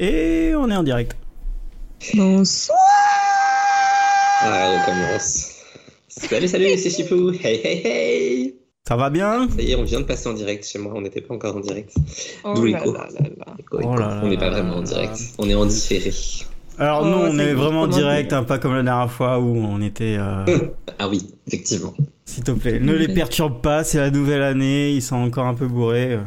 [0.00, 1.16] Et on est en direct.
[2.14, 2.76] Bonsoir
[4.42, 5.52] Ah, on commence.
[6.08, 7.30] Salut, salut, c'est Chipou.
[7.30, 8.54] Hey, hey, hey.
[8.88, 9.48] Ça va bien?
[9.48, 10.94] Ça y est, on vient de passer en direct chez moi.
[10.96, 11.94] On n'était pas encore en direct.
[12.42, 12.96] Oh D'où là l'écho.
[13.70, 15.16] Oh on n'est pas vraiment en direct.
[15.38, 16.10] On est en différé.
[16.76, 19.38] Alors Oh, nous, on est vraiment en direct, dire hein, pas comme la dernière fois
[19.38, 20.16] où on était...
[20.18, 20.44] euh,
[20.98, 21.94] Ah oui, effectivement.
[22.24, 25.54] S'il te plaît, ne les perturbe pas, c'est la nouvelle année, ils sont encore un
[25.54, 26.14] peu bourrés.
[26.14, 26.22] euh,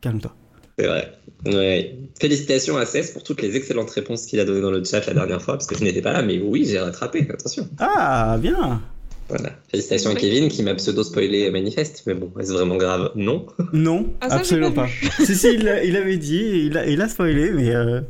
[0.00, 0.34] Calme-toi.
[0.78, 1.12] C'est vrai.
[1.46, 1.96] Ouais.
[2.20, 5.14] Félicitations à Cess pour toutes les excellentes réponses qu'il a données dans le chat la
[5.14, 7.68] dernière fois, parce que je n'étais pas là, mais oui, j'ai rattrapé, attention.
[7.80, 8.80] Ah, bien
[9.28, 9.50] Voilà.
[9.70, 10.14] Félicitations à.
[10.14, 13.10] Kevin qui m'a pseudo-spoilé Manifeste, mais bon, est-ce vraiment grave?
[13.16, 13.46] Non.
[13.72, 15.24] Non, Ah, ça, absolument pas pas.
[15.24, 17.74] si, si, il, avait dit, il a, il a spoilé, mais...
[17.74, 18.00] euh,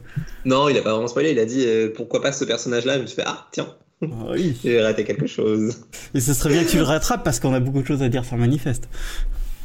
[0.44, 3.02] Non, il a pas vraiment spoilé, il a dit euh, pourquoi pas ce personnage-là, je
[3.02, 3.68] me suis fait ah, tiens,
[4.02, 4.56] oui.
[4.64, 5.76] j'ai raté quelque chose.
[6.14, 8.08] Et ce serait bien que tu le rattrapes parce qu'on a beaucoup de choses à
[8.08, 8.88] dire sur Manifeste.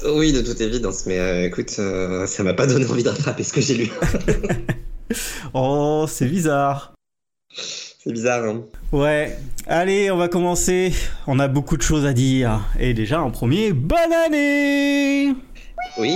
[0.05, 3.43] Oui, de toute évidence, mais euh, écoute, euh, ça m'a pas donné envie de rattraper
[3.43, 3.91] ce que j'ai lu.
[5.53, 6.93] Oh, c'est bizarre.
[7.49, 8.65] C'est bizarre, hein.
[8.91, 10.91] Ouais, allez, on va commencer.
[11.27, 12.59] On a beaucoup de choses à dire.
[12.77, 15.33] Et déjà, en premier, bonne année
[15.97, 16.13] Oui.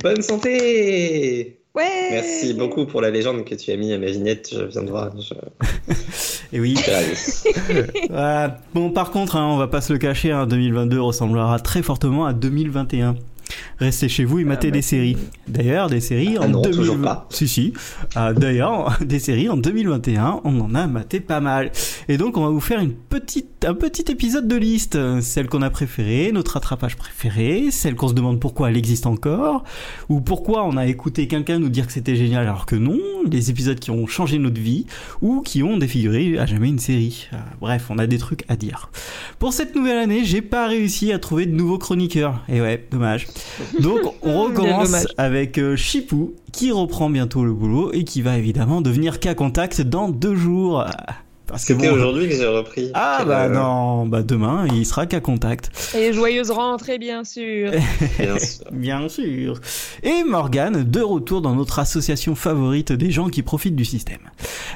[0.00, 4.50] Bonne santé Ouais Merci beaucoup pour la légende que tu as mis à ma vignette,
[4.52, 5.10] je viens de voir.
[5.20, 5.34] Je...
[6.52, 6.76] Et oui.
[8.74, 12.26] Bon, par contre, hein, on va pas se le cacher, hein, 2022 ressemblera très fortement
[12.26, 13.16] à 2021.
[13.78, 15.16] Restez chez vous et matez Ah bah, des séries.
[15.48, 17.26] D'ailleurs, des séries Ah en non, 2020 toujours pas.
[17.30, 17.72] Si, si.
[18.14, 21.72] Ah, D'ailleurs, des séries en 2021, on en a maté pas mal.
[22.08, 24.98] Et donc, on va vous faire une petite, un petit épisode de liste.
[25.20, 29.64] Celle qu'on a préférée, notre rattrapage préféré, celle qu'on se demande pourquoi elle existe encore,
[30.08, 32.98] ou pourquoi on a écouté quelqu'un nous dire que c'était génial alors que non,
[33.30, 34.86] les épisodes qui ont changé notre vie,
[35.22, 37.28] ou qui ont défiguré à jamais une série.
[37.32, 38.90] Euh, bref, on a des trucs à dire.
[39.38, 42.42] Pour cette nouvelle année, j'ai pas réussi à trouver de nouveaux chroniqueurs.
[42.48, 43.26] Et ouais, dommage.
[43.80, 48.80] Donc, on recommence avec euh, Chipou, qui reprend bientôt le boulot et qui va évidemment
[48.80, 50.84] devenir cas contact dans deux jours.
[51.46, 51.96] Parce que C'était bon.
[51.96, 52.90] aujourd'hui que j'ai repris.
[52.94, 55.70] Ah bah euh, non, bah demain il sera cas contact.
[55.96, 57.70] Et joyeuse rentrée, bien sûr.
[58.18, 58.64] Bien sûr.
[58.72, 59.60] Bien sûr.
[60.02, 64.20] Et Morgane, de retour dans notre association favorite des gens qui profitent du système.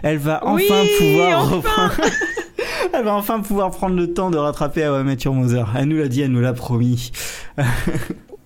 [0.03, 2.11] Elle va Oui, enfin pouvoir enfin reprendre-
[2.93, 5.69] Elle va enfin pouvoir prendre le temps de rattraper Met Your Mother.
[5.77, 7.11] Elle nous l'a dit, elle nous l'a promis.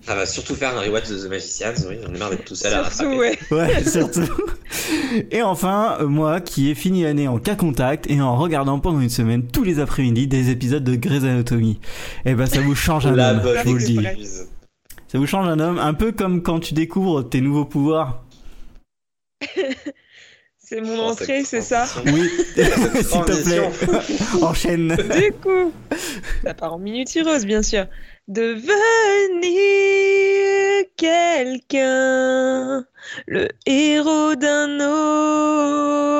[0.05, 2.55] Ça va surtout faire un rewatch de The Magicians, oui, j'en ai marre d'être tout
[2.55, 3.39] seul à Surtout, ouais.
[3.51, 4.27] Ouais, surtout.
[5.31, 8.99] Et enfin, euh, moi qui ai fini l'année en cas contact et en regardant pendant
[8.99, 11.79] une semaine tous les après-midi des épisodes de Grey's Anatomy.
[12.25, 13.99] Eh ben ça vous change un homme, je vous le dis.
[15.07, 18.25] Ça vous change un homme, un peu comme quand tu découvres tes nouveaux pouvoirs.
[20.65, 21.85] C'est mon Oh, entrée, c'est ça.
[22.05, 23.69] Oui, s'il te plaît.
[24.41, 24.95] Enchaîne.
[24.95, 25.71] Du coup,
[26.43, 27.85] ça part en miniatureuse, bien sûr.
[28.29, 28.73] Devenir
[30.95, 32.85] quelqu'un,
[33.27, 34.79] le héros d'un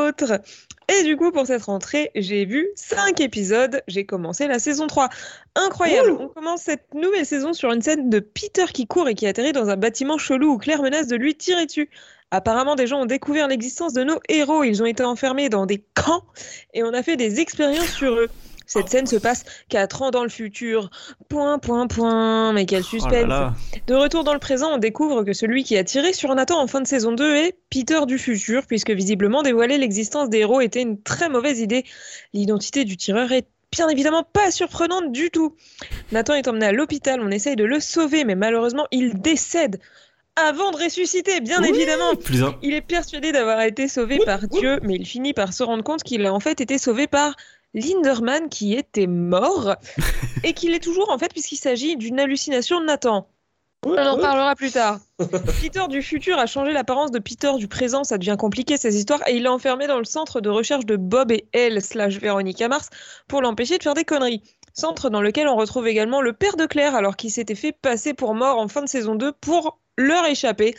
[0.09, 0.41] autre.
[0.89, 3.81] Et du coup, pour cette rentrée, j'ai vu 5 épisodes.
[3.87, 5.07] J'ai commencé la saison 3.
[5.55, 6.11] Incroyable.
[6.19, 9.53] On commence cette nouvelle saison sur une scène de Peter qui court et qui atterrit
[9.53, 11.89] dans un bâtiment chelou où Claire menace de lui tirer dessus.
[12.31, 14.65] Apparemment, des gens ont découvert l'existence de nos héros.
[14.65, 16.25] Ils ont été enfermés dans des camps
[16.73, 18.29] et on a fait des expériences sur eux.
[18.73, 20.89] Cette scène se passe 4 ans dans le futur.
[21.29, 22.53] Point, point, point.
[22.53, 23.27] Mais quel Oh là suspense.
[23.27, 23.53] là.
[23.87, 26.67] De retour dans le présent, on découvre que celui qui a tiré sur Nathan en
[26.67, 30.81] fin de saison 2 est Peter du futur, puisque visiblement dévoiler l'existence des héros était
[30.81, 31.83] une très mauvaise idée.
[32.33, 35.55] L'identité du tireur est bien évidemment pas surprenante du tout.
[36.11, 39.79] Nathan est emmené à l'hôpital, on essaye de le sauver, mais malheureusement il décède
[40.35, 42.15] avant de ressusciter, bien Oui, évidemment.
[42.15, 42.41] Plus.
[42.63, 46.01] Il est persuadé d'avoir été sauvé par Dieu, mais il finit par se rendre compte
[46.03, 47.35] qu'il a en fait été sauvé par
[47.73, 49.75] Linderman qui était mort
[50.43, 53.27] et qu'il est toujours en fait puisqu'il s'agit d'une hallucination de Nathan.
[53.85, 54.99] On en parlera plus tard.
[55.61, 59.27] Peter du futur a changé l'apparence de Peter du présent, ça devient compliqué ces histoires,
[59.27, 62.69] et il l'a enfermé dans le centre de recherche de Bob et Elle slash Véronica
[62.69, 62.89] Mars
[63.27, 64.41] pour l'empêcher de faire des conneries.
[64.73, 68.13] Centre dans lequel on retrouve également le père de Claire, alors qu'il s'était fait passer
[68.13, 70.75] pour mort en fin de saison 2 pour leur échapper.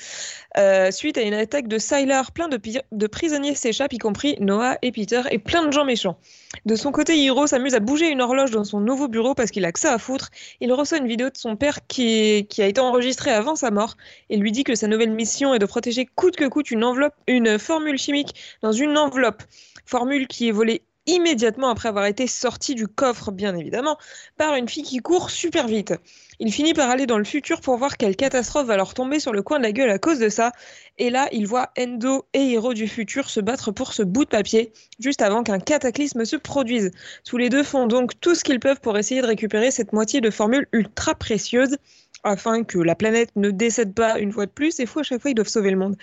[0.56, 4.92] Euh, suite à une attaque de Sylar, plein de, prisonniers s'échappent, y compris Noah et
[4.92, 6.16] Peter, et plein de gens méchants.
[6.64, 9.64] De son côté, Hiro s'amuse à bouger une horloge dans son nouveau bureau parce qu'il
[9.64, 10.30] a que ça à foutre.
[10.60, 13.96] Il reçoit une vidéo de son père qui, qui a été enregistrée avant sa mort
[14.30, 17.14] et lui dit que sa nouvelle mission est de protéger coûte que coûte une enveloppe,
[17.26, 19.42] une formule chimique dans une enveloppe.
[19.86, 23.98] Formule qui est volée immédiatement après avoir été sortie du coffre, bien évidemment,
[24.36, 25.94] par une fille qui court super vite.
[26.40, 29.32] Il finit par aller dans le futur pour voir quelle catastrophe va leur tomber sur
[29.32, 30.52] le coin de la gueule à cause de ça.
[30.98, 34.30] Et là, il voit Endo et Hiro du futur se battre pour ce bout de
[34.30, 36.90] papier, juste avant qu'un cataclysme se produise.
[37.24, 40.20] Tous les deux font donc tout ce qu'ils peuvent pour essayer de récupérer cette moitié
[40.20, 41.76] de formule ultra précieuse.
[42.24, 44.80] Afin que la planète ne décède pas une fois de plus.
[44.80, 45.96] Et fou, à chaque fois, ils doivent sauver le monde.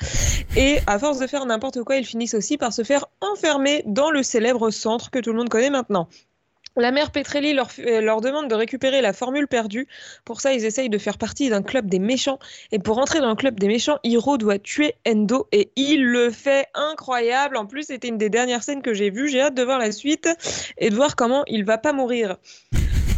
[0.56, 4.12] Et à force de faire n'importe quoi, ils finissent aussi par se faire enfermer dans
[4.12, 6.08] le célèbre centre que tout le monde connaît maintenant.
[6.78, 9.88] La mère Petrelli leur, euh, leur, demande de récupérer la formule perdue.
[10.24, 12.40] Pour ça, ils essayent de faire partie d'un club des méchants.
[12.72, 15.50] Et pour entrer dans le club des méchants, Hiro doit tuer Endo.
[15.52, 17.58] Et il le fait incroyable.
[17.58, 19.28] En plus, c'était une des dernières scènes que j'ai vues.
[19.28, 20.30] J'ai hâte de voir la suite
[20.78, 22.38] et de voir comment il va pas mourir.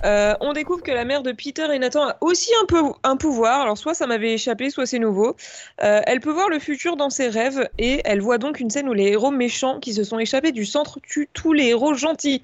[0.04, 3.16] Euh, on découvre que la mère de Peter et Nathan a aussi un, peu, un
[3.16, 3.62] pouvoir.
[3.62, 5.36] Alors, soit ça m'avait échappé, soit c'est nouveau.
[5.82, 8.90] Euh, elle peut voir le futur dans ses rêves et elle voit donc une scène
[8.90, 12.44] où les héros méchants qui se sont échappés du centre tuent tous les héros gentils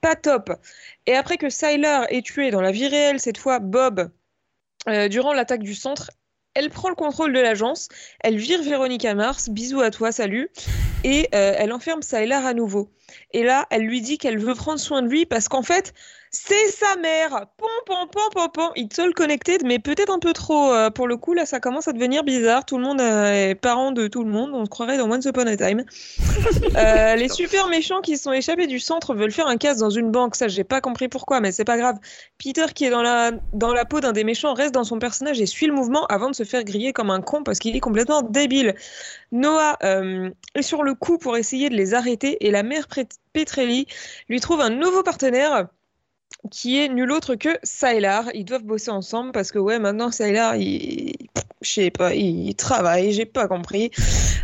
[0.00, 0.52] pas top.
[1.06, 4.10] Et après que Sylar ait tué dans la vie réelle, cette fois Bob,
[4.88, 6.10] euh, durant l'attaque du centre,
[6.54, 7.88] elle prend le contrôle de l'agence,
[8.20, 10.50] elle vire Véronica Mars, bisous à toi, salut,
[11.04, 12.90] et elle enferme Sylar à nouveau.
[13.32, 15.92] Et là, elle lui dit qu'elle veut prendre soin de lui parce qu'en fait,
[16.30, 17.46] c'est sa mère.
[17.56, 18.70] Pom, pom, pom, pom, pom.
[18.76, 20.72] It's all connected, mais peut-être un peu trop.
[20.72, 22.64] Euh, pour le coup, là, ça commence à devenir bizarre.
[22.64, 24.50] Tout le monde est parent de tout le monde.
[24.52, 25.84] On se croirait dans Once Upon a Time.
[26.76, 30.10] Euh, les super méchants qui sont échappés du centre veulent faire un casse dans une
[30.10, 30.36] banque.
[30.36, 31.96] Ça, j'ai pas compris pourquoi, mais c'est pas grave.
[32.38, 35.40] Peter, qui est dans la, dans la peau d'un des méchants, reste dans son personnage
[35.40, 37.80] et suit le mouvement avant de se faire griller comme un con parce qu'il est
[37.80, 38.74] complètement débile.
[39.32, 42.86] Noah euh, est sur le coup pour essayer de les arrêter et la mère
[43.32, 43.86] Petrelli
[44.28, 45.68] lui trouve un nouveau partenaire
[46.50, 48.24] qui est nul autre que Sylar.
[48.34, 51.14] Ils doivent bosser ensemble parce que ouais, maintenant Sylar, il,
[51.62, 53.90] je sais pas, il travaille, j'ai pas compris.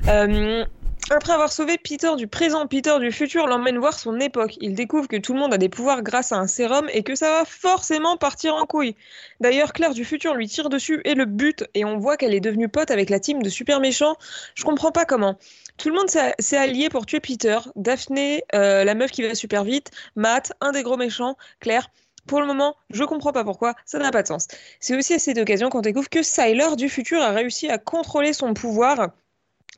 [0.09, 0.65] Euh,
[1.11, 4.57] après avoir sauvé Peter du présent, Peter du futur l'emmène voir son époque.
[4.61, 7.15] Il découvre que tout le monde a des pouvoirs grâce à un sérum et que
[7.15, 8.95] ça va forcément partir en couille.
[9.41, 12.41] D'ailleurs, Claire du futur lui tire dessus et le bute, et on voit qu'elle est
[12.41, 14.17] devenue pote avec la team de super méchants.
[14.55, 15.37] Je comprends pas comment.
[15.83, 19.65] Tout le monde s'est allié pour tuer Peter, Daphné, euh, la meuf qui va super
[19.65, 21.91] vite, Matt, un des gros méchants, Claire.
[22.29, 24.47] Pour le moment, je comprends pas pourquoi, ça n'a pas de sens.
[24.79, 28.33] C'est aussi à cette occasion qu'on découvre que Sylar du futur a réussi à contrôler
[28.33, 29.09] son pouvoir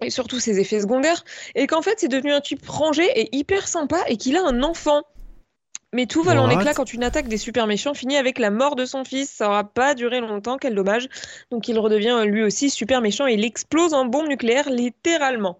[0.02, 1.24] et surtout ses effets secondaires,
[1.54, 4.62] et qu'en fait c'est devenu un type rangé et hyper sympa et qu'il a un
[4.62, 5.04] enfant.
[5.94, 8.76] Mais tout vole en éclat quand une attaque des super méchants finit avec la mort
[8.76, 9.30] de son fils.
[9.30, 11.08] Ça aura pas duré longtemps, quel dommage.
[11.50, 15.58] Donc il redevient lui aussi super méchant et il explose en bombe nucléaire littéralement.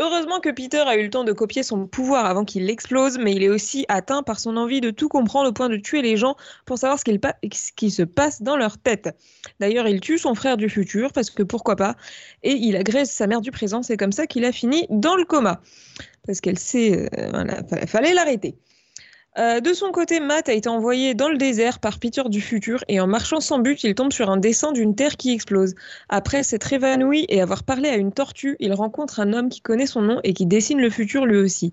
[0.00, 3.32] Heureusement que Peter a eu le temps de copier son pouvoir avant qu'il explose, mais
[3.32, 6.16] il est aussi atteint par son envie de tout comprendre au point de tuer les
[6.16, 6.36] gens
[6.66, 9.08] pour savoir ce qui se passe dans leur tête.
[9.58, 11.96] D'ailleurs, il tue son frère du futur, parce que pourquoi pas,
[12.44, 15.24] et il agresse sa mère du présent, c'est comme ça qu'il a fini dans le
[15.24, 15.60] coma.
[16.24, 18.56] Parce qu'elle sait, euh, fallait l'arrêter.
[19.38, 22.82] Euh, de son côté, Matt a été envoyé dans le désert par Peter du futur
[22.88, 25.76] et en marchant sans but, il tombe sur un dessin d'une terre qui explose.
[26.08, 29.86] Après s'être évanoui et avoir parlé à une tortue, il rencontre un homme qui connaît
[29.86, 31.72] son nom et qui dessine le futur lui aussi.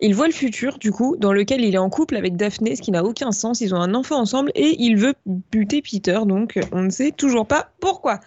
[0.00, 2.82] Il voit le futur, du coup, dans lequel il est en couple avec Daphné, ce
[2.82, 3.60] qui n'a aucun sens.
[3.60, 7.46] Ils ont un enfant ensemble et il veut buter Peter, donc on ne sait toujours
[7.46, 8.18] pas pourquoi.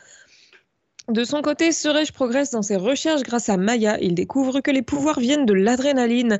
[1.12, 3.98] De son côté, Suresh progresse dans ses recherches grâce à Maya.
[4.00, 6.40] Il découvre que les pouvoirs viennent de l'adrénaline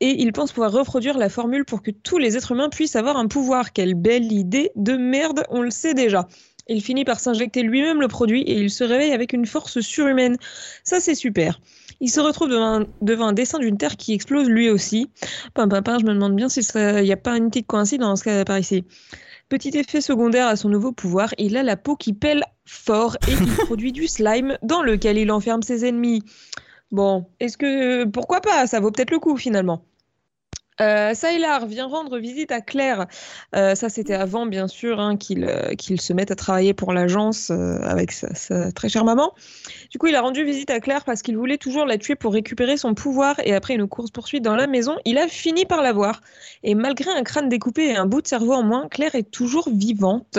[0.00, 3.16] et il pense pouvoir reproduire la formule pour que tous les êtres humains puissent avoir
[3.16, 3.72] un pouvoir.
[3.72, 6.28] Quelle belle idée de merde, on le sait déjà.
[6.68, 10.36] Il finit par s'injecter lui-même le produit et il se réveille avec une force surhumaine.
[10.84, 11.58] Ça, c'est super.
[12.00, 12.50] Il se retrouve
[13.00, 15.08] devant un, dessin d'une Terre qui explose lui aussi.
[15.54, 18.84] Pam, je me demande bien s'il n'y a pas une petite coïncidence par ici.
[19.50, 23.32] Petit effet secondaire à son nouveau pouvoir, il a la peau qui pèle fort et
[23.32, 26.22] il produit du slime dans lequel il enferme ses ennemis.
[26.92, 28.68] Bon, est-ce que pourquoi pas?
[28.68, 29.84] Ça vaut peut-être le coup finalement.
[30.80, 33.06] Euh, Sylar vient rendre visite à Claire.
[33.54, 37.50] Euh, ça, c'était avant, bien sûr, hein, euh, qu'il se mette à travailler pour l'agence
[37.50, 39.32] euh, avec sa, très chère maman.
[39.90, 42.32] Du coup, il a rendu visite à Claire parce qu'il voulait toujours la tuer pour
[42.32, 43.36] récupérer son pouvoir.
[43.44, 46.22] Et après une course-poursuite dans la maison, il a fini par la voir.
[46.62, 49.68] Et malgré un crâne découpé et un bout de cerveau en moins, Claire est toujours
[49.70, 50.38] vivante.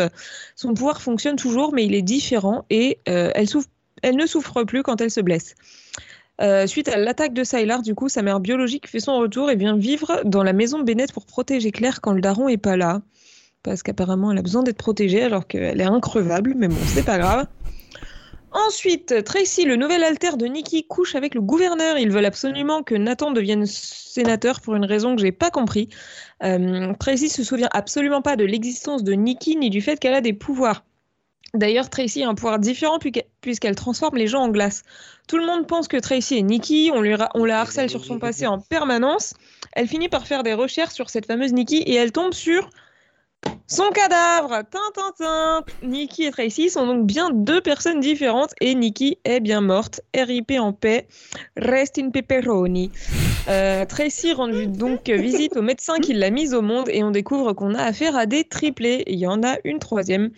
[0.55, 3.47] Son pouvoir fonctionne toujours, mais il est différent et elle,
[4.01, 5.55] elle ne souffre plus quand elle se blesse.
[6.41, 9.55] Euh, suite à l'attaque de Sylar, du coup, sa mère biologique fait son retour et
[9.55, 13.01] vient vivre dans la maison Bennett pour protéger Claire quand le daron est pas là.
[13.63, 17.19] Parce qu'apparemment, elle a besoin d'être protégée alors qu'elle est increvable, mais bon, c'est pas
[17.19, 17.45] grave.
[18.53, 21.97] Ensuite, Tracy, le nouvel alter de Nikki, couche avec le gouverneur.
[21.97, 25.87] Ils veulent absolument que Nathan devienne sénateur pour une raison que j'ai pas compris.
[26.43, 30.21] Euh, Tracy se souvient absolument pas de l'existence de Nikki ni du fait qu'elle a
[30.21, 30.83] des pouvoirs.
[31.53, 32.97] D'ailleurs, Tracy a un pouvoir différent
[33.41, 34.83] puisqu'elle transforme les gens en glace.
[35.27, 38.59] Tout le monde pense que Tracy est Nikki, on, la harcèle sur son passé en
[38.59, 39.33] permanence.
[39.73, 42.69] Elle finit par faire des recherches sur cette fameuse Nikki et elle tombe sur
[43.67, 44.63] son cadavre.
[44.71, 50.01] Tintin, Nikki et Tracy sont donc bien deux personnes différentes et Nikki est bien morte.
[50.15, 51.07] RIP en paix.
[51.57, 52.91] Rest in pepperoni.
[53.49, 57.51] Euh, Tracy rend donc visite au médecin qui l'a mise au monde et on découvre
[57.53, 59.03] qu'on a affaire à des triplés.
[59.07, 60.31] Il y en a une troisième.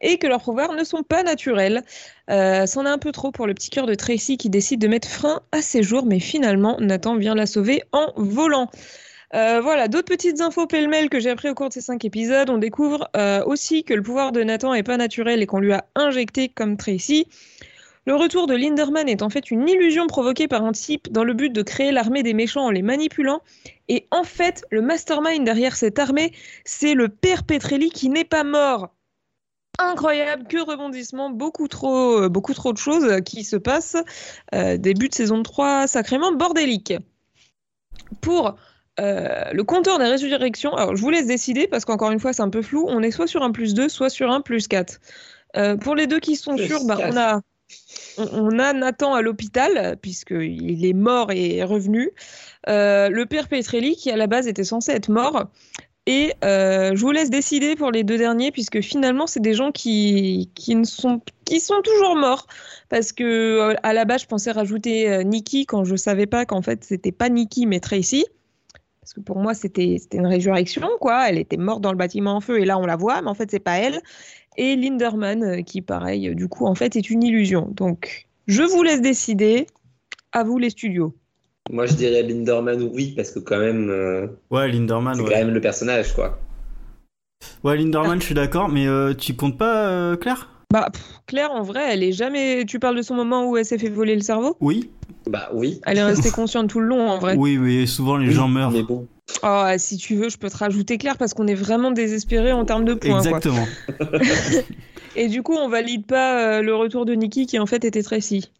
[0.00, 1.82] Et que leurs pouvoirs ne sont pas naturels.
[2.30, 4.88] Euh, C'en a un peu trop pour le petit cœur de Tracy qui décide de
[4.88, 8.70] mettre frein à ses jours, mais finalement Nathan vient la sauver en volant.
[9.32, 12.50] Euh, voilà, d'autres petites infos pêle-mêle que j'ai appris au cours de ces cinq épisodes.
[12.50, 15.72] On découvre euh, aussi que le pouvoir de Nathan est pas naturel et qu'on lui
[15.72, 17.28] a injecté comme Tracy.
[18.06, 21.34] Le retour de Linderman est en fait une illusion provoquée par un type dans le
[21.34, 23.40] but de créer l'armée des méchants en les manipulant.
[23.88, 26.32] Et en fait, le mastermind derrière cette armée,
[26.64, 28.88] c'est le père Petrelli qui n'est pas mort.
[29.78, 33.96] Incroyable, que rebondissement, beaucoup trop, beaucoup trop de choses qui se passent.
[34.54, 36.94] Euh, début de saison 3 sacrément bordélique.
[38.20, 38.56] Pour
[39.00, 42.42] euh, le compteur des résurrections, alors je vous laisse décider parce qu'encore une fois c'est
[42.42, 45.00] un peu flou, on est soit sur un plus 2, soit sur un plus 4.
[45.56, 47.40] Euh, pour les deux qui sont Plus sûrs, bah, on, a,
[48.18, 52.10] on, a Nathan à l'hôpital puisqu'il est mort et est revenu.
[52.68, 55.46] Euh, le père Petrelli qui à la base était censé être mort.
[56.06, 59.70] Et euh, je vous laisse décider pour les deux derniers puisque finalement c'est des gens
[59.70, 62.46] qui, qui, ne sont, qui sont toujours morts.
[62.88, 66.46] Parce que euh, à la base je pensais rajouter euh, Nikki quand je savais pas
[66.46, 68.26] qu'en fait c'était pas Nikki mais Tracy.
[69.00, 71.28] Parce que pour moi, c'était une résurrection, quoi.
[71.28, 73.34] Elle était morte dans le bâtiment en feu et là, on la voit, mais en
[73.34, 74.00] fait, c'est pas elle.
[74.56, 77.66] Et Linderman, qui, pareil, du coup, en fait, est une illusion.
[77.72, 79.66] Donc, je vous laisse décider.
[80.32, 81.16] À vous, les studios.
[81.70, 85.28] Moi, je dirais Linderman, oui, parce que quand même, euh, Ouais, Linderman, c'est ouais.
[85.30, 86.38] quand même le personnage, quoi.
[87.62, 90.48] Ouais, Linderman, je suis d'accord, mais euh, tu comptes pas euh, Claire?
[90.72, 92.64] Bah, pff, Claire, en vrai, elle est jamais.
[92.64, 94.56] Tu parles de son moment où elle s'est fait voler le cerveau?
[94.60, 94.90] Oui.
[95.28, 95.80] Bah oui.
[95.84, 97.34] Elle est restée consciente tout le long, en vrai.
[97.36, 98.70] Oui, mais souvent les gens meurent.
[98.70, 99.06] Mais bon.
[99.42, 102.64] Oh, si tu veux, je peux te rajouter Claire parce qu'on est vraiment désespérés en
[102.64, 103.20] termes de points.
[103.22, 103.38] quoi.
[103.38, 103.66] Exactement.
[105.16, 108.02] Et du coup, on valide pas euh, le retour de Nikki qui en fait était
[108.02, 108.50] Tracy.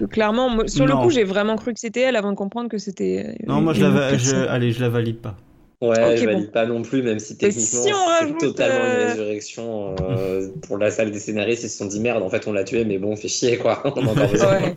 [0.00, 2.68] Que clairement, moi- sur le coup, j'ai vraiment cru que c'était elle avant de comprendre
[2.68, 3.26] que c'était.
[3.28, 4.48] euh, Non, moi je la, je...
[4.48, 5.36] allez, je la valide pas.
[5.82, 6.32] Ouais, Ok, je bon.
[6.32, 9.08] valide pas non plus, même si Mais techniquement si on c'est rajoute, totalement euh, une
[9.08, 12.52] résurrection euh, pour la salle des scénaristes, ils se sont dit merde, en fait on
[12.52, 13.82] l'a tué, mais bon, on fait chier quoi.
[13.96, 14.02] On.
[14.14, 14.76] Ouais.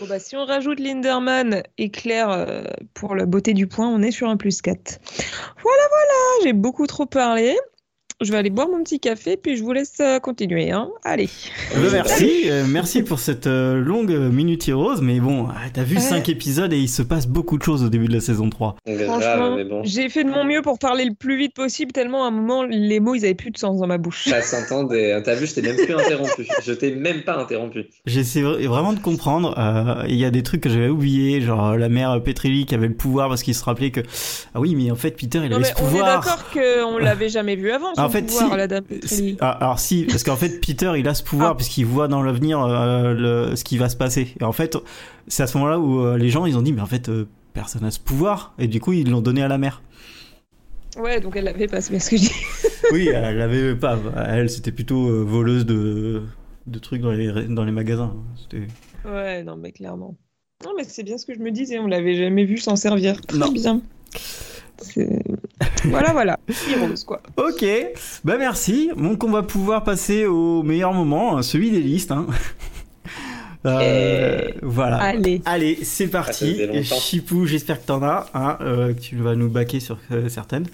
[0.00, 2.62] Bon, bah, si on rajoute Linderman et Claire euh,
[2.94, 5.00] pour la beauté du point, on est sur un plus 4.
[5.62, 7.56] Voilà, voilà, j'ai beaucoup trop parlé.
[8.22, 10.70] Je vais aller boire mon petit café, puis je vous laisse euh, continuer.
[10.70, 10.90] Hein.
[11.04, 11.30] Allez.
[11.74, 15.94] Euh, merci, euh, merci pour cette euh, longue minute rose, mais bon, ah, t'as vu
[15.96, 16.02] Ouais.
[16.02, 18.76] 5 épisodes et il se passe beaucoup de choses au début de la saison 3.
[18.86, 19.80] Grave, Franchement, bon.
[19.84, 22.62] j'ai fait de mon mieux pour parler le plus vite possible, tellement à un moment,
[22.64, 24.24] les mots, ils avaient plus de sens dans ma bouche.
[24.28, 25.22] Ça s'entendait.
[25.22, 26.46] T'as vu, je t'ai même plus interrompu.
[26.62, 27.86] Je t'ai même pas interrompu.
[28.04, 29.54] J'essaie vra- vraiment de comprendre.
[29.58, 32.88] euh, Il y a des trucs que j'avais oubliés, genre la mère Petrelli qui avait
[32.88, 34.00] le pouvoir parce qu'il se rappelait que
[34.54, 36.20] ah oui, mais en fait Peter il Non, avait mais ce on est pouvoir.
[36.20, 38.56] d'accord qu'on l'avait jamais vu avant, son En fait, pouvoir, si.
[38.56, 38.84] la dame
[39.40, 41.54] ah, alors si, parce qu'en fait Peter il a ce pouvoir Ah.
[41.56, 44.34] puisqu'il voit dans l'avenir euh, ce qui va se passer.
[44.40, 44.76] Et en fait,
[45.28, 47.26] c'est à ce moment-là où euh, les gens ils ont dit mais en fait euh,
[47.52, 49.82] personne n'a ce pouvoir et du coup ils l'ont donné à la mère.
[50.98, 52.32] Ouais, donc elle l'avait pas, c'est bien ce que je dis.
[52.92, 53.98] Oui, elle l'avait pas.
[54.28, 56.22] Elle c'était plutôt voleuse de
[56.66, 58.14] de trucs dans les dans les magasins.
[59.04, 60.16] Ouais, non, mais clairement.
[60.64, 63.20] Non, mais c'est bien ce que je me disais, on l'avait jamais vu s'en servir.
[63.22, 63.50] Très Non.
[63.52, 63.80] bien.
[65.84, 66.38] Voilà, voilà.
[66.70, 67.20] Heroes, quoi.
[67.36, 67.64] Ok,
[68.24, 68.90] bah merci.
[68.96, 72.10] Donc on va pouvoir passer au meilleur moment, hein, celui des listes.
[72.12, 72.26] hein.
[73.66, 74.96] Euh, voilà.
[74.96, 75.42] Allez.
[75.44, 76.58] Allez, c'est parti.
[76.82, 80.66] Chipou, j'espère que t'en as, hein, euh, que tu vas nous baquer sur euh, certaines.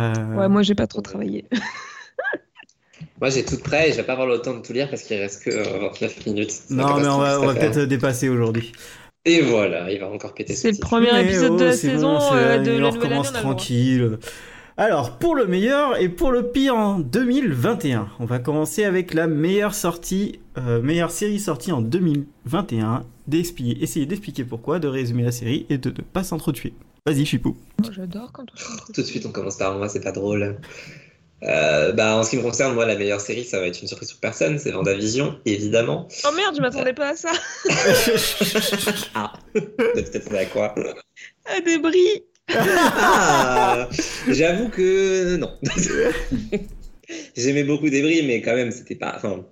[0.00, 1.44] Euh, Ouais, moi, j'ai pas trop travaillé.
[3.20, 5.02] Moi j'ai tout prêt et je vais pas avoir le temps de tout lire parce
[5.02, 6.52] qu'il reste que euh, 29 minutes.
[6.70, 8.72] Non, mais on va, va peut-être dépasser aujourd'hui.
[9.26, 12.28] Et voilà, il va encore péter C'est le premier épisode de oh, la saison bon,
[12.34, 13.22] euh, de on la nouvelle année.
[13.32, 14.18] tranquille.
[14.76, 19.26] Alors, pour le meilleur et pour le pire en 2021, on va commencer avec la
[19.26, 23.04] meilleure sortie, euh, meilleure série sortie en 2021.
[23.26, 26.74] D'expliquer, essayer d'expliquer pourquoi, de résumer la série et de ne pas s'entretuer.
[27.06, 27.56] Vas-y, Chipou.
[27.82, 30.56] Moi, J'adore quand on fait Tout de suite, on commence par moi, c'est pas drôle.
[31.42, 33.88] Euh, bah, en ce qui me concerne, moi, la meilleure série, ça va être une
[33.88, 36.08] surprise pour personne, c'est Vendavision, évidemment.
[36.26, 37.32] Oh merde, je m'attendais pas à ça.
[39.14, 40.74] Ah, peut-être à quoi
[41.44, 42.24] À des bris.
[42.48, 43.88] Ah,
[44.28, 45.58] J'avoue que non.
[47.36, 49.14] J'aimais beaucoup Débris, mais quand même, c'était pas.
[49.16, 49.44] Enfin.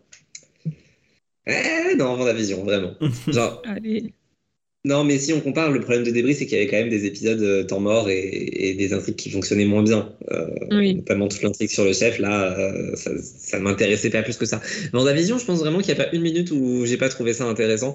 [1.47, 2.95] Eh, non, Vendavision, vraiment.
[3.29, 4.15] Genre, Allez.
[4.85, 6.89] Non, mais si on compare, le problème de Débris, c'est qu'il y avait quand même
[6.89, 10.13] des épisodes euh, temps mort et, et des intrigues qui fonctionnaient moins bien.
[10.33, 10.95] Euh, Oui.
[10.95, 14.61] notamment toute l'intrigue sur le chef, là, euh, ça, ça m'intéressait pas plus que ça.
[14.93, 17.45] Vendavision, je pense vraiment qu'il n'y a pas une minute où j'ai pas trouvé ça
[17.45, 17.95] intéressant.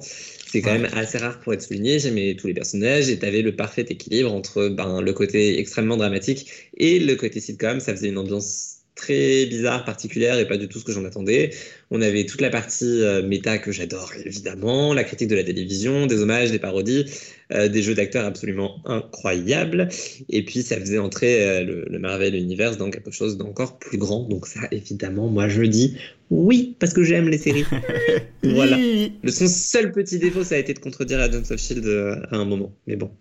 [0.50, 2.00] C'est quand même assez rare pour être souligné.
[2.00, 6.50] J'aimais tous les personnages et t'avais le parfait équilibre entre ben, le côté extrêmement dramatique
[6.78, 7.82] et le côté sitcom.
[7.82, 11.52] Ça faisait une ambiance très bizarre, particulière et pas du tout ce que j'en attendais.
[11.92, 16.08] On avait toute la partie euh, méta que j'adore évidemment, la critique de la télévision,
[16.08, 17.06] des hommages, des parodies,
[17.54, 19.88] euh, des jeux d'acteurs absolument incroyables.
[20.30, 23.98] Et puis ça faisait entrer euh, le, le, Marvel Universe dans quelque chose d'encore plus
[23.98, 24.28] grand.
[24.28, 25.98] Donc ça, évidemment, moi je dis
[26.30, 27.66] oui parce que j'aime les séries.
[28.44, 28.78] voilà.
[28.78, 31.88] Le son seul petit défaut, ça a été de contredire Agents of Shield
[32.32, 32.76] à un moment.
[32.88, 33.12] Mais bon,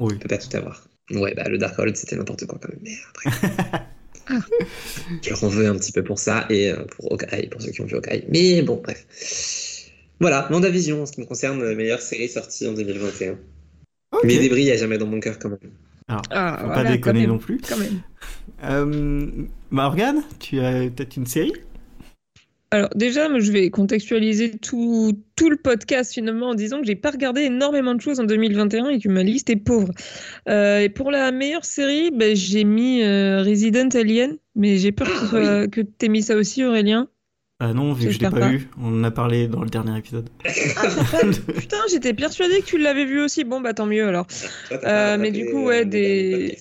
[0.00, 0.14] oui.
[0.16, 0.88] on peut pas tout avoir.
[1.10, 2.80] Ouais, bah le Darkhold c'était n'importe quoi quand même.
[2.82, 3.30] Mais après.
[5.22, 7.80] Je leur veux un petit peu pour ça et euh, pour Hawkeye, pour ceux qui
[7.80, 8.24] ont vu Hawkeye.
[8.28, 9.06] Mais bon, bref.
[10.20, 13.36] Voilà, Vision en ce qui me concerne, meilleure série sortie en 2021.
[14.12, 14.26] Okay.
[14.26, 15.58] Mais débris, il n'y a jamais dans mon cœur quand même.
[16.08, 17.60] Alors, ah, faut voilà, pas déconner même, non plus.
[17.68, 18.00] Quand même.
[18.64, 21.52] Euh, Morgane, tu as peut-être une série?
[22.72, 27.12] Alors déjà, je vais contextualiser tout, tout, le podcast finalement en disant que j'ai pas
[27.12, 29.92] regardé énormément de choses en 2021 et que ma liste est pauvre.
[30.48, 35.08] Euh, et pour la meilleure série, ben, j'ai mis euh, Resident Alien, mais j'ai peur
[35.10, 37.08] Ah, que, euh, que tu aies mis ça aussi Aurélien.
[37.58, 39.70] Ah non, vu que je l'ai pas, pas vu, on en a parlé dans le
[39.70, 40.28] dernier épisode.
[41.56, 43.44] Putain, j'étais persuadée que tu l'avais vu aussi.
[43.44, 44.26] Bon, bah tant mieux alors.
[44.68, 46.58] Toi, Euh, mais du coup, ouais, des-.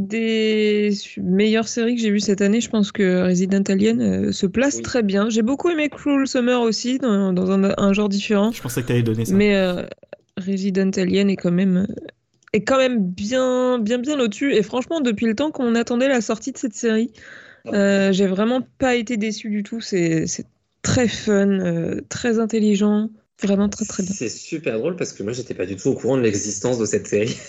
[0.00, 4.46] Des meilleures séries que j'ai vues cette année, je pense que Resident Alien euh, se
[4.46, 4.82] place Oui.
[4.82, 5.28] très bien.
[5.28, 8.52] J'ai beaucoup aimé Cruel Summer aussi, dans, dans un, un genre différent.
[8.52, 9.34] Je pensais que t'allais donner ça.
[9.34, 9.82] Mais euh,
[10.38, 11.94] Resident Alien est quand même euh,
[12.54, 14.54] est quand même bien bien bien au-dessus.
[14.54, 17.12] Et franchement, depuis le temps qu'on attendait la sortie de cette série,
[17.66, 19.80] euh, j'ai vraiment pas été déçu du tout.
[19.82, 20.46] C'est c'est
[20.80, 23.10] très fun, très intelligent,
[23.42, 24.12] vraiment très très bien.
[24.12, 26.86] C'est super drôle parce que moi j'étais pas du tout au courant de l'existence de
[26.86, 27.36] cette série.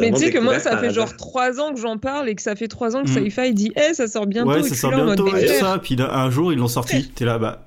[0.00, 2.42] Mais tu sais que moi, ça fait genre trois ans que j'en parle et que
[2.42, 3.24] ça fait trois ans que Mm.
[3.24, 4.50] Sci-Fi dit Eh, ça sort bientôt.
[4.50, 5.80] ouais, et ça sort bientôt et ça.
[5.82, 7.08] Puis un jour, ils l'ont sorti.
[7.14, 7.66] T'es là, bah,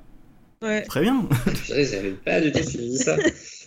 [0.62, 0.82] ouais.
[0.84, 1.28] très bien.
[1.68, 3.18] J'avais pas du tout suivi ça.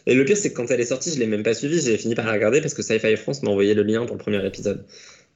[0.07, 1.81] Et le pire, c'est que quand elle est sortie, je l'ai même pas suivi.
[1.81, 4.23] J'ai fini par la regarder parce que Sci-Fi France m'a envoyé le lien pour le
[4.23, 4.85] premier épisode.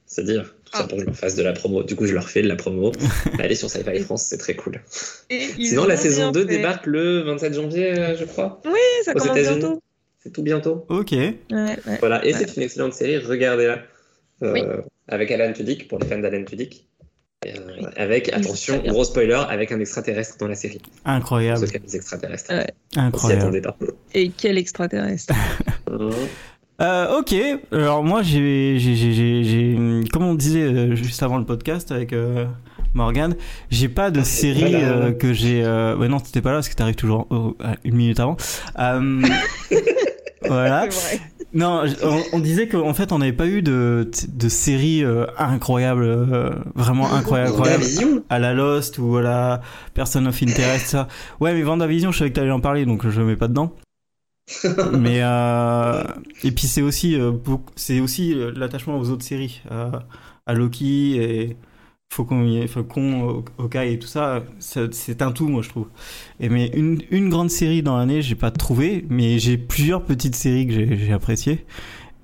[0.05, 0.87] C'est-à-dire, tout ça Ah.
[0.87, 1.83] pour que je leur fasse de la promo.
[1.83, 2.91] Du coup, je leur fais de la promo.
[3.39, 4.81] Allez sur Sci-Fi France, c'est très cool.
[5.29, 6.57] Et Sinon, la saison 2 fait.
[6.57, 8.61] débarque le 27 janvier, euh, je crois.
[8.65, 8.71] Oui,
[9.05, 9.81] ça aux commence bientôt.
[10.23, 10.85] C'est tout bientôt.
[10.89, 11.11] Ok.
[11.11, 11.77] Ouais, ouais.
[11.99, 12.39] Voilà, et Ouais.
[12.39, 13.79] c'est une excellente série, regardez-la.
[14.43, 14.61] Euh, Oui.
[15.07, 16.87] Avec Alan Tudyk, pour les fans d'Alan Tudyk.
[17.45, 17.49] Euh,
[17.79, 17.85] Oui.
[17.97, 20.81] Avec, attention, gros spoiler, avec un extraterrestre dans la série.
[21.05, 21.65] Incroyable.
[21.73, 22.53] aiment les extraterrestres.
[22.95, 23.61] Incroyable.
[23.61, 23.77] pas.
[24.13, 25.33] Et quel extraterrestre.
[26.81, 27.35] Euh, ok,
[27.71, 32.11] alors moi j'ai, j'ai, j'ai, j'ai, j'ai- comme on disait juste avant le podcast avec
[32.11, 32.45] euh,
[32.93, 33.35] Morgan,
[33.69, 34.77] j'ai pas de Ah, série pas là.
[34.79, 35.63] euh, que j'ai.
[35.63, 35.95] Euh...
[35.97, 37.27] Ouais, non, t'étais pas là parce que t'arrives toujours
[37.83, 38.37] une minute avant.
[38.79, 39.21] Euh,
[40.47, 40.87] voilà.
[41.53, 46.03] Non, on, on disait qu'en fait on n'avait pas eu de, de série euh, incroyable,
[46.03, 47.83] euh, vraiment incroyable, incroyable.
[48.29, 49.61] À la Lost ou à la
[49.93, 51.07] Person of Interest, ça.
[51.41, 53.73] Ouais, mais Vendavision, je savais que t'allais en parler donc je le mets pas dedans.
[54.97, 56.03] mais euh,
[56.43, 57.31] et puis c'est aussi euh,
[57.75, 59.91] c'est aussi euh, l'attachement aux autres séries euh,
[60.45, 61.57] à Loki et
[62.13, 65.87] Faucon y- Faucon Hawkeye et tout ça c'est un tout moi je trouve.
[66.41, 70.35] Et mais une, une grande série dans l'année j'ai pas trouvé mais j'ai plusieurs petites
[70.35, 71.65] séries que j'ai appréciées.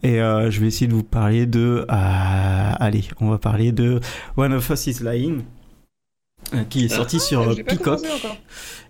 [0.03, 4.01] Et euh, je vais essayer de vous parler de euh, allez on va parler de
[4.35, 5.43] One of Us is Lying
[6.53, 8.01] euh, qui est sorti sur euh, J'ai pas Peacock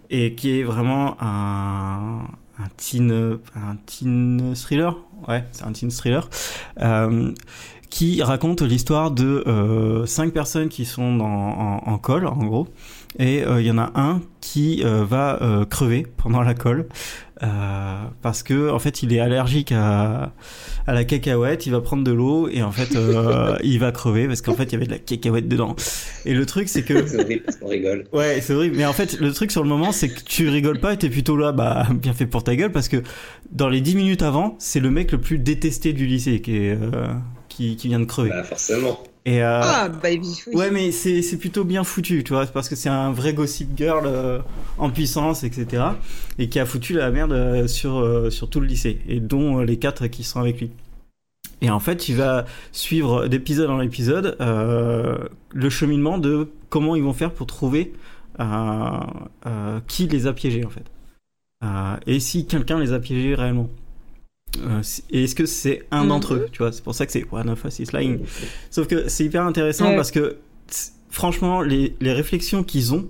[0.09, 2.23] et qui est vraiment un,
[2.59, 3.11] un teen
[3.55, 4.97] un teen thriller.
[5.27, 6.27] Ouais c'est un teen thriller.
[6.81, 7.31] Euh,
[7.89, 12.67] qui raconte l'histoire de euh, cinq personnes qui sont dans, en, en colle en gros
[13.19, 16.87] et euh, il y en a un qui euh, va euh, crever pendant la colle
[18.23, 20.31] parce que en fait il est allergique à,
[20.87, 22.97] à la cacahuète il va prendre de l'eau et en fait
[23.63, 25.75] il va crever parce qu'en fait il y avait de la cacahuète dedans
[26.25, 28.05] et le truc c'est que C'est horrible parce qu'on rigole.
[28.11, 28.75] Ouais, c'est horrible.
[28.75, 31.09] Mais en fait, le truc sur le moment, c'est que tu rigoles pas et t'es
[31.09, 33.01] plutôt là, bah, bien fait pour ta gueule, parce que
[33.51, 36.77] dans les 10 minutes avant, c'est le mec le plus détesté du lycée qui, est,
[37.57, 38.29] qui, qui vient de crever.
[38.29, 38.99] Bah, forcément.
[39.25, 40.39] Et, euh, Ah, bah oui.
[40.53, 43.69] Ouais, mais c'est c'est plutôt bien foutu, tu vois, parce que c'est un vrai gossip
[43.75, 44.39] girl euh,
[44.77, 45.83] en puissance, etc.
[46.39, 49.59] Et qui a foutu la merde euh, sur, euh, sur tout le lycée, et dont
[49.59, 50.71] euh, les quatre qui sont avec lui.
[51.61, 55.17] Et en fait, il va suivre d'épisode en épisode euh,
[55.53, 57.93] le cheminement de comment ils vont faire pour trouver
[58.39, 58.43] euh,
[59.47, 60.85] euh, qui les a piégés, en fait.
[61.65, 63.67] Euh, et si quelqu'un les a piégés réellement.
[64.59, 64.81] Euh,
[65.11, 66.09] et est-ce que c'est un Mhm.
[66.09, 68.19] d'entre eux Tu vois, c'est pour ça que c'est One of Us is Lying.
[68.71, 69.95] Sauf que c'est hyper intéressant Ouais.
[69.95, 70.37] parce que
[71.09, 73.07] franchement, les, les réflexions qu'ils ont,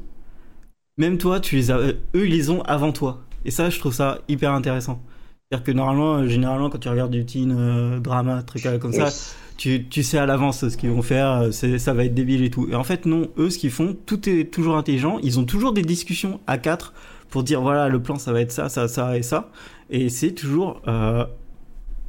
[0.97, 3.21] même toi, tu les as, euh, eux, ils les ont avant toi.
[3.45, 5.01] Et ça, je trouve ça hyper intéressant.
[5.49, 9.09] C'est-à-dire que normalement, euh, généralement, quand tu regardes du teen euh, drama, truc comme ça,
[9.55, 12.49] tu, tu sais à l'avance ce qu'ils vont faire, euh, ça va être débile et
[12.49, 12.67] tout.
[12.69, 15.19] Et en fait, non, eux, ce qu'ils font, tout est toujours intelligent.
[15.23, 16.93] Ils ont toujours des discussions à quatre
[17.29, 19.49] pour dire voilà, le plan, ça va être ça, ça, ça et ça.
[19.89, 20.81] Et c'est toujours.
[20.87, 21.25] euh,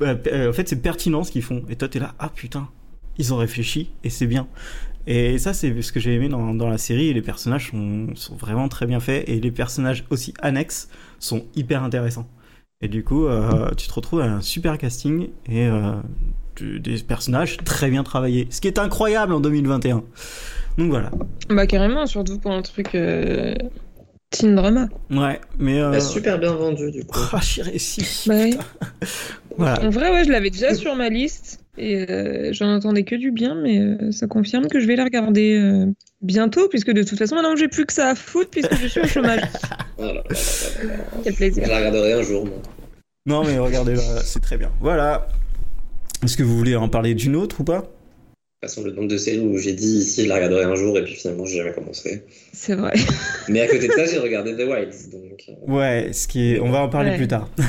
[0.02, 1.62] euh, en fait, c'est pertinent ce qu'ils font.
[1.68, 2.68] Et toi, t'es là, ah putain,
[3.18, 4.46] ils ont réfléchi et c'est bien.
[5.06, 7.12] Et ça, c'est ce que j'ai aimé dans, dans la série.
[7.14, 10.88] Les personnages sont, sont vraiment très bien faits et les personnages aussi annexes
[11.18, 12.28] sont hyper intéressants.
[12.80, 15.94] Et du coup, euh, tu te retrouves à un super casting et euh,
[16.60, 18.46] des personnages très bien travaillés.
[18.50, 20.04] Ce qui est incroyable en 2021.
[20.76, 21.10] Donc voilà.
[21.48, 23.54] Bah carrément, surtout pour un truc euh,
[24.30, 24.88] teen drama.
[25.10, 25.80] Ouais, mais.
[25.80, 25.90] Euh...
[25.90, 27.18] Bah, super bien vendu du coup.
[27.32, 27.40] Ah.
[28.26, 28.58] Bah oui.
[29.56, 29.84] Voilà.
[29.84, 33.32] En vrai, ouais, je l'avais déjà sur ma liste et euh, j'en entendais que du
[33.32, 35.86] bien, mais euh, ça confirme que je vais la regarder euh,
[36.22, 39.00] bientôt, puisque de toute façon, maintenant j'ai plus que ça à foutre puisque je suis
[39.00, 39.40] au chômage.
[39.98, 41.04] Oh là là là là là.
[41.24, 41.66] Quel Je plaisir.
[41.66, 42.58] la regarderai un jour, moi.
[43.26, 44.70] Non, mais regardez là, c'est très bien.
[44.80, 45.26] Voilà.
[46.22, 47.84] Est-ce que vous voulez en parler d'une autre ou pas?
[48.60, 51.04] Façon, le nombre de séries où j'ai dit ici, je la regarderai un jour, et
[51.04, 52.22] puis finalement, j'ai jamais commencé.
[52.52, 52.92] C'est vrai.
[53.48, 55.44] Mais à côté de ça, j'ai regardé The Wilds, donc.
[55.48, 56.60] euh, Ouais, ce qui est...
[56.60, 57.16] on va en parler Ouais.
[57.16, 57.48] plus tard.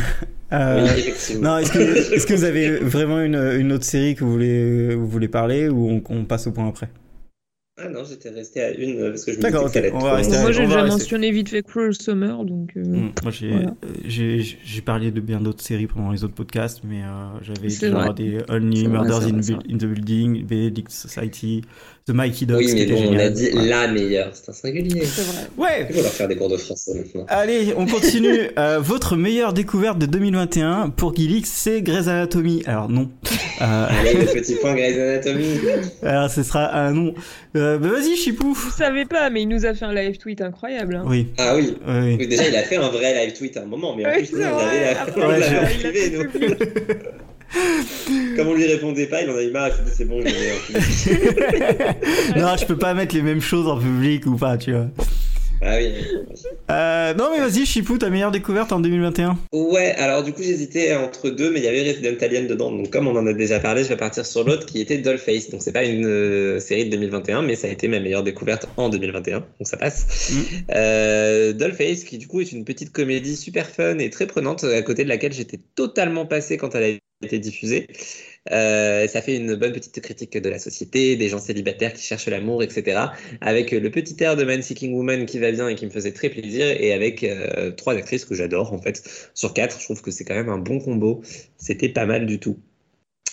[0.51, 1.51] Euh, Oui, effectivement.
[1.51, 1.77] Non, est-ce que,
[2.15, 5.69] est-ce que vous avez vraiment une, une autre série que vous voulez, vous voulez parler
[5.69, 6.89] ou on, on passe au point après?
[7.81, 9.79] Ah non, j'étais resté à une euh, parce que je me D'accord, disais que ça
[9.79, 10.99] ok, allait être on va trop rester à- Moi, j'ai déjà rester.
[11.01, 12.71] mentionné vite fait Cruel Summer, donc.
[12.75, 13.75] euh, Mm, Moi, j'ai, Voilà.
[14.05, 18.39] j'ai, j'ai parlé de bien d'autres séries pendant les autres podcasts, mais euh, j'avais des
[18.49, 19.37] Only Murders in,
[19.73, 21.61] in the Building, Benedict Society,
[22.09, 22.57] The Mikey Ducks.
[22.57, 23.67] Oui, mais bon, on a dit Ouais.
[23.67, 24.31] la meilleure.
[24.33, 25.03] C'est un singulier.
[25.05, 25.41] C'est vrai.
[25.57, 27.25] Ouais, Il faut leur faire des cours de français maintenant.
[27.27, 28.49] Allez, on continue.
[28.57, 32.63] Euh, votre meilleure découverte de 2021 pour Gilix, c'est Grey's Anatomy.
[32.65, 33.09] Alors non.
[33.61, 35.59] Euh, Allez, le petit point Grey's Anatomy.
[36.01, 37.13] alors ce sera un non.
[37.57, 38.53] Euh, bah vas-y, Chipou.
[38.53, 40.95] Vous savez pas, mais il nous a fait un live tweet incroyable.
[40.95, 41.03] hein.
[41.05, 41.27] Oui.
[41.37, 41.75] Ah oui.
[41.87, 42.15] oui.
[42.17, 44.23] Oui, déjà, il a fait un vrai live tweet à un moment, mais en Oui,
[44.23, 46.23] plus, nous, on avait la, Après, on Ouais, je- privé, nous.
[48.35, 50.33] Comme on lui répondait pas, il en avait marre, c'est bon, non,
[52.59, 54.87] je peux pas mettre les mêmes choses en public ou pas, tu vois.
[55.61, 55.91] Ah oui.
[56.71, 59.37] Euh, non, mais vas-y, Chipou, ta meilleure découverte en 2021.
[59.51, 62.71] Ouais, alors du coup, j'hésitais entre deux, mais il y avait Resident Alien dedans.
[62.71, 65.49] Donc, comme on en a déjà parlé, je vais partir sur l'autre qui était Dollface.
[65.49, 68.69] Donc, c'est pas une euh, série de 2021, mais ça a été ma meilleure découverte
[68.77, 69.39] en 2021.
[69.39, 70.31] Donc, ça passe.
[70.31, 70.41] Mm.
[70.75, 74.81] Euh, Dollface, qui du coup est une petite comédie super fun et très prenante, à
[74.81, 76.87] côté de laquelle j'étais totalement passé quand elle a
[77.21, 77.87] été diffusée.
[78.51, 82.27] Euh, ça fait une bonne petite critique de la société, des gens célibataires qui cherchent
[82.27, 82.99] l'amour, etc.
[83.41, 86.13] Avec le petit air de Man Seeking Woman qui va bien et qui me faisait
[86.13, 89.03] très plaisir, et avec euh, trois actrices que j'adore en fait.
[89.33, 91.21] Sur quatre, je trouve que c'est quand même un bon combo.
[91.57, 92.57] C'était pas mal du tout.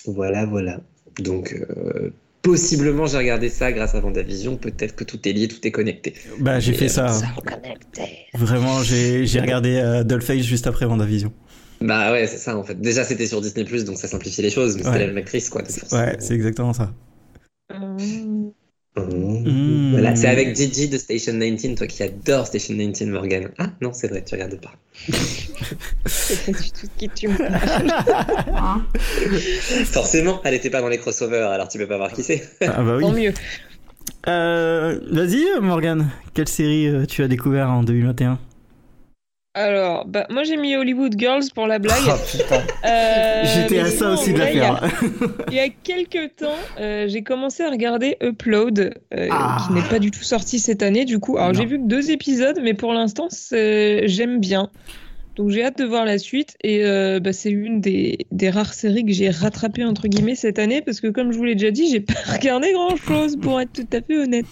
[0.06, 0.80] Voilà, voilà.
[1.18, 2.10] Donc, euh,
[2.42, 4.56] possiblement, j'ai regardé ça grâce à Vendavision.
[4.56, 6.14] Peut-être que tout est lié, tout est connecté.
[6.38, 7.20] Bah, j'ai fait euh, ça.
[8.34, 11.32] Vraiment, j'ai, j'ai regardé euh, Dollface juste après Vendavision.
[11.80, 12.80] Bah ouais, c'est ça en fait.
[12.80, 15.00] Déjà, c'était sur Disney, donc ça simplifiait les choses, mais c'était Ouais.
[15.00, 15.62] la même actrice quoi.
[15.92, 16.92] Ouais, c'est exactement ça.
[17.74, 18.50] Mmh.
[18.98, 19.90] Mmh.
[19.90, 23.50] Voilà, c'est avec Gigi de Station 19, toi qui adores Station 19, Morgan.
[23.58, 24.72] Ah non, c'est vrai, tu regardes pas.
[26.06, 28.82] C'est pas du tout ce qui tu me parles.
[29.84, 32.42] Forcément, elle était pas dans les crossovers, alors tu peux pas voir qui c'est.
[32.62, 33.02] Ah bah oui.
[33.02, 33.34] Tant mieux.
[34.28, 36.08] Euh, vas-y, Morgan.
[36.32, 38.38] Quelle série euh, tu as découvert en 2021
[39.58, 41.96] Alors, bah, moi j'ai mis Hollywood Girls pour la blague.
[42.30, 42.62] Putain.
[42.84, 44.90] Euh, J'étais à ça aussi de la il y a- faire.
[45.48, 49.56] Il y a quelques temps, euh, j'ai commencé à regarder Upload, euh, Ah.
[49.66, 51.38] qui n'est pas du tout sorti cette année du coup.
[51.38, 54.68] Alors j'ai vu que deux épisodes, mais pour l'instant j'aime bien.
[55.36, 58.74] Donc j'ai hâte de voir la suite et euh, bah, c'est une des, des rares
[58.74, 61.70] séries que j'ai rattrapées entre guillemets cette année parce que comme je vous l'ai déjà
[61.70, 64.46] dit, j'ai pas regardé grand chose pour être tout à fait honnête.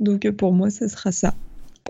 [0.00, 1.34] Donc pour moi, ça sera ça.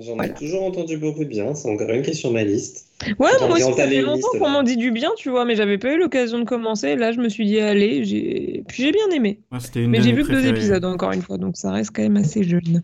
[0.00, 2.87] J'en ai toujours entendu beaucoup de bien, c'est encore une qui est sur ma liste.
[3.18, 5.78] Ouais, moi aussi, ça fait longtemps qu'on m'en dit du bien, tu vois, mais j'avais
[5.78, 6.96] pas eu l'occasion de commencer.
[6.96, 8.62] Là, je me suis dit, allez, j'ai...
[8.68, 9.40] puis j'ai bien aimé.
[9.52, 11.90] Ouais, c'était une Mais j'ai vu que deux épisodes, encore une fois, donc ça reste
[11.94, 12.82] quand même assez jeune.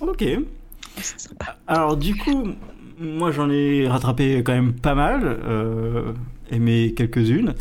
[0.00, 0.24] Ok.
[1.00, 1.56] C'est sympa.
[1.66, 2.48] Alors du coup,
[2.98, 6.12] moi j'en ai rattrapé quand même pas mal, euh,
[6.50, 7.54] aimé quelques-unes.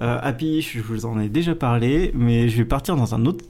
[0.00, 3.44] Euh, Happy, je vous en ai déjà parlé, mais je vais partir dans un autre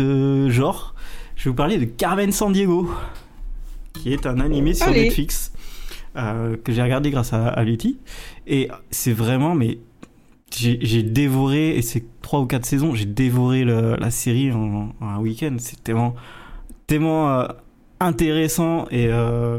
[0.00, 0.94] euh, genre.
[1.36, 2.90] Je vais vous parler de Carmen Sandiego,
[4.02, 5.04] qui est un animé sur Allez.
[5.04, 5.52] Netflix
[6.16, 7.98] euh, que j'ai regardé grâce à, à Lutti.
[8.46, 9.78] Et c'est vraiment, mais
[10.54, 15.06] j'ai dévoré, et c'est trois ou quatre saisons, j'ai dévoré le- la série en, en
[15.06, 15.56] un week-end.
[15.58, 16.14] C'est tellement,
[16.86, 17.46] tellement euh,
[18.00, 19.58] intéressant et euh,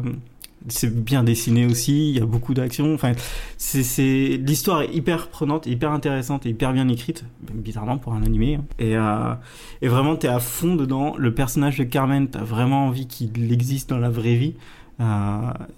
[0.70, 2.10] c'est bien dessiné aussi.
[2.10, 2.94] Il y a beaucoup d'action.
[2.94, 3.12] Enfin,
[3.58, 8.24] c'est c'est l'histoire est hyper prenante, hyper intéressante et hyper bien écrite, bizarrement pour un
[8.24, 8.56] animé.
[8.56, 8.66] hein.
[8.80, 9.34] Et, euh,
[9.82, 11.16] et vraiment, t'es à fond dedans.
[11.18, 14.56] Le personnage de Carmen, t'as vraiment envie qu'il existe dans la vraie vie.
[15.00, 15.04] Euh,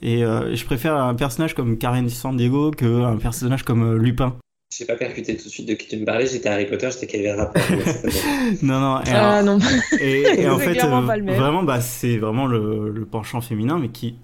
[0.02, 4.36] et euh, je préfère un personnage comme Karen San Diego qu'un personnage comme euh, Lupin.
[4.72, 7.08] J'ai pas percuté tout de suite de qui tu me parlais, j'étais Harry Potter, j'étais
[7.08, 7.60] quel rapport.
[8.62, 9.00] Non, non.
[9.02, 9.66] et Ah alors- non.
[10.00, 10.88] Et, et en fait, euh,
[11.36, 14.16] vraiment, bah, c'est vraiment le, le penchant féminin, mais qui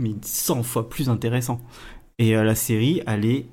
[0.00, 1.60] mais 100 fois plus intéressant.
[2.18, 3.46] Et euh, la série, elle est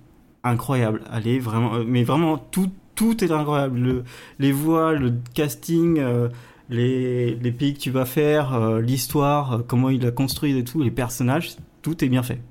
[0.44, 1.02] incroyable.
[1.14, 3.80] Elle est vraiment, euh, mais vraiment tout, tout est incroyable.
[3.80, 4.04] Le-
[4.40, 6.30] les voix, le casting, euh,
[6.70, 10.92] les, les pays que tu vas faire, l'histoire, comment il a construit et tout, les
[10.92, 12.42] personnages, tout est bien fait.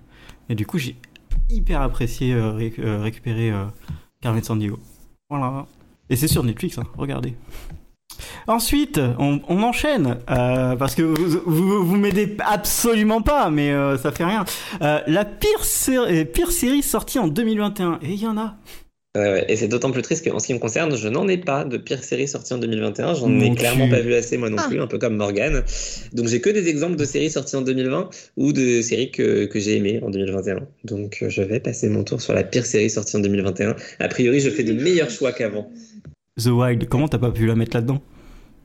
[0.48, 0.96] Et du coup, j'ai
[1.50, 3.52] hyper apprécié ré- récupérer
[4.22, 4.78] Carmen Sandiego.
[5.28, 5.66] Voilà.
[6.08, 7.34] Et c'est sur Netflix, hein, regardez.
[8.46, 13.96] Ensuite, on, on enchaîne, euh, parce que vous, vous, vous m'aidez absolument pas, mais euh,
[13.98, 14.44] ça fait rien.
[14.82, 18.56] Euh, la pire, sé- pire série sortie en 2021, et il y en a.
[19.16, 19.44] Ouais, ouais.
[19.48, 21.78] Et c'est d'autant plus triste qu'en ce qui me concerne, je n'en ai pas de
[21.78, 23.14] pire série sortie en 2021.
[23.14, 24.66] J'en ai clairement pas vu assez, moi non Ah.
[24.68, 25.62] plus, un peu comme Morgane.
[26.12, 29.58] Donc j'ai que des exemples de séries sorties en 2020 ou de séries que, que
[29.58, 30.58] j'ai aimées en 2021.
[30.84, 33.74] Donc euh, je vais passer mon tour sur la pire série sortie en 2021.
[34.00, 35.70] A priori, je fais de meilleurs choix qu'avant.
[36.42, 38.00] The Wild, comment t'as pas pu la mettre là-dedans?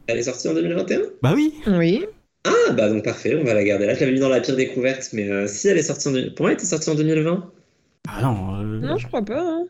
[0.08, 2.04] Elle est sortie en 2021 Bah oui Oui.
[2.44, 3.94] Ah bah donc parfait, on va la garder là.
[3.94, 6.12] Je l'avais mis dans la pire découverte, mais euh, si elle est sortie en...
[6.36, 7.52] Pour moi, elle était sortie en 2020
[8.10, 9.42] Ah non, euh, Non, je crois pas.
[9.42, 9.68] hein.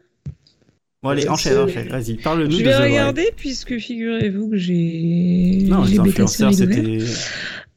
[1.04, 2.92] Bon allez, enchaîne, enchaîne, vas-y, parle-nous Je de vais The Wild.
[2.92, 7.00] regarder puisque figurez-vous que j'ai Non, les influenceurs, c'était...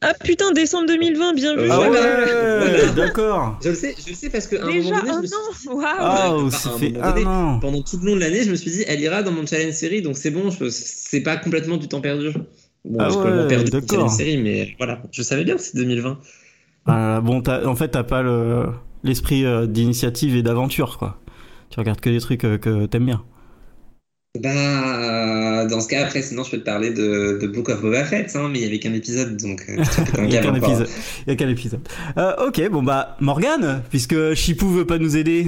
[0.06, 1.68] Ah putain, décembre 2020, bien vu.
[1.70, 2.86] Ah ouais, Voilà.
[2.92, 5.74] d'accord Je le sais, je le sais parce un Déjà moment donné, un an.
[5.74, 5.84] Waouh.
[5.98, 8.20] Ah, Ouais, ça à un fait moment un donné, an pendant tout le long de
[8.20, 10.68] l'année, je me suis dit, elle ira dans mon challenge série, donc c'est bon, je-
[10.68, 12.30] c'est pas complètement du temps perdu.
[12.84, 13.88] Bon, Ah ouais, perdu d'accord.
[13.90, 16.18] challenge série, mais voilà, je savais bien que c'est 2020.
[16.86, 18.66] Ah, Bon, t'as- en fait, t'as pas le-
[19.04, 21.18] l'esprit euh, d'initiative et d'aventure, quoi.
[21.70, 23.22] Tu regardes que des trucs euh, que t'aimes bien.
[24.40, 28.04] Bah, dans ce cas, après, sinon, je peux te parler de, de Book of Boba
[28.04, 29.76] Fett, hein, mais il y avait qu'un épisode, donc euh,
[30.18, 30.88] Il y a qu'un épisode.
[31.26, 31.88] Il y a qu'un épisode.
[32.18, 35.46] Euh, ok, bon bah, Morgane, puisque Chipou veut pas nous aider.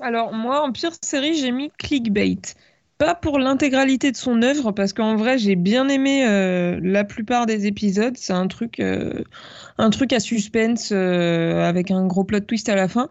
[0.00, 2.38] Alors moi, en pire série, j'ai mis Clickbait.
[2.96, 7.44] Pas pour l'intégralité de son œuvre, parce qu'en vrai, j'ai bien aimé euh, la plupart
[7.44, 8.14] des épisodes.
[8.16, 9.24] C'est un truc, euh,
[9.78, 13.08] un truc à suspense euh, avec un gros plot twist à la fin.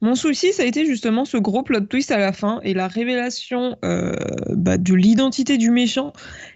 [0.00, 2.88] Mon souci, ça a été justement ce gros plot twist à la fin et la
[2.88, 6.12] révélation bah, de l'identité du méchant,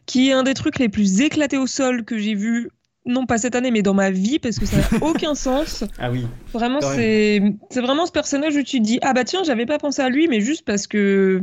[0.07, 2.71] qui est un des trucs les plus éclatés au sol que j'ai vu,
[3.07, 5.85] non pas cette année, mais dans ma vie, parce que ça n'a aucun sens.
[5.99, 6.27] Ah oui.
[6.53, 7.41] Vraiment, c'est
[7.77, 10.27] vraiment ce personnage où tu te dis ah bah tiens, j'avais pas pensé à lui,
[10.27, 11.41] mais juste parce que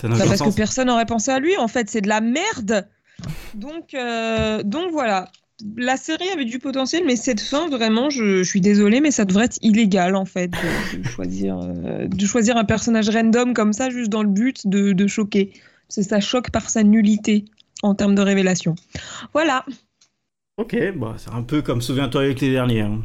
[0.00, 1.56] Ça n'a bah, parce que personne n'aurait pensé à lui.
[1.56, 2.86] En fait, c'est de la merde.
[3.54, 5.30] Donc euh, donc voilà.
[5.78, 9.24] La série avait du potentiel, mais cette fin, vraiment, je, je suis désolée, mais ça
[9.24, 13.72] devrait être illégal en fait de, de choisir euh, de choisir un personnage random comme
[13.72, 15.54] ça juste dans le but de, de choquer.
[15.88, 17.46] C'est ça choque par sa nullité
[17.82, 18.74] en termes de révélation.
[19.32, 19.64] Voilà.
[20.58, 22.82] Ok, bah, c'est un peu comme Souviens-toi avec les derniers.
[22.82, 23.00] hein.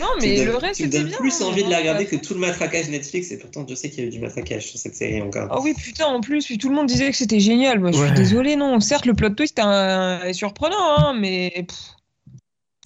[0.00, 1.18] Non, mais le donnes- reste tu me c'était donnes bien.
[1.18, 3.74] plus hein, envie de la vraiment, regarder que tout le matraquage Netflix, et pourtant, Dieu
[3.76, 5.48] sait qu'il y a eu du matraquage sur cette série encore.
[5.50, 7.80] Ah oui, putain, en plus, puis tout le monde disait que c'était génial.
[7.80, 8.78] Moi, je suis désolée, non.
[8.80, 11.76] Certes, le plot twist est, un- est surprenant, hein, mais pff,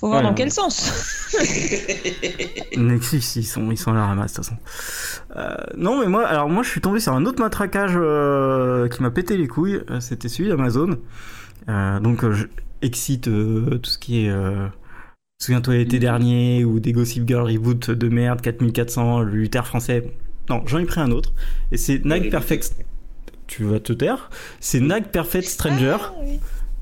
[0.00, 0.90] faut voir Ouais, dans quel sens.
[2.76, 4.56] Netflix, ils sont, ils sont à la ramasse, de toute façon.
[5.36, 9.02] Euh, non, mais moi, alors moi, je suis tombé sur un autre matraquage euh, qui
[9.02, 9.80] m'a pété les couilles.
[9.90, 10.98] Euh, C'était celui d'Amazon.
[11.68, 12.46] Euh, donc, euh, je
[12.82, 14.30] excite euh, tout ce qui est.
[15.42, 20.04] Souviens-toi l'été dernier ou des Gossip Girl reboot de merde, 4400, le Luther français.
[20.48, 21.32] Non, j'en ai pris un autre.
[21.72, 22.76] Et c'est Nag Perfect.
[23.48, 24.30] Tu vas te taire.
[24.60, 25.96] C'est Nag Perfect Stranger.
[26.00, 26.38] Ah, oui.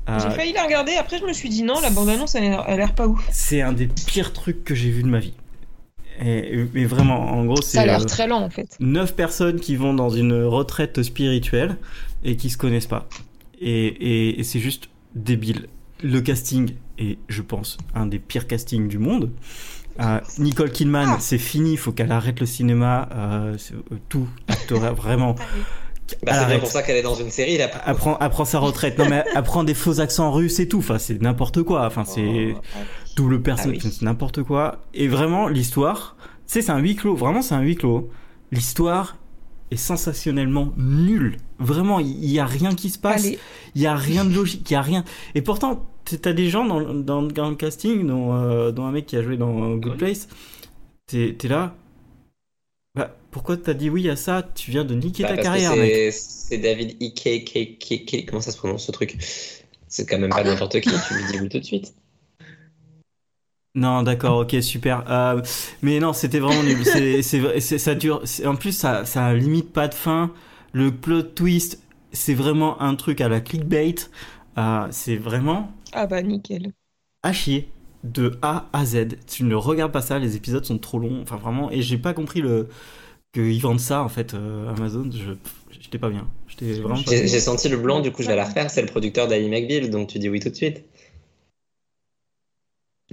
[0.09, 2.63] Euh, J'ai failli la regarder, après je me suis dit non, la bande-annonce elle a
[2.67, 3.27] elle a l'air pas ouf.
[3.31, 5.33] c'est un des pires trucs que j'ai vu de ma vie.
[6.23, 7.77] Et, mais vraiment, en gros, c'est.
[7.77, 8.77] Ça a l'air euh, très lent en fait.
[8.79, 11.77] neuf personnes qui vont dans une retraite spirituelle
[12.23, 13.07] et qui se connaissent pas.
[13.59, 15.65] Et, et- et c'est juste débile.
[16.03, 19.31] Le casting est, je pense, un des pires castings du monde.
[19.99, 21.17] Euh, Nicole Kidman, Ah.
[21.19, 23.57] c'est fini, faut qu'elle arrête le cinéma, euh,
[23.91, 25.35] euh, tout, acteur, vraiment.
[26.23, 27.69] Bah, Elle c'est bien pour ça qu'elle est dans une série, là.
[27.85, 28.97] Elle prend, elle prend sa retraite.
[28.97, 30.79] Non mais elle prend des faux accents russes et tout.
[30.79, 31.85] Enfin, c'est n'importe quoi.
[31.85, 32.53] Enfin, c'est
[33.15, 33.91] double personne, Ah oui.
[33.91, 34.79] c'est n'importe quoi.
[34.93, 37.15] Et vraiment, l'histoire, tu sais, c'est un huis clos.
[37.15, 38.09] Vraiment, c'est un huis clos.
[38.51, 39.17] L'histoire
[39.71, 41.37] est sensationnellement nulle.
[41.59, 43.25] Vraiment, il y a rien qui se passe.
[43.75, 44.69] Il y a rien de logique.
[44.69, 45.05] Il y a rien.
[45.35, 45.85] Et pourtant,
[46.19, 49.23] t'as des gens dans, dans, dans le casting, dont, euh, dont un mec qui a
[49.23, 50.27] joué dans Good Place.
[51.07, 51.73] T'es là.
[52.95, 54.43] Bah, pourquoi t'as dit oui à ça?
[54.55, 56.11] Tu viens de niquer Bah, ta parce que carrière, mec.
[56.11, 59.17] c'est- David Ike, comment ça se prononce ce truc?
[59.87, 61.93] C'est quand même pas n'importe qui, tu lui dis oui tout de suite.
[63.73, 65.05] Non, d'accord, ok, super.
[65.09, 65.41] Euh,
[65.81, 66.83] mais non, c'était vraiment nul.
[66.85, 68.21] C'est, c'est, ça dure.
[68.45, 70.31] en plus, ça, ça limite pas de fin.
[70.73, 73.95] Le plot twist, c'est vraiment un truc à la clickbait.
[74.57, 76.73] Euh, c'est vraiment ah bah nickel.
[77.23, 77.69] à chier
[78.03, 79.07] de A à Z.
[79.27, 81.21] Tu ne regardes pas ça, les épisodes sont trop longs.
[81.21, 81.71] Enfin, vraiment.
[81.71, 82.67] Et j'ai pas compris le
[83.33, 84.33] qu'ils vendent ça en fait.
[84.33, 85.33] euh, Amazon, je,
[85.79, 86.27] j'étais pas bien.
[86.47, 87.27] J'étais vraiment pas J'ai bien.
[87.27, 88.69] j'ai senti le blanc, du coup je vais la refaire.
[88.69, 90.83] C'est le producteur d'Ali McBeal, donc tu dis oui tout de suite.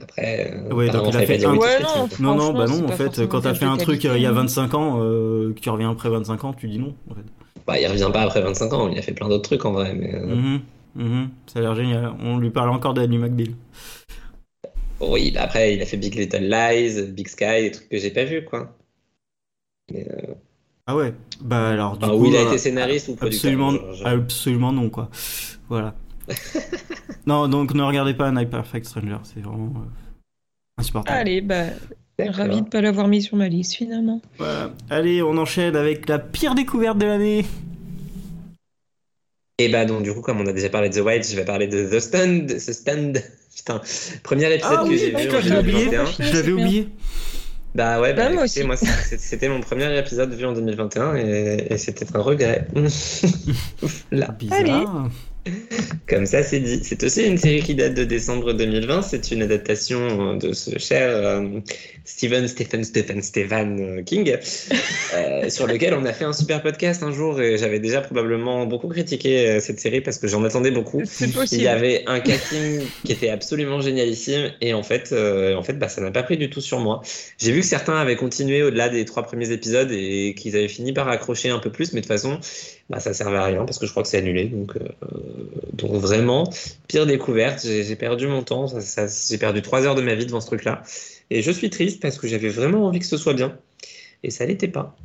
[0.00, 1.80] Après, euh, Ouais, donc il a fait un- oui Ouais,
[2.20, 2.36] non.
[2.36, 4.28] Non, bah non, en fait, quand t'as fait un truc il y a qualité.
[4.32, 7.22] 25 ans, euh, que tu reviens après 25 ans, tu dis non, en fait.
[7.66, 9.92] Bah, il revient pas après 25 ans, il a fait plein d'autres trucs en vrai.
[9.94, 10.36] Mais, euh,
[10.98, 11.30] Mhm.
[11.46, 12.12] Ça a l'air génial.
[12.20, 13.54] On lui parle encore d'Annie McBeal.
[15.00, 18.10] Oui, bah après, il a fait Big Little Lies, Big Sky, des trucs que j'ai
[18.10, 18.76] pas vus, quoi.
[19.92, 20.34] Mais, euh,
[20.86, 23.52] Ah ouais Bah alors, du enfin, coup, où il a euh, été scénariste ou producteur.
[23.52, 25.08] absolument, genre, absolument non, quoi.
[25.68, 25.94] Voilà.
[27.26, 29.86] non, donc ne regardez pas un Perfect Stranger, c'est vraiment euh,
[30.78, 31.16] insupportable.
[31.16, 31.66] Allez, bah,
[32.18, 34.20] ravi de pas l'avoir mis sur ma liste finalement.
[34.36, 34.72] Voilà.
[34.90, 37.46] Allez, on enchaîne avec la pire découverte de l'année.
[39.60, 41.44] Et bah donc du coup, comme on a déjà parlé de The Wild, je vais
[41.44, 42.46] parler de The Stand.
[42.46, 43.22] The Stand.
[43.56, 43.80] Putain,
[44.22, 45.84] premier épisode Ah que oui, j'ai vu en je l'ai oublié.
[45.86, 46.04] 2021.
[46.20, 46.88] Je l'avais oublié.
[47.74, 48.66] Bah ouais, bah, Bah, moi écoutez, aussi.
[48.66, 52.66] moi c'était mon premier épisode vu en 2021 et, et c'était un regret.
[54.12, 55.08] Là, Bizarre.
[56.08, 56.80] Comme ça c'est dit.
[56.82, 59.02] C'est aussi une série qui date de décembre 2020.
[59.02, 61.60] C'est une adaptation de ce cher euh,
[62.04, 64.36] Stephen Stephen Stephen Stephen euh, King,
[65.14, 68.66] euh, sur lequel on a fait un super podcast un jour et j'avais déjà probablement
[68.66, 71.02] beaucoup critiqué euh, cette série parce que j'en attendais beaucoup.
[71.04, 75.62] C'est Il y avait un casting qui était absolument génialissime et en fait, euh, en
[75.62, 77.02] fait bah, ça n'a pas pris du tout sur moi.
[77.38, 80.92] J'ai vu que certains avaient continué au-delà des trois premiers épisodes et qu'ils avaient fini
[80.92, 82.40] par accrocher un peu plus, mais de toute façon,
[82.90, 84.46] bah, ça servait à rien parce que je crois que c'est annulé.
[84.46, 84.88] Donc, euh,
[85.72, 86.50] donc vraiment,
[86.86, 90.46] pire découverte, j'ai perdu mon temps, j'ai perdu trois heures de ma vie devant ce
[90.46, 90.82] truc-là.
[91.30, 93.58] Et je suis triste parce que j'avais vraiment envie que ce soit bien
[94.22, 94.96] et ça l'était pas.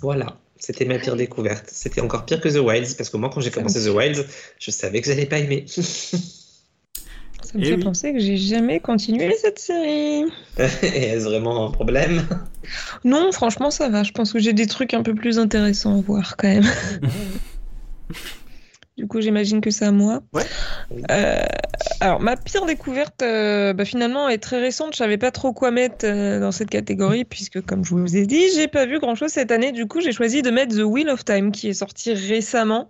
[0.00, 0.38] Voilà.
[0.56, 1.68] C'était ma pire découverte.
[1.70, 4.24] C'était encore pire que The Wilds, parce que moi, quand j'ai commencé The Wilds,
[4.58, 5.66] je savais que j'allais pas aimer.
[7.54, 7.84] Ça me Eh fait oui.
[7.84, 10.24] penser que j'ai jamais continué cette série.
[10.58, 12.26] Et est-ce vraiment un problème?
[13.04, 14.02] Non, franchement, ça va.
[14.02, 16.64] Je pense que j'ai des trucs un peu plus intéressants à voir quand même.
[18.96, 20.22] Du coup, j'imagine que c'est à moi.
[20.32, 20.44] Ouais.
[21.10, 21.42] Euh,
[22.00, 24.92] alors, ma pire découverte, euh, bah, finalement, est très récente.
[24.92, 28.24] Je savais pas trop quoi mettre euh, dans cette catégorie, puisque, comme je vous ai
[28.24, 29.72] dit, j'ai pas vu grand-chose cette année.
[29.72, 32.88] Du coup, j'ai choisi de mettre The Wheel of Time, qui est sorti récemment,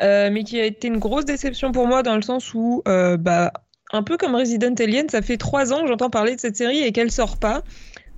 [0.00, 3.52] mais qui a été une grosse déception pour moi, dans le sens où, bah,
[3.92, 6.80] un peu comme Resident Alien, ça fait trois ans que j'entends parler de cette série
[6.80, 7.62] et qu'elle sort pas.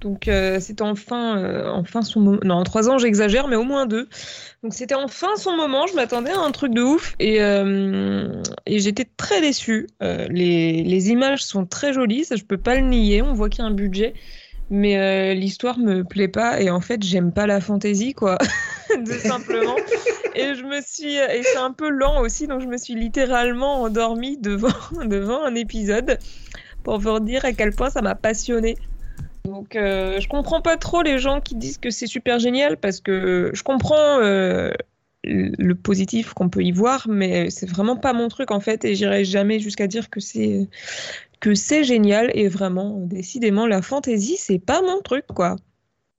[0.00, 2.40] Donc euh, c'est enfin, euh, enfin son moment.
[2.42, 4.08] Non, en trois ans j'exagère, mais au moins deux.
[4.62, 5.86] Donc c'était enfin son moment.
[5.86, 9.88] Je m'attendais à un truc de ouf et, euh, j'étais très déçue.
[10.02, 13.22] Euh, les, les images sont très jolies, ça je peux pas le nier.
[13.22, 14.14] On voit qu'il y a un budget,
[14.70, 18.38] mais euh, l'histoire me plaît pas et en fait j'aime pas la fantaisie quoi,
[18.88, 19.76] tout simplement.
[20.34, 23.82] Et je me suis et c'est un peu lent aussi, donc je me suis littéralement
[23.82, 24.68] endormie devant
[25.04, 26.18] devant un épisode
[26.84, 28.76] pour vous dire à quel point ça m'a passionnée.
[29.44, 33.00] Donc, euh, je comprends pas trop les gens qui disent que c'est super génial parce
[33.00, 34.70] que je comprends euh,
[35.24, 38.94] le positif qu'on peut y voir, mais c'est vraiment pas mon truc en fait, et
[38.94, 40.68] j'irai jamais jusqu'à dire que c'est
[41.40, 42.30] que c'est génial.
[42.34, 45.56] Et vraiment, décidément, la fantasy, c'est pas mon truc quoi.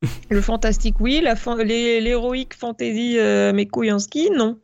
[0.29, 4.59] Le fantastique, oui, fan- l'héroïque fantasy, euh, mes couilles en ski, non.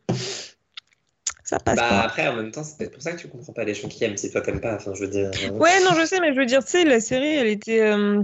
[1.44, 2.00] Ça passe Bah pas.
[2.00, 4.04] après, en même temps, c'est peut-être pour ça que tu comprends pas les gens qui
[4.04, 4.74] aiment si toi t'aimes pas.
[4.76, 5.30] Enfin, je veux dire.
[5.30, 7.80] euh, Ouais, non, je sais, mais je veux dire, tu sais, la série, elle était.
[7.80, 8.22] euh,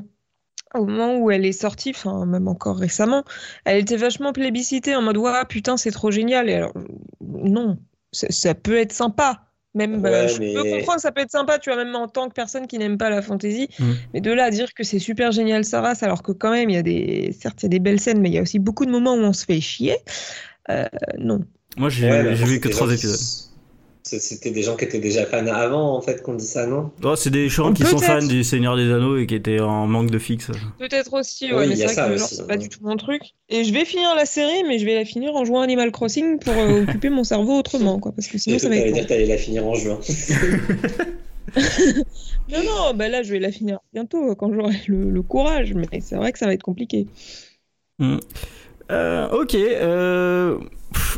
[0.75, 3.25] au moment où elle est sortie, enfin, même encore récemment,
[3.65, 6.51] elle était vachement plébiscitée en mode, ouais, putain, c'est trop génial.
[6.51, 6.73] Et alors,
[7.21, 7.79] non,
[8.13, 9.45] ça peut être sympa.
[9.75, 11.95] Même, Ouais, euh, je mais- peux comprendre que ça peut être sympa, tu vois, même
[11.97, 13.69] en tant que personne qui n'aime pas la fantasy.
[13.81, 13.85] Mm.
[14.15, 16.71] Mais de là à dire que c'est super génial, ça va, alors que quand même,
[16.71, 17.37] il y a des.
[17.41, 19.15] Certes, il y a des belles scènes, mais il y a aussi beaucoup de moments
[19.15, 19.97] où on se fait chier.
[20.71, 20.85] Euh,
[21.19, 21.41] non.
[21.77, 23.19] Moi, j'ai ouais, vu que trois épisodes.
[24.07, 26.91] C'était des gens qui étaient déjà fans avant, en fait, qu'on dit ça, non?
[27.03, 29.87] Oh, c'est des gens qui sont fans du Seigneur des Anneaux et qui étaient en
[29.87, 30.51] manque de fixe.
[30.79, 32.69] Peut-être aussi, Oui, ouais, il mais c'est vrai ça que aussi, genre, c'est pas du
[32.69, 33.23] tout mon truc.
[33.49, 36.39] Et je vais finir la série, mais je vais la finir en jouant Animal Crossing
[36.39, 38.93] pour euh, occuper mon cerveau autrement, quoi, parce que sinon ça va être.
[38.93, 39.99] dire t'allais la finir en juin.
[41.57, 46.01] Non, non, bah là je vais la finir bientôt quand j'aurai le, le courage, mais
[46.01, 47.07] c'est vrai que ça va être compliqué.
[47.99, 48.19] Hmm.
[48.91, 49.55] Euh, ok.
[49.55, 50.59] Euh,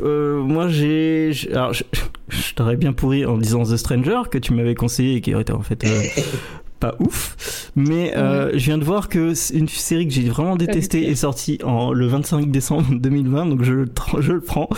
[0.02, 1.32] euh, moi, j'ai.
[1.52, 1.84] Alors, je,
[2.28, 5.42] je t'aurais bien pourri en disant The Stranger que tu m'avais conseillé et qui aurait
[5.42, 6.02] été en fait euh,
[6.80, 7.70] pas ouf.
[7.76, 11.58] Mais euh, je viens de voir que une série que j'ai vraiment détestée est sortie
[11.64, 13.84] en, le 25 décembre 2020, donc je,
[14.20, 14.68] je le prends.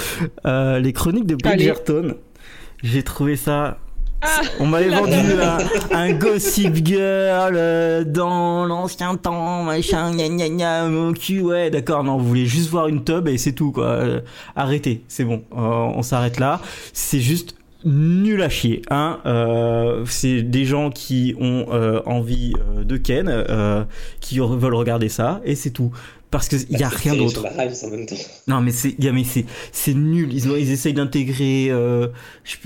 [0.45, 1.37] Les Chroniques de.
[1.37, 2.15] Bridgerton.
[2.83, 3.79] J'ai trouvé ça
[4.21, 5.63] Ah on m'avait vendu merde.
[5.93, 11.71] un, un gossip girl euh, dans l'ancien temps, machin, gna gna gna, mon cul, ouais,
[11.71, 13.87] d'accord, non, vous voulez juste voir une tub et c'est tout, quoi.
[13.87, 14.21] Euh,
[14.57, 16.61] arrêtez, c'est bon, euh, on s'arrête là.
[16.93, 17.55] C'est juste
[17.85, 19.21] nul à chier, hein.
[19.25, 23.85] Euh, c'est des gens qui ont euh, envie euh, de Ken, euh,
[24.21, 25.93] qui veulent regarder ça, et c'est tout.
[26.31, 27.43] Parce qu'il y a Bah, rien d'autre.
[28.47, 30.33] Non mais c'est, y a- mais c'est, c'est nul.
[30.33, 32.09] Ils ont, ils essayent d'intégrer, euh,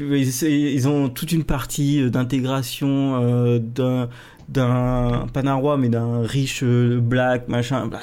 [0.00, 4.08] ils, ils ont toute une partie euh, d'intégration euh, d'un,
[4.52, 7.86] d'un roi mais d'un riche euh, black machin.
[7.86, 8.00] Bah,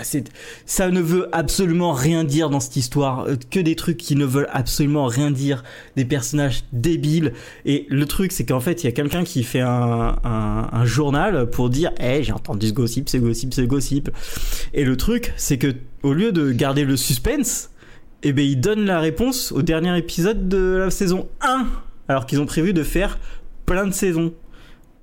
[0.66, 3.26] ça ne veut absolument rien dire dans cette histoire.
[3.28, 5.64] Euh, que des trucs qui ne veulent absolument rien dire.
[5.96, 7.34] Des personnages débiles.
[7.66, 11.70] Et le truc c'est qu'en fait il y a quelqu'un qui fait un, journal pour
[11.70, 14.10] dire hey j'ai entendu ce gossip ce gossip ce gossip
[14.74, 17.70] et le truc c'est que au lieu de garder le suspense
[18.24, 21.68] eh ben il donne la réponse au dernier épisode de la saison 1
[22.08, 23.20] alors qu'ils ont prévu de faire
[23.66, 24.34] plein de saisons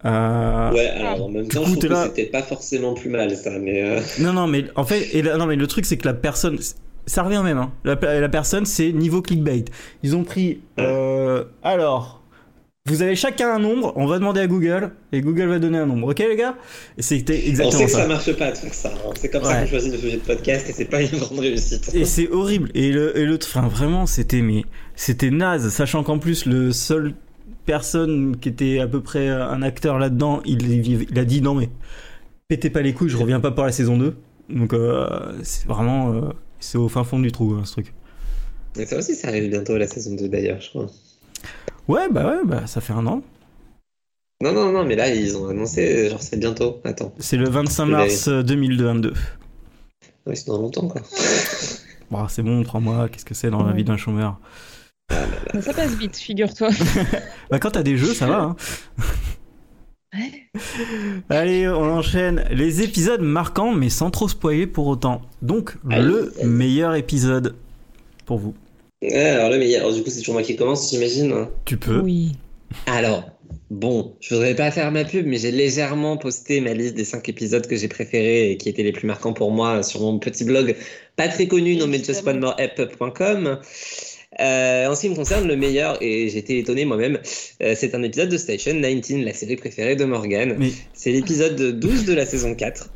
[0.04, 2.94] euh, Ouais, alors en même temps, coup, je trouve t'es que là- c'était pas forcément
[2.94, 5.66] plus mal ça, mais euh, Non, non, mais en fait, et là- non, mais le
[5.66, 6.58] truc, c'est que la personne,
[7.06, 7.58] ça revient même.
[7.58, 7.72] Hein.
[7.84, 9.64] La, la personne, c'est niveau clickbait.
[10.02, 10.60] Ils ont pris.
[10.78, 12.22] Euh, alors,
[12.88, 13.92] vous avez chacun un nombre.
[13.96, 16.08] On va demander à Google et Google va donner un nombre.
[16.10, 16.54] Ok, les gars?
[16.96, 17.98] Et c'était on exactement sait que ça.
[18.02, 18.90] ça marche pas de faire ça.
[18.94, 19.10] hein.
[19.20, 21.90] C'est comme ça qu'on choisit de sujet de podcast et c'est pas une grande réussite.
[21.94, 22.70] Et c'est horrible.
[22.74, 24.62] Et le, et le, enfin, vraiment, c'était mais
[24.94, 25.68] c'était naze.
[25.70, 27.14] Sachant qu'en plus, le seul
[27.66, 31.68] personne qui était à peu près un acteur là-dedans, il, il a dit non mais
[32.48, 34.16] pétez pas les couilles, je reviens pas pour la saison 2.
[34.48, 35.06] Donc euh,
[35.42, 36.20] c'est vraiment euh,
[36.60, 37.92] c'est au fin fond du trou hein, ce truc.
[38.86, 40.86] Ça aussi, ça arrive bientôt la saison 2 d'ailleurs, je crois.
[41.88, 43.22] Ouais bah ouais bah ça fait un an.
[44.42, 46.78] Non, non, non, mais là, ils ont annoncé, genre, c'est bientôt.
[46.84, 47.14] Attends.
[47.18, 49.14] C'est le 25 Je vais mars euh, 2022.
[50.26, 51.00] Oui, c'est dans longtemps, quoi.
[52.10, 54.38] Bon, c'est bon, trois mois, qu'est-ce que c'est dans la vie d'un chômeur?
[55.54, 56.70] Mais Ça passe vite, figure-toi.
[57.50, 58.40] Bah quand t'as des jeux, ça va.
[58.40, 58.56] Hein.
[61.28, 62.44] Allez, on enchaîne.
[62.50, 65.22] Les épisodes marquants, mais sans trop spoiler pour autant.
[65.42, 67.54] Donc, le meilleur épisode
[68.24, 68.54] pour vous.
[69.02, 71.46] Ouais, alors le meilleur, alors, du coup, c'est toujours moi qui commence, j'imagine.
[71.64, 72.00] Tu peux.
[72.00, 72.32] Oui.
[72.86, 73.30] Alors,
[73.70, 77.28] bon, je voudrais pas faire ma pub, mais j'ai légèrement posté ma liste des 5
[77.28, 80.44] épisodes que j'ai préférés et qui étaient les plus marquants pour moi sur mon petit
[80.44, 80.74] blog
[81.16, 83.60] pas très connu nommé justonemoreapp.com.
[84.40, 87.18] Euh, en ce qui me concerne, le meilleur, et j'étais étonné moi-même,
[87.62, 90.56] euh, c'est un épisode de Station 19, la série préférée de Morgan.
[90.58, 92.90] Mais C'est l'épisode 12 de la saison 4.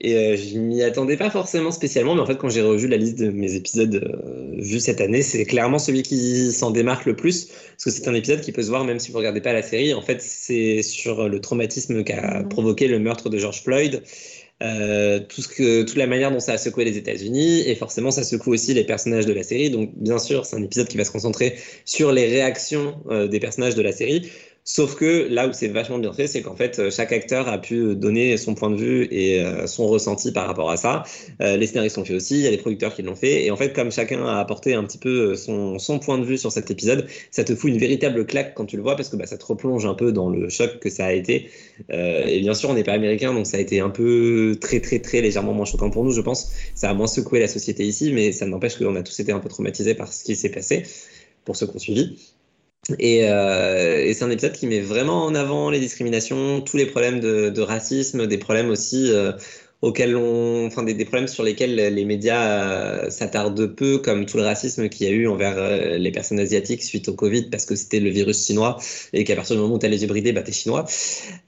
[0.00, 2.96] Et euh, je m'y attendais pas forcément spécialement, mais en fait, quand j'ai revu la
[2.96, 7.16] liste de mes épisodes euh, vus cette année, c'est clairement celui qui s'en démarque le
[7.16, 7.46] plus.
[7.46, 9.62] Parce que c'est un épisode qui peut se voir même si vous regardez pas la
[9.62, 9.92] série.
[9.92, 12.48] En fait, c'est sur le traumatisme qu'a Mhm.
[12.48, 14.02] provoqué le meurtre de George Floyd.
[14.62, 18.10] Euh, tout ce que, toute la manière dont ça a secoué les États-Unis et forcément
[18.10, 19.68] ça secoue aussi les personnages de la série.
[19.68, 23.38] Donc bien sûr, c'est un épisode qui va se concentrer sur les réactions euh, des
[23.38, 24.30] personnages de la série.
[24.68, 27.58] Sauf que là où c'est vachement bien fait, c'est qu'en fait euh, chaque acteur a
[27.58, 31.04] pu donner son point de vue et euh, son ressenti par rapport à ça.
[31.40, 33.44] Euh, les scénaristes l'ont fait aussi, il y a les producteurs qui l'ont fait.
[33.44, 36.36] Et en fait, comme chacun a apporté un petit peu euh, son, point de vue
[36.36, 39.14] sur cet épisode, ça te fout une véritable claque quand tu le vois parce que
[39.14, 41.48] bah, ça te replonge un peu dans le choc que ça a été.
[41.92, 44.80] Euh, et bien sûr, on n'est pas américain, donc ça a été un peu très
[44.80, 46.50] très très légèrement moins choquant pour nous, je pense.
[46.74, 49.38] Ça a moins secoué la société ici, mais ça n'empêche qu'on a tous été un
[49.38, 50.82] peu traumatisés par ce qui s'est passé
[51.44, 52.16] pour ceux qui ont suivi.
[52.98, 56.86] Et, euh, et c'est un épisode qui met vraiment en avant les discriminations, tous les
[56.86, 59.32] problèmes de, racisme, des problèmes aussi euh,
[59.82, 64.44] auxquels on, enfin des, problèmes sur lesquels les médias euh, s'attardent peu, comme tout le
[64.44, 67.98] racisme qu'il y a eu envers les personnes asiatiques suite au Covid, parce que c'était
[67.98, 68.78] le virus chinois
[69.12, 70.84] et qu'à partir du moment où tu as les yeux bridés, bah t'es chinois.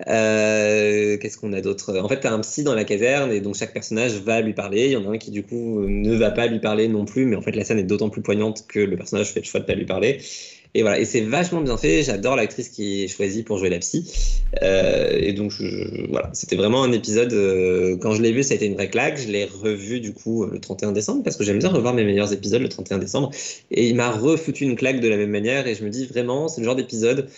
[0.07, 1.97] Qu'est-ce qu'on a d'autre?
[1.99, 4.55] En fait, tu as un psy dans la caserne et donc chaque personnage va lui
[4.55, 4.87] parler.
[4.87, 7.27] Il y en a un qui du coup ne va pas lui parler non plus,
[7.27, 9.61] mais en fait la scène est d'autant plus poignante que le personnage fait le choix
[9.61, 10.21] de pas lui parler.
[10.75, 12.03] Et voilà, et c'est vachement bien fait.
[12.03, 14.11] J'adore l'actrice qui est choisie pour jouer la psy.
[14.63, 15.53] Euh, et donc
[16.11, 17.33] voilà, c'était vraiment un épisode.
[17.33, 19.19] euh, quand je l'ai vu, ça a été une vraie claque.
[19.19, 22.33] Je l'ai revu du coup le 31 décembre parce que j'aime bien revoir mes meilleurs
[22.33, 23.31] épisodes le 31 décembre.
[23.71, 25.67] Et il m'a refoutu une claque de la même manière.
[25.67, 27.29] Et je me dis vraiment, c'est le genre d'épisode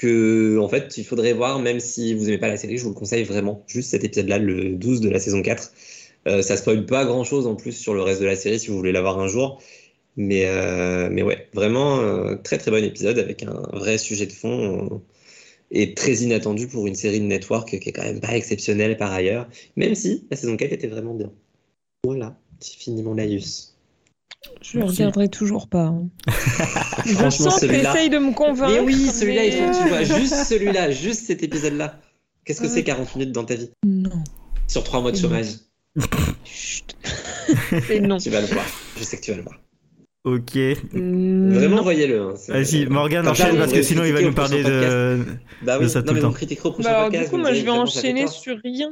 [0.00, 2.88] que en fait il faudrait voir même si vous aimez pas la série je vous
[2.88, 5.72] le conseille vraiment juste cet épisode là le 12 de la saison 4
[6.26, 8.68] euh, ça spoil pas grand chose en plus sur le reste de la série si
[8.68, 9.60] vous voulez la voir un jour
[10.16, 14.32] mais euh, mais ouais vraiment euh, très très bon épisode avec un vrai sujet de
[14.32, 14.98] fond euh,
[15.70, 19.12] et très inattendu pour une série de network qui est quand même pas exceptionnelle par
[19.12, 21.30] ailleurs même si la saison 4 était vraiment bien
[22.04, 23.76] voilà j'ai fini mon laïus
[24.62, 24.96] Je Merci.
[25.02, 25.84] regarderai toujours pas.
[25.84, 26.08] hein.
[27.06, 28.72] Je Franchement, sens que celui-là- t'essayes de me convaincre.
[28.74, 32.00] mais oui celui-là il faut que tu vois juste celui-là juste cet épisode là
[32.44, 32.72] qu'est-ce que Ouais.
[32.72, 33.70] c'est 40 minutes dans ta vie?
[33.86, 34.10] Non.
[34.66, 35.46] sur 3 mois de chômage
[36.44, 36.96] Chut.
[37.86, 38.18] C'est non.
[38.18, 38.64] Tu vas le voir.
[38.96, 39.60] Je sais que tu vas le voir.
[40.24, 40.54] Ok.
[40.92, 42.20] Mm, Vraiment, voyez-le.
[42.20, 42.34] hein.
[42.48, 45.18] Vas-y, Morgan ça, enchaîne parce que sinon il va nous parler de.
[45.62, 46.28] Bah de oui, ça tout non, le mais temps.
[46.68, 47.24] au Bah alors, podcast.
[47.24, 48.90] du coup, moi, je vais ça enchaîner sur rien.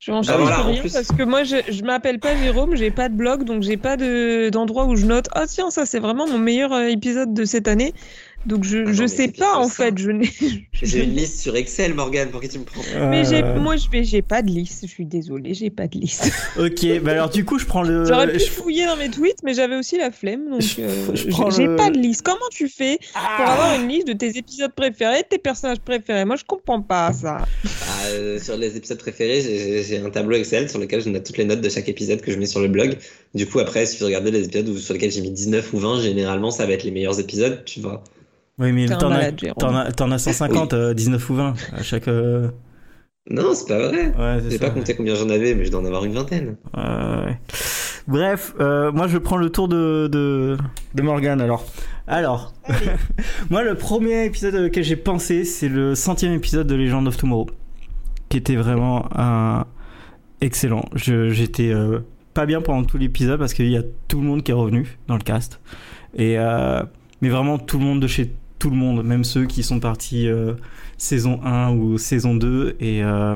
[0.00, 0.92] Je vais enchaîner Bah voilà, sur en rien plus.
[0.92, 3.96] parce que moi, je, je m'appelle pas Jérôme, j'ai pas de blog, donc j'ai pas
[3.96, 5.26] de- d'endroit où je note.
[5.32, 7.94] Ah tiens, ça c'est vraiment mon meilleur euh, épisode de cette année.
[8.44, 9.84] Donc je, Ah mais sais pas en que ça.
[9.84, 10.28] fait, je n'ai.
[10.82, 13.76] J'ai une liste sur Excel, Morgane, pour qui tu me prends Mais j'ai, Euh, moi
[13.76, 14.80] je vais, j'ai pas de liste.
[14.82, 16.32] Je suis désolée, j'ai pas de liste.
[16.58, 18.04] Ok, bah alors du coup, je prends le.
[18.04, 20.88] J'aurais pu je- fouiller dans mes tweets, mais j'avais aussi la flemme, donc Je- euh,
[21.14, 22.22] je j'ai prends j'ai le- pas de liste.
[22.22, 25.78] Comment tu fais pour Ah avoir une liste de tes épisodes préférés, de tes personnages
[25.78, 26.24] préférés?
[26.24, 27.38] Moi je comprends pas ça.
[27.64, 31.10] Ah, euh, Sur les épisodes préférés, j'ai- j'ai j'ai un tableau Excel sur lequel je
[31.10, 32.96] note toutes les notes de chaque épisode que je mets sur le blog.
[33.36, 35.78] Du coup, après, si tu regardes les épisodes où- sur lesquels j'ai mis 19 ou
[35.78, 38.02] 20, généralement, ça va être les meilleurs épisodes, tu vois.
[38.62, 42.08] Oui, mais t'en as, as, t'en as 150, euh, 19 ou 20 à chaque.
[42.08, 42.48] euh,
[43.28, 44.12] Non, c'est pas vrai.
[44.18, 46.56] Ouais, J'ai pas compté combien j'en avais, mais je dois en avoir une vingtaine.
[46.76, 47.38] Euh, ouais.
[48.08, 50.56] Bref, euh, moi je prends le tour de, de,
[50.94, 51.64] de Morgan alors.
[52.08, 52.52] Alors,
[53.50, 57.46] moi le premier épisode auquel j'ai pensé, c'est le centième épisode de Legend of Tomorrow,
[58.28, 59.66] qui était vraiment un
[60.40, 60.84] excellent.
[60.96, 62.00] Je, j'étais euh,
[62.34, 64.98] pas bien pendant tout l'épisode parce qu'il y a tout le monde qui est revenu
[65.06, 65.60] dans le cast.
[66.16, 66.82] Et, euh,
[67.20, 68.32] mais vraiment tout le monde de chez
[68.62, 70.54] tout le monde, même ceux qui sont partis euh,
[70.96, 72.76] saison 1 ou saison 2.
[72.78, 73.34] Et euh,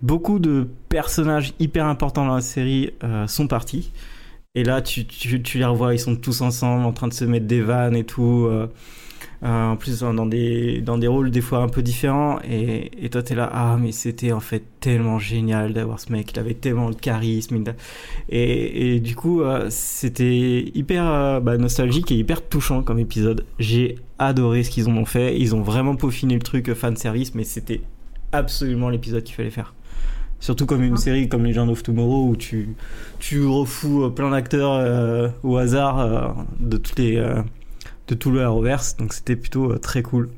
[0.00, 3.92] beaucoup de personnages hyper importants dans la série euh, sont partis.
[4.54, 7.26] Et là, tu, tu, tu les revois, ils sont tous ensemble en train de se
[7.26, 8.48] mettre des vannes et tout.
[9.44, 12.38] Euh, en plus, dans des, dans des rôles des fois un peu différents.
[12.48, 16.32] Et, et toi, t'es là, ah, mais c'était en fait tellement génial d'avoir ce mec.
[16.32, 17.62] Il avait tellement le charisme.
[18.30, 23.44] Et, et du coup, euh, c'était hyper euh, bah, nostalgique et hyper touchant comme épisode.
[23.58, 25.38] J'ai adoré ce qu'ils en ont fait.
[25.38, 27.82] Ils ont vraiment peaufiné le truc fan service, mais c'était
[28.32, 29.74] absolument l'épisode qu'il fallait faire.
[30.40, 32.74] Surtout comme une série comme Legend of Tomorrow où tu,
[33.18, 36.28] tu refous plein d'acteurs euh, au hasard euh,
[36.60, 37.40] de, toutes les, euh,
[38.08, 38.96] de tout le Arrowverse.
[38.96, 40.30] Donc c'était plutôt euh, très cool.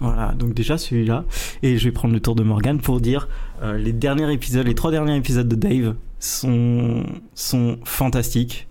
[0.00, 1.24] Voilà, donc déjà celui-là.
[1.62, 3.28] Et je vais prendre le tour de Morgan pour dire
[3.62, 8.68] euh, les derniers épisodes, les trois derniers épisodes de Dave sont, sont fantastiques.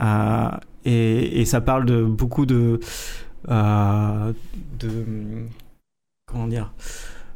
[0.00, 0.50] Euh,
[0.84, 2.80] et, ça parle de beaucoup de.
[3.46, 4.90] de.
[6.26, 6.72] Comment dire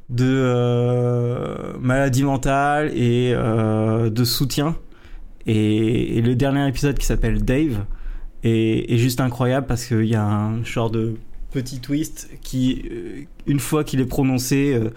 [0.09, 4.77] de maladie mentale et de soutien.
[5.47, 7.85] Et le dernier épisode qui s'appelle Dave
[8.43, 11.15] est, est juste incroyable parce qu'il y a un genre de
[11.53, 14.91] petit twist qui, euh, une fois qu'il est prononcé, euh,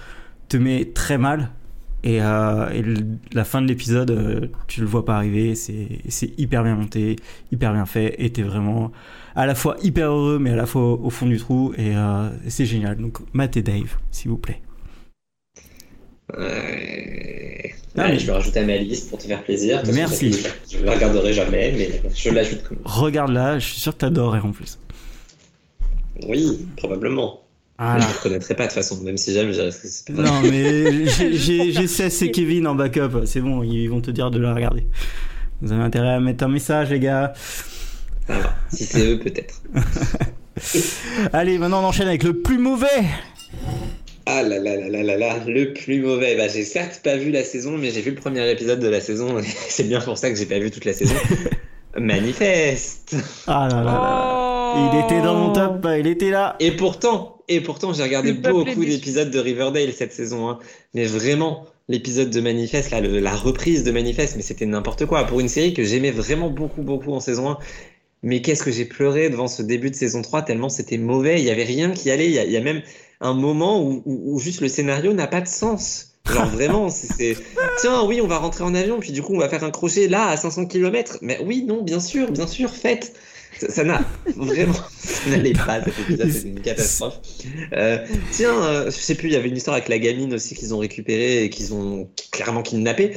[0.50, 1.52] te met très mal.
[2.04, 2.84] Et, euh, et
[3.34, 5.56] la fin de l'épisode, euh, tu le vois pas arriver.
[5.56, 7.16] C'est c'est hyper bien monté,
[7.52, 8.16] hyper bien fait.
[8.20, 8.92] Et t'es vraiment
[9.36, 11.74] à la fois hyper heureux, mais à la fois au, au fond du trou.
[11.78, 12.98] Et euh, c'est génial.
[12.98, 14.62] Donc, Matt et Dave, s'il vous plaît.
[16.38, 17.74] Ouais.
[17.98, 19.82] Ah, je vais rajouter à ma liste pour te faire plaisir.
[19.84, 20.36] que Merci.
[20.70, 22.78] Je ne la regarderai jamais, mais je l'ajoute comme.
[22.84, 24.78] Regarde-la, je suis sûr que t'adorerais en plus.
[26.28, 27.42] Oui, probablement.
[27.78, 28.00] Voilà.
[28.02, 30.14] je ne reconnaîtrai pas de toute façon, même si j'aime, je dirais que c'est pas
[30.14, 30.24] vrai.
[30.24, 33.26] Non, mais j'ai- Cess et Kevin en backup.
[33.26, 34.88] C'est bon, ils vont te dire de la regarder.
[35.62, 37.34] Vous avez intérêt à mettre un message, les gars.
[38.28, 38.56] Ça va.
[38.72, 39.62] Si c'est eux, peut-être.
[41.34, 42.88] Allez, maintenant on enchaîne avec le plus mauvais.
[44.28, 46.36] Ah là là là là là là, le plus mauvais.
[46.36, 49.00] Bah, j'ai certes pas vu la saison, mais j'ai vu le premier épisode de la
[49.02, 49.38] saison.
[49.70, 51.16] c'est bien pour ça que j'ai pas vu toute la saison.
[51.98, 53.16] Manifeste.
[53.48, 54.92] Ah là là là là.
[54.94, 56.56] Il était dans mon top, il était là.
[56.60, 60.50] Et pourtant, et pourtant, j'ai regardé beaucoup d'épisodes de Riverdale cette saison.
[60.50, 60.60] hein.
[60.94, 65.26] Mais vraiment, l'épisode de Manifeste, là, le- la reprise de Manifeste, mais c'était n'importe quoi.
[65.26, 67.58] Pour une série que j'aimais vraiment beaucoup, beaucoup en saison 1.
[68.24, 71.40] Mais qu'est-ce que j'ai pleuré devant ce début de saison 3, tellement c'était mauvais.
[71.40, 72.26] Il y avait rien qui allait.
[72.26, 72.82] Il y a, il y a même
[73.22, 76.12] un moment où, juste le scénario n'a pas de sens.
[76.32, 77.38] Genre vraiment, c'est,
[77.82, 80.08] tiens, oui, on va rentrer en avion, puis du coup, on va faire un crochet
[80.08, 81.20] là à 500 km.
[81.22, 83.14] Mais oui, non, bien sûr, bien sûr, faites.
[83.70, 84.02] Ça, n'a
[84.36, 85.80] vraiment, ça n'allait pas
[86.30, 87.20] c'est une catastrophe.
[87.74, 88.00] Euh,
[88.32, 90.74] tiens, euh, je sais plus, il y avait une histoire avec la gamine aussi qu'ils
[90.74, 93.16] ont récupérée et qu'ils ont clairement kidnappée.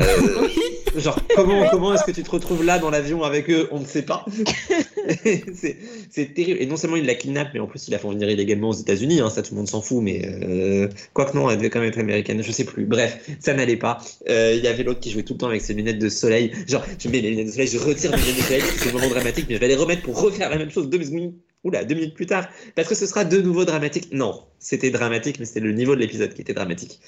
[0.00, 0.48] Euh,
[0.96, 3.68] genre, comment, comment est-ce que tu te retrouves là dans l'avion avec eux?
[3.70, 4.24] On ne sait pas.
[5.24, 6.60] c'est, terrible.
[6.60, 8.74] Et non seulement ils la kidnappent, mais en plus ils la font venir illégalement aux
[8.74, 9.20] États-Unis.
[9.20, 10.02] Hein, ça, tout le monde s'en fout.
[10.02, 12.42] Mais euh, quoi que non, elle devait quand même être américaine.
[12.42, 12.84] Je sais plus.
[12.84, 13.98] Bref, ça n'allait pas.
[14.28, 16.52] Euh, Il y avait l'autre qui jouait tout le temps avec ses lunettes de soleil.
[16.66, 18.92] Genre, je mets mes lunettes de soleil, je retire mes lunettes de soleil, c'est le
[18.92, 21.36] moment dramatique, mais je vais les remettre pour refaire la même chose deux minutes.
[21.62, 24.08] Oula, deux minutes plus tard, parce que ce sera de nouveau dramatique.
[24.12, 27.00] Non, c'était dramatique, mais c'était le niveau de l'épisode qui était dramatique.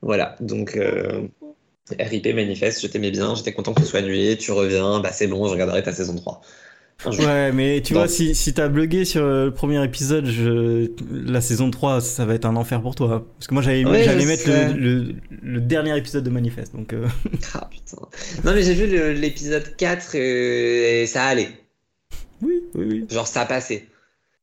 [0.00, 1.26] Voilà, donc euh,
[1.98, 5.26] RIP manifeste, je t'aimais bien, j'étais content que tu sois annulé, tu reviens, bah c'est
[5.28, 6.40] bon, je regarderai ta saison 3.
[7.04, 7.24] Un jour.
[7.26, 10.90] Ouais, mais tu vois, si, si t'as bugué sur le premier épisode, je...
[11.12, 13.26] la saison 3, ça va être un enfer pour toi.
[13.36, 16.74] Parce que moi, j'allais Ouais, mettre le, le, le dernier épisode de Manifeste.
[16.74, 17.06] Donc, euh,
[17.54, 17.98] Ah putain.
[18.44, 21.50] Non mais j'ai vu l'épisode 4 euh, et ça allait.
[22.40, 23.06] oui, oui, oui.
[23.10, 23.84] Genre ça passait.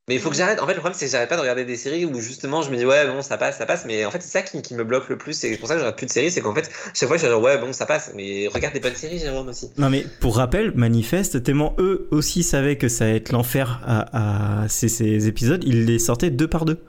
[0.10, 0.60] Mais il faut que j'arrête.
[0.62, 2.70] En fait, le problème, c'est que j'arrête pas de regarder des séries où justement je
[2.70, 3.86] me dis, ouais, bon, ça passe, ça passe.
[3.86, 5.34] Mais en fait, c'est ça qui, qui me bloque le plus.
[5.34, 6.30] C'est pour ça que je regarde plus de séries.
[6.30, 8.12] C'est qu'en fait, chaque fois, je suis genre, ouais, bon, ça passe.
[8.14, 9.72] Mais regarde des bonnes séries, Jérôme aussi.
[9.78, 14.64] Non mais pour rappel, Manifeste, tellement eux aussi savaient que ça allait être l'enfer à,
[14.64, 16.84] à ces, ces épisodes, ils les sortaient deux par deux.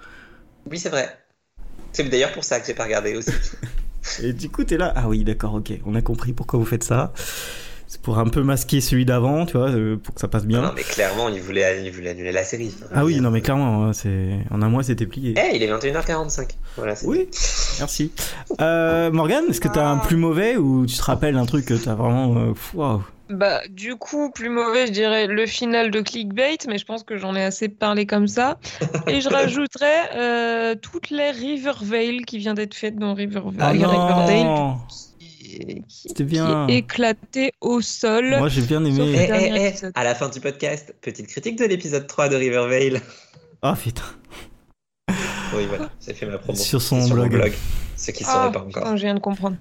[0.69, 1.09] Oui, c'est vrai.
[1.93, 3.31] C'est d'ailleurs pour ça que j'ai pas regardé aussi.
[4.23, 6.85] Et du coup, t'es là, ah oui, d'accord, ok, on a compris pourquoi vous faites
[6.85, 7.13] ça.
[7.95, 10.63] C'est pour un peu masquer celui d'avant, tu vois, euh, pour que ça passe bien.
[10.63, 12.75] Non, mais clairement, il voulait, il voulait annuler la série.
[12.93, 15.35] Ah oui, non mais clairement, hein, c'est en un mois c'était plié.
[15.39, 16.49] Eh, il est 21h45.
[16.77, 17.29] Voilà, c'est Oui,
[17.79, 18.11] merci.
[18.61, 21.75] Euh, Morgane, est-ce que t'as un plus mauvais ou tu te rappelles un truc que
[21.75, 22.37] t'as vraiment...
[22.37, 23.05] euh, waouh.
[23.31, 27.17] Bah, du coup, plus mauvais, je dirais le final de Clickbait, mais je pense que
[27.17, 28.59] j'en ai assez parlé comme ça.
[29.07, 33.55] Et je rajouterais euh, toute l'ère Rivervale qui vient d'être faite dans Rivervale.
[33.61, 34.75] Ah Riverdale,
[35.59, 36.67] qui, qui- C'était bien.
[36.67, 38.37] qui est éclaté au sol.
[38.39, 39.15] Moi j'ai bien aimé.
[39.17, 43.01] Eh, eh, eh, à la fin du podcast, petite critique de l'épisode 3 de Rivervale.
[43.63, 44.03] Ah putain.
[45.57, 46.59] Oui, voilà, j'ai fait ma promo.
[46.59, 47.53] Sur son C'est mon blog.
[47.97, 48.67] Ceux qui ne Ah, pas encore.
[48.83, 49.57] putain, je viens de comprendre.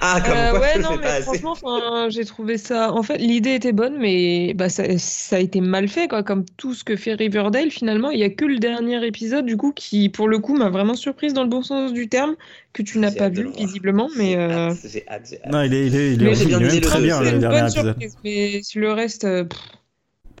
[0.00, 1.22] Ah, comme Euh, quoi ouais, je le non, fais mais pas assez.
[1.22, 2.92] franchement, enfin, j'ai trouvé ça.
[2.92, 6.24] En fait, l'idée était bonne, mais bah, ça, ça a été mal fait, quoi.
[6.24, 9.56] Comme tout ce que fait Riverdale, finalement, il y a que le dernier épisode, du
[9.56, 12.34] coup, qui, pour le coup, m'a vraiment surprise dans le bon sens du terme,
[12.72, 14.32] que tu n'as pas vu, visiblement, mais.
[14.32, 15.52] J'ai euh, hâte, J'ai hâte, j'ai hâte.
[15.52, 17.30] Non, il est, il est, il est, il est bien très le- bien c'est C'est
[17.30, 17.84] le une dernier bonne épisode.
[17.86, 19.60] surprise, mais sur le reste, euh, pff,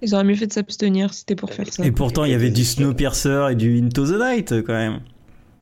[0.02, 1.84] ils auraient mieux fait de s'abstenir, c'était pour faire ça.
[1.84, 5.00] Et pourtant il y avait du Snowpiercer et du Into the Night quand même.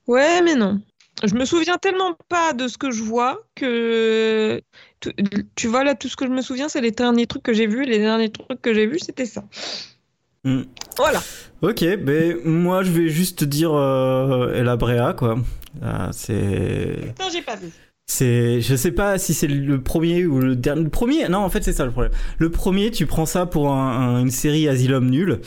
[0.07, 0.81] Ouais, mais non.
[1.25, 4.61] Je me souviens tellement pas de ce que je vois que
[5.57, 7.67] tu, vois là tout ce que je me souviens c'est les derniers trucs que j'ai
[7.67, 9.45] vus les derniers trucs que j'ai vus c'était ça.
[10.45, 10.63] Hmm.
[10.97, 11.21] Voilà.
[11.63, 15.39] Ok, ben moi je vais juste dire euh, Ella Brea quoi.
[15.83, 17.69] Ah, c'est, Non, j'ai pas vu.
[18.11, 20.83] C'est, je sais pas si c'est le premier ou le dernier.
[20.85, 22.11] Le premier, non en fait c'est ça le problème.
[22.39, 25.41] Le premier, tu prends ça pour un- un- une série Asylum nulle,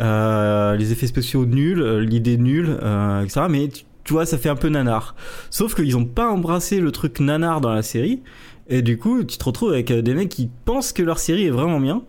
[0.00, 3.42] euh, les effets spéciaux nuls, euh, l'idée nulle, euh, etc.
[3.48, 5.14] Mais tu, tu vois, ça fait un peu nanar.
[5.50, 8.20] Sauf qu'ils ont pas embrassé le truc nanar dans la série.
[8.68, 11.44] Et du coup, tu te retrouves avec euh, des mecs qui pensent que leur série
[11.46, 12.02] est vraiment bien.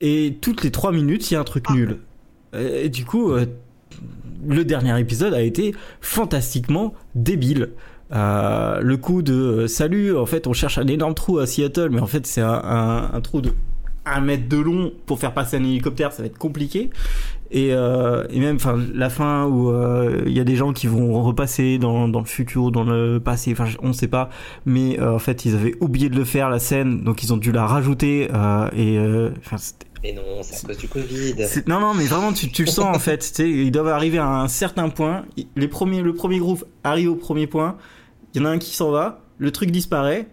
[0.00, 1.98] Et toutes les trois minutes, il y a un truc nul.
[2.58, 3.46] Et, du coup, euh,
[4.48, 7.70] le dernier épisode a été fantastiquement débile.
[8.14, 11.88] Euh, le coup de euh, salut, en fait, on cherche un énorme trou à Seattle,
[11.90, 13.52] mais en fait, c'est un, un- un trou de
[14.04, 16.90] un mètre de long pour faire passer un hélicoptère, ça va être compliqué.
[17.52, 20.88] Et, euh, et même, enfin, la fin où euh, il y a des gens qui
[20.88, 24.28] vont repasser dans, dans le futur, dans le passé, enfin, on sait pas.
[24.66, 27.52] Mais en fait, ils avaient oublié de le faire la scène, donc ils ont dû
[27.52, 28.22] la rajouter.
[28.76, 28.98] et
[29.38, 31.34] enfin, c'était Mais non, c'est à cause du Covid.
[31.68, 33.38] Non, non, mais vraiment, tu, tu le sens en fait.
[33.38, 35.24] Ils doivent arriver à un certain point.
[35.54, 37.76] Les premiers, le premier groupe arrive au premier point.
[38.34, 39.20] Il y en a un qui s'en va.
[39.38, 40.28] Le truc disparaît.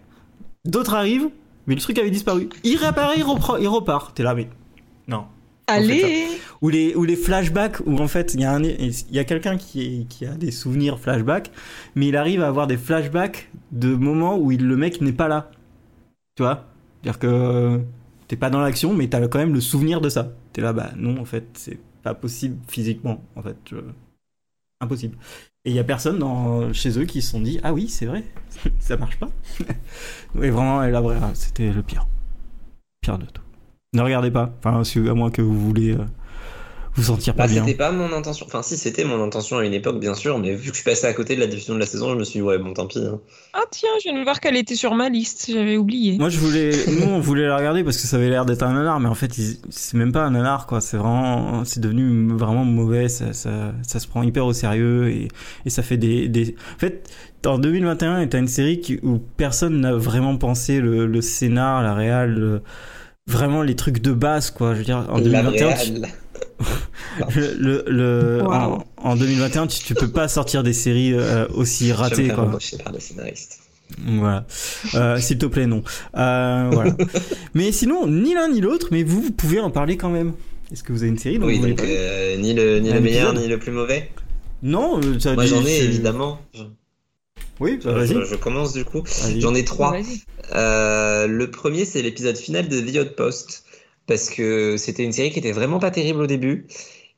[0.66, 1.30] D'autres arrivent,
[1.68, 2.50] mais le truc avait disparu.
[2.64, 4.14] Il réapparaît, il, reprend, il repart.
[4.16, 4.50] T'es là, mais
[5.08, 5.26] non.
[5.68, 6.28] Allez.
[6.62, 9.56] Ou les, ou les flashbacks où en fait il y a, un- y a quelqu'un
[9.58, 11.52] qui, qui a des souvenirs flashbacks,
[11.96, 15.28] mais il arrive à avoir des flashbacks de moments où il, le mec n'est pas
[15.28, 15.52] là.
[16.36, 16.66] Tu vois?
[17.04, 17.82] C'est-à-dire que
[18.28, 20.32] t'es pas dans l'action, mais t'as quand même le souvenir de ça.
[20.54, 23.24] T'es là, bah non, en fait, c'est pas possible physiquement.
[23.36, 23.58] En fait,
[24.82, 25.18] impossible.
[25.66, 28.06] Et il y a personne dans, chez eux qui se sont dit, ah oui, c'est
[28.06, 28.24] vrai,
[28.80, 29.30] ça marche pas.
[30.42, 31.02] Et vraiment, et là,
[31.34, 32.08] c'était le pire.
[33.02, 33.42] Pire de tout.
[33.94, 36.06] Ne regardez pas, enfin, à moins que vous voulez euh,
[37.00, 37.66] vous sentir pas Bah, bien.
[37.66, 38.46] c'était pas mon intention.
[38.48, 40.84] Enfin, si, c'était mon intention à une époque, bien sûr, mais vu que je suis
[40.84, 42.74] passé à côté de la diffusion de la saison, je me suis dit, ouais, bon,
[42.74, 43.00] tant pis.
[43.00, 43.20] hein.
[43.54, 46.18] Ah tiens, je viens de voir qu'elle était sur ma liste, j'avais oublié.
[46.18, 48.74] Moi, je voulais, nous, on voulait la regarder parce que ça avait l'air d'être un
[48.74, 49.32] nanar, mais en fait,
[49.70, 50.82] c'est même pas un nanar, quoi.
[50.82, 53.10] C'est vraiment, c'est devenu vraiment mauvais.
[53.10, 55.28] Ça, ça, ça se prend hyper au sérieux et,
[55.66, 56.56] et ça fait des, des.
[56.76, 57.10] En fait,
[57.46, 61.94] en 2021, t'as une série qui, où personne n'a vraiment pensé le, le scénar, la
[61.94, 62.62] réal, le-
[63.28, 64.74] vraiment les trucs de base, quoi.
[64.74, 66.08] Je veux dire, en La 2021, tu- réal.
[67.36, 68.52] Le, le, le- Wow.
[68.54, 72.36] en, en 2021, tu, tu peux pas sortir des séries euh, aussi Je ratées, faire
[72.36, 72.60] quoi.
[72.84, 73.60] par le scénariste.
[74.06, 74.46] Voilà.
[74.96, 75.84] Euh, S'il te plaît, non.
[76.16, 76.96] Euh, voilà.
[77.54, 80.34] mais sinon, ni l'un ni l'autre, mais vous, vous pouvez en parler quand même.
[80.72, 81.96] Est-ce que vous avez une série dont Oui, vous voulez donc parler?
[81.98, 84.12] euh, ni le, ni Un le meilleur, ni le plus mauvais?
[84.62, 86.40] Non, ça Moi, j'en ai évidemment.
[86.54, 86.64] Je,
[87.60, 88.26] Oui, bah, je- vas-y.
[88.30, 89.04] je commence du coup.
[89.40, 89.96] J'en ai trois.
[90.54, 93.64] Euh, le premier, c'est l'épisode final de The Outpost,
[94.10, 96.66] parce que c'était une série qui était vraiment pas terrible au début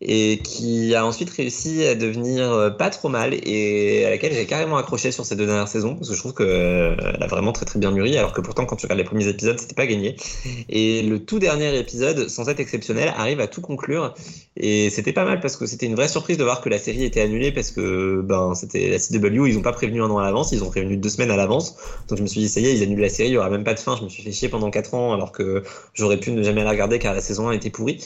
[0.02, 4.47] et qui a ensuite réussi à devenir euh, pas trop mal et à laquelle j'ai
[4.47, 7.66] carrément accroché sur ces deux dernières saisons parce que je trouve qu'elle a vraiment très
[7.66, 8.18] très bien mûri.
[8.18, 10.16] Alors que pourtant quand tu regardes les premiers épisodes c'était pas gagné.
[10.70, 14.16] Et le tout dernier épisode sans être exceptionnel arrive à tout conclure.
[14.58, 17.04] Et c'était pas mal parce que c'était une vraie surprise de voir que la série
[17.04, 20.24] était annulée parce que ben c'était la CW ils ont pas prévenu un an à
[20.24, 21.76] l'avance ils ont prévenu deux semaines à l'avance.
[22.08, 23.52] Donc je me suis dit ça y est ils annulent la série il y aura
[23.52, 23.95] même pas de fin.
[23.97, 25.62] Je me suis fait chier pendant quatre ans alors que
[25.93, 27.99] j'aurais pu ne jamais la regarder car la saison 1 était pourrie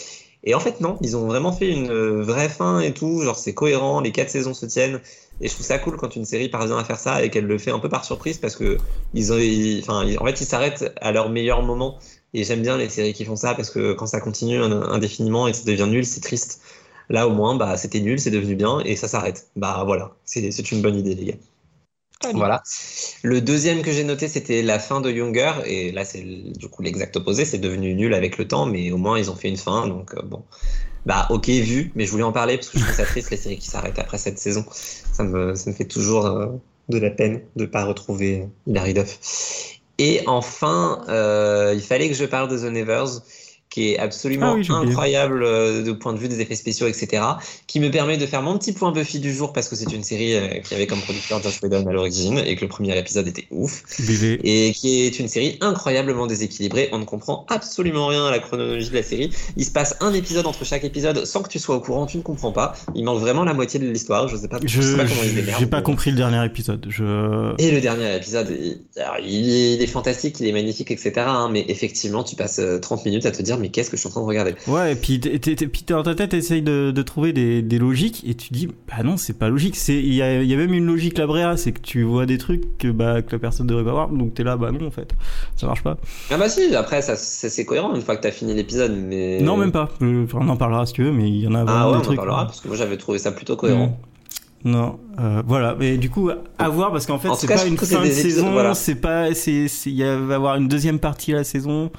[0.45, 3.21] Et en fait, non, ils ont vraiment fait une euh, vraie fin et tout.
[3.23, 5.01] Genre, c'est cohérent, les quatre saisons se tiennent.
[5.41, 7.57] Et je trouve ça cool quand une série parvient à faire ça et qu'elle le
[7.57, 8.81] fait un peu par surprise parce que
[9.13, 9.37] ils ont,
[9.81, 11.99] enfin, en fait, ils s'arrêtent à leur meilleur moment.
[12.33, 15.47] Et j'aime bien les séries qui font ça parce que quand ça continue in- indéfiniment
[15.47, 16.61] et que ça devient nul, c'est triste.
[17.09, 19.47] Là, au moins, bah, c'était nul, c'est devenu bien et ça s'arrête.
[19.55, 21.33] Bah voilà, c'est une bonne idée, les gars.
[22.33, 22.63] Voilà.
[23.23, 25.53] Le deuxième que j'ai noté, c'était la fin de Younger.
[25.65, 27.45] Et là, c'est du coup l'exact opposé.
[27.45, 29.87] C'est devenu nul avec le temps, mais au moins, ils ont fait une fin.
[29.87, 30.43] Donc, euh, bon.
[31.05, 31.91] Bah, ok, vu.
[31.95, 33.99] Mais je voulais en parler parce que je trouve ça triste, les séries qui s'arrêtent
[33.99, 34.65] après cette saison.
[34.71, 36.47] Ça me, fait toujours euh,
[36.89, 39.79] de la peine de pas retrouver euh, Hilary Duff.
[39.97, 41.03] Et enfin,
[41.73, 43.21] il fallait que je parle de The Nevers,
[43.75, 47.21] qui est absolument Ah oui, incroyable euh, du point de vue des effets spéciaux, etc.
[47.67, 50.01] Qui me permet de faire mon petit point Buffy du jour parce que c'est une
[50.01, 53.27] série euh, qui avait comme producteur Josh Whedon à l'origine et que le premier épisode
[53.27, 54.39] était ouf Bébé.
[54.45, 56.87] et qui est une série incroyablement déséquilibrée.
[56.93, 59.29] On ne comprend absolument rien à la chronologie de la série.
[59.57, 62.15] Il se passe un épisode entre chaque épisode sans que tu sois au courant, tu
[62.15, 62.75] ne comprends pas.
[62.95, 64.29] Il manque vraiment la moitié de l'histoire.
[64.29, 66.85] Je sais pas, je Je sais pas comment ils j'ai pas compris le dernier épisode.
[66.87, 70.91] Je Et le dernier épisode, il, alors, il est, il est fantastique, il est magnifique,
[70.91, 71.11] etc.
[71.17, 74.01] hein, mais effectivement, tu passes euh, 30 minutes à te dire, mais qu'est-ce que je
[74.01, 75.19] suis en train de regarder Ouais, et puis
[75.87, 79.17] dans ta tête, t'essayes de, de trouver des, des logiques et tu dis, bah non,
[79.17, 79.75] c'est pas logique.
[79.87, 82.27] Il y a, il y a même une logique la bréa, c'est que tu vois
[82.27, 84.85] des trucs que, bah, que la personne devrait pas voir, donc t'es là, bah non,
[84.85, 85.15] en fait,
[85.55, 85.97] ça marche pas.
[86.29, 89.39] Ah bah si, après, ça, ça- c'est cohérent une fois que t'as fini l'épisode, mais...
[89.41, 89.89] Non, même pas.
[90.03, 92.01] Euh, on en parlera si tu veux, mais il y en a vraiment Ah ouais,
[92.01, 93.87] des on en parlera, parce que moi j'avais trouvé ça plutôt cohérent.
[94.63, 94.69] Mm.
[94.69, 95.75] Non, euh, voilà.
[95.79, 98.73] Mais du coup, à voir parce qu'en fait, c'est pas une fin de saison, voilà.
[98.75, 101.91] c'est pas, c'est, il va y avoir une deuxième partie à la saison.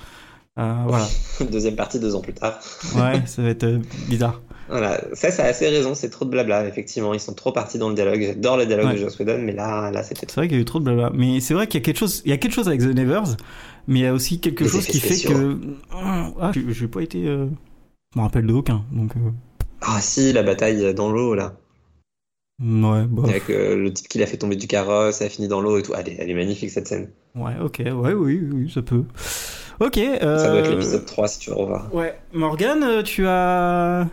[0.58, 1.06] Euh, voilà.
[1.50, 2.58] Deuxième partie, deux ans plus tard.
[2.96, 3.78] Ouais, ça va être euh,
[4.08, 4.40] bizarre.
[4.68, 7.14] Voilà, ça, ça a assez raison, c'est trop de blabla, effectivement.
[7.14, 8.20] Ils sont trop partis dans le dialogue.
[8.22, 8.94] J'adore le dialogue Ouais.
[8.94, 10.84] de Joss Whedon, mais là, là c'était C'est vrai qu'il y a eu trop de
[10.84, 11.10] blabla.
[11.14, 12.86] Mais c'est vrai qu'il y a quelque chose, il y a quelque chose avec The
[12.86, 13.36] Nevers,
[13.86, 15.58] mais il y a aussi quelque Les chose qui fait que,
[15.92, 17.46] ah, j'ai pas été, euh...
[18.14, 19.30] je me rappelle de aucun, donc, euh,
[19.82, 21.54] Ah si, la bataille dans l'eau, là.
[22.60, 23.22] ouais, bon.
[23.24, 25.78] Avec euh, le type qui l'a fait tomber du carrosse, ça a fini dans l'eau
[25.78, 25.92] et tout.
[25.96, 27.10] Elle est, elle est magnifique cette scène.
[27.36, 29.04] Ouais, ok, ouais, oui, oui, ça peut.
[29.80, 30.38] Ok, euh...
[30.38, 31.92] Ça doit être l'épisode 3 si tu veux revoir.
[31.94, 34.06] Ouais, Morgane, euh, tu as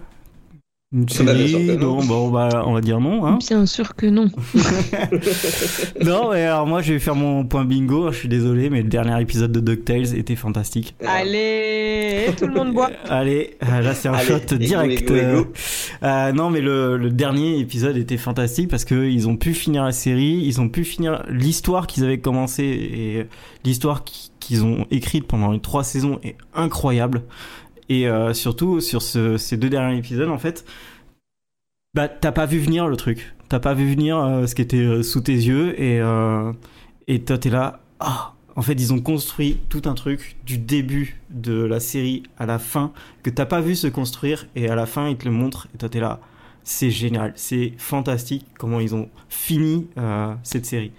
[0.95, 2.03] une Ah bah, bien sûr série que non.
[2.03, 3.25] Bon, bah, on va dire non.
[3.25, 3.39] Hein.
[3.39, 4.27] Bien sûr que non.
[6.05, 8.11] non, mais alors moi, je vais faire mon point bingo.
[8.11, 10.95] Je suis désolé, mais le dernier épisode de DuckTales était fantastique.
[11.03, 12.91] Allez, tout le monde boit.
[13.09, 15.09] Allez, euh, là c'est un Allez, shot direct.
[15.09, 19.83] Euh, non, mais le, le dernier épisode était fantastique parce que ils ont pu finir
[19.85, 23.25] la série, ils ont pu finir l'histoire qu'ils avaient commencé et
[23.65, 27.23] l'histoire qui- qu'ils ont écrite pendant les trois saisons est incroyable.
[27.89, 30.65] Et euh, surtout sur ce- ces deux derniers épisodes, en fait,
[31.93, 34.77] bah t'as pas vu venir le truc, t'as pas vu venir euh, ce qui était
[34.77, 36.01] euh, sous tes yeux et
[37.07, 37.81] et toi t'es là.
[37.99, 42.45] Ah, en fait, ils ont construit tout un truc du début de la série à
[42.45, 42.91] la fin
[43.23, 45.77] que t'as pas vu se construire et à la fin ils te le montrent et
[45.77, 46.19] toi t'es là.
[46.63, 49.87] C'est génial, c'est fantastique comment ils ont fini
[50.43, 50.91] cette série.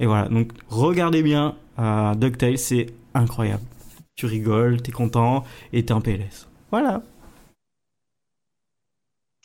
[0.00, 3.62] Et voilà, donc regardez bien euh, DuckTales, c'est incroyable.
[4.16, 6.46] Tu rigoles, t'es content et t'es en PLS.
[6.70, 7.02] Voilà.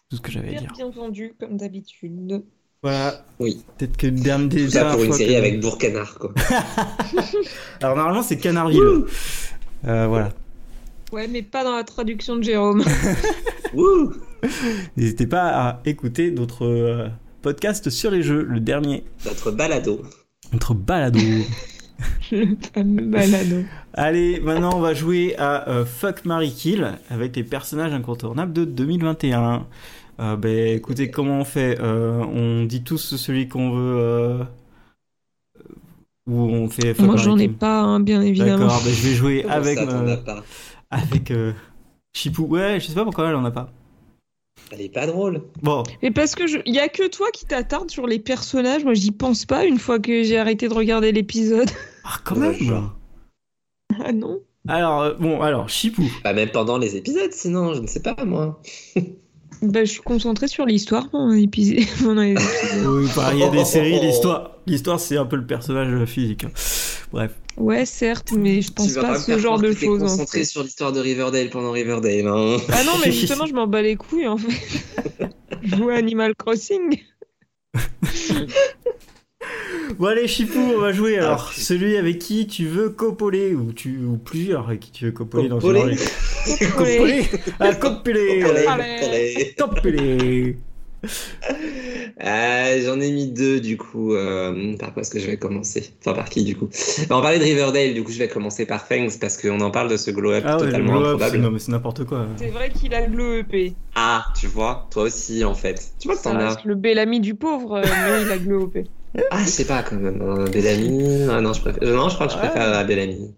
[0.09, 0.73] Tout ce que j'avais à dire.
[0.73, 2.43] bien entendu, comme d'habitude.
[2.83, 3.25] Voilà.
[3.39, 3.63] Oui.
[3.77, 6.33] Peut-être que le dernier Tout ça pour une série que- avec Bourcanard, quoi.
[7.81, 9.05] Alors normalement c'est Canardville.
[9.85, 10.31] Euh, voilà.
[11.11, 12.83] Ouais, mais pas dans la traduction de Jérôme.
[13.73, 14.13] Wouh
[14.97, 17.07] N'hésitez pas à écouter notre euh,
[17.41, 19.03] podcast sur les jeux, le dernier.
[19.25, 20.01] Notre balado.
[20.53, 21.19] Notre balado.
[22.31, 23.63] Le fameux balado.
[23.93, 28.65] Allez, maintenant on va jouer à euh, Fuck Mary Kill avec les personnages incontournables de
[28.65, 29.65] 2021.
[30.19, 34.43] Euh, ben, écoutez, comment on fait Euh, On dit tous celui qu'on veut euh,
[36.27, 38.65] ou on fait Fuck Moi, j'en ai pas, hein, bien évidemment.
[38.67, 40.43] D'accord, ben, je vais jouer Comment avec ça, euh, pas?
[40.91, 41.51] avec euh,
[42.13, 42.43] Chipou.
[42.45, 43.69] Ouais, je sais pas pourquoi elle en a pas.
[44.71, 45.43] Elle est pas drôle.
[45.61, 46.57] Bon, Mais parce que je...
[46.65, 48.83] y a que toi qui t'attardes sur les personnages.
[48.83, 51.69] Moi, j'y pense pas une fois que j'ai arrêté de regarder l'épisode.
[52.03, 52.89] ah quand Ouais, même.
[54.03, 56.09] ah non Alors euh, bon, alors Chipou.
[56.23, 58.59] Bah, même pendant les épisodes, sinon, je ne sais pas, moi.
[59.61, 61.77] Bah, je suis concentrée sur l'histoire pendant l'épisode.
[62.05, 62.35] Oui,
[63.33, 66.43] il y a des séries, l'histoire, l'histoire c'est un peu le personnage physique.
[66.45, 66.51] hein.
[67.11, 67.31] Bref.
[67.57, 70.01] Ouais, certes, mais je pense Tu vas pas à ce genre de choses.
[70.01, 70.45] en concentré fait.
[70.45, 72.27] sur l'histoire de Riverdale pendant Riverdale.
[72.27, 72.57] Hein.
[72.69, 75.29] Ah non, mais justement, je m'en bats les couilles en fait.
[75.63, 76.99] Je joue à Animal Crossing.
[79.99, 81.49] Bon allez Chipou, on va jouer alors.
[81.51, 81.53] Ah.
[81.59, 85.47] Celui avec qui tu veux copoler ou tu ou plusieurs avec qui tu veux copoler
[85.47, 85.91] dans Copoler.
[85.91, 86.71] une soirée.
[86.71, 87.25] Copoler.
[87.59, 88.39] Ah copoler.
[88.41, 88.95] Copoler, Allez.
[88.99, 89.55] copoler.
[89.57, 90.57] Copoler.
[92.23, 94.13] Euh, J'en ai mis deux du coup.
[94.13, 95.91] Euh, par quoi est-ce que je vais commencer?
[95.99, 96.69] Enfin, par qui du coup?
[97.09, 99.69] On va parler de Riverdale, du coup je vais commencer par Fangs parce qu'on en
[99.69, 101.37] parle de ce glow-up Ah ouais, le totalement glow-up, improbable.
[101.39, 102.25] non mais c'est n'importe quoi.
[102.37, 103.73] C'est vrai qu'il a le glow EP.
[103.95, 105.91] Ah, tu vois, toi aussi en fait.
[105.99, 106.55] Tu vois que t'en as.
[106.63, 108.85] le Bellamy du pauvre, euh, mais il a le glow EP.
[109.31, 110.45] Ah, je sais pas quand même.
[110.51, 111.27] Bellamy.
[111.29, 111.83] Ah non, je préfère.
[111.83, 112.49] non, je crois que je Ouais.
[112.49, 113.33] préfère à Bellamy.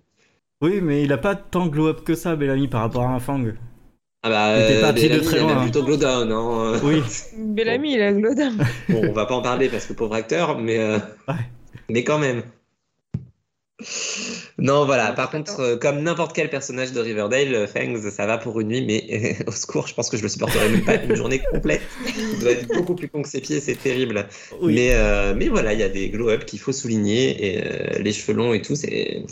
[0.61, 3.43] Oui, mais il a pas tant glow-up que ça, Bellamy, par rapport à un Fang.
[4.23, 5.61] Ah bah, Il était parti de très il a loin, hein.
[5.63, 6.31] plutôt glow down.
[6.31, 6.79] Hein.
[6.83, 7.01] Oui.
[7.37, 8.57] Bellamy, il a le glow down.
[8.89, 10.97] Bon, on va pas en parler parce que pauvre acteur, mais, euh,
[11.27, 11.35] Ouais.
[11.89, 12.43] mais quand même.
[14.57, 15.11] Non, voilà.
[15.13, 18.59] Par c'est contre, euh, comme n'importe quel personnage de Riverdale, euh, Fangs, ça va pour
[18.59, 21.39] une nuit, mais au secours, je pense que je le supporterai même pas une journée
[21.51, 21.81] complète.
[22.33, 24.27] Il doit être beaucoup plus con que ses pieds, c'est terrible.
[24.61, 24.73] Oui.
[24.73, 28.11] Mais, euh, mais voilà, il y a des glow-up qu'il faut souligner et euh, les
[28.13, 29.23] cheveux longs et tout, c'est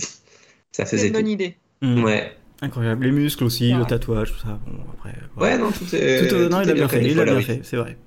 [0.72, 1.30] ça C'est faisait une bonne tout.
[1.32, 1.56] idée.
[1.82, 2.04] Mm.
[2.04, 2.32] Ouais.
[2.62, 3.06] Incroyable.
[3.06, 3.80] Les muscles aussi, Ouais.
[3.80, 4.60] le tatouage, tout ça.
[4.66, 5.14] Bon, après.
[5.38, 6.28] Ouais, non, tout est.
[6.28, 7.98] Tout, euh, non, tout il est a bien fait, il a bien fait, c'est vrai.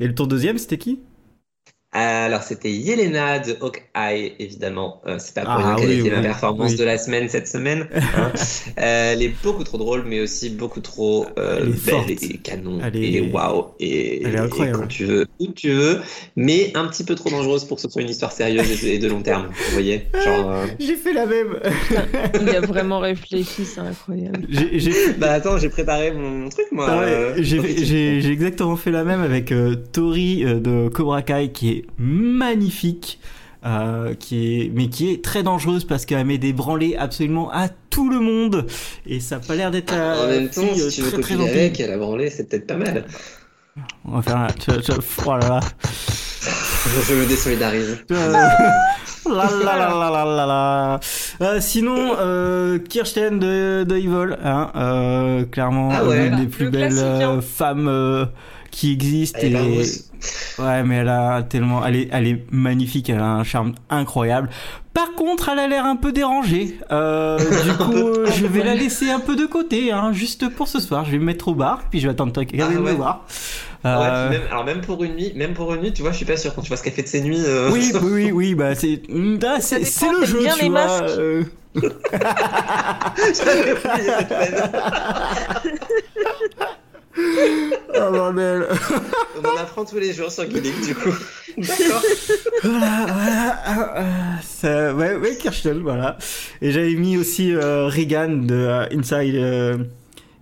[0.00, 1.00] Et le tour deuxième, c'était qui?
[1.98, 5.00] Alors, c'était Yelena de Hawkeye, évidemment.
[5.06, 6.76] Euh, c'est pas pour Ah, rien qu'elle oui, était ma oui, performance oui.
[6.76, 7.88] de la semaine cette semaine.
[7.94, 8.32] hein.
[8.78, 12.06] Euh, elle est beaucoup trop drôle, mais aussi beaucoup trop euh, Elle est forte.
[12.08, 12.78] belle et canon.
[12.84, 13.68] Elle Et est- waouh.
[13.80, 14.76] Et, Elle est incroyable.
[14.76, 16.00] et quand tu veux, où tu veux,
[16.36, 18.98] mais un petit peu trop dangereuse pour que ce soit une histoire sérieuse et et
[18.98, 19.46] de long terme.
[19.48, 20.50] Vous voyez Genre.
[20.50, 21.58] euh, J'ai fait la même.
[22.42, 24.46] Il a vraiment réfléchi, c'est incroyable.
[24.50, 26.86] J'ai- J'ai Bah attends, j'ai préparé mon, truc, moi.
[26.90, 31.50] Ah ouais, euh, j'ai exactement fait la même avec euh, Tori euh, de Cobra Kai
[31.52, 33.18] qui est magnifique.
[33.64, 37.68] euh, qui est mais qui est très dangereuse parce qu'elle met des branlées absolument à
[37.68, 38.66] tout le monde
[39.06, 41.48] et ça a pas l'air d'être la En même temps, si tu veux très très
[41.48, 43.04] avec, elle a branlé, c'est peut-être pas mal.
[44.04, 44.48] on va faire un
[45.26, 45.60] oh là là
[47.08, 47.98] Je me désolidarise.
[49.28, 51.00] Euh, la la la la la la la.
[51.40, 56.28] Euh, sinon, euh, Kirsten de, de Evil, hein, euh, clairement Ah ouais.
[56.28, 58.26] l'une des plus belles femmes euh,
[58.76, 59.38] qui existent.
[59.42, 60.02] Elle est pas et- rousse.
[60.58, 64.48] Ouais, mais elle a tellement, elle est, elle est magnifique, elle a un charme incroyable.
[64.92, 66.78] Par contre, elle a l'air un peu dérangée.
[66.90, 70.68] Euh, du coup, euh, je vais la laisser un peu de côté, hein, juste pour
[70.68, 71.04] ce soir.
[71.04, 72.92] Je vais me mettre au bar, puis je vais attendre qu'elle Ah vienne me ouais.
[72.94, 73.24] voir.
[73.84, 76.16] Ouais, Euh, même, alors même pour une nuit, même pour une nuit, tu vois, je
[76.16, 77.42] suis pas sûr quand tu vois ce qu'elle fait de ses nuits.
[77.46, 79.00] euh, Oui, oui, oui, bah c'est,
[79.46, 80.84] ah, c'est, le jeu, bien tu les vois.
[80.86, 81.44] masques euh.
[83.44, 84.70] J'avais oublié cette scène.
[87.18, 88.66] Oh bordel.
[89.42, 91.14] On en apprend tous les jours sur Geek du coup.
[91.58, 92.02] D'accord.
[92.62, 93.58] voilà, voilà.
[93.64, 94.02] ah, ah,
[94.42, 96.18] ça, ouais, ouais, Kirsten, voilà.
[96.60, 99.78] Et j'avais mis aussi euh, Regan de euh, Inside, euh,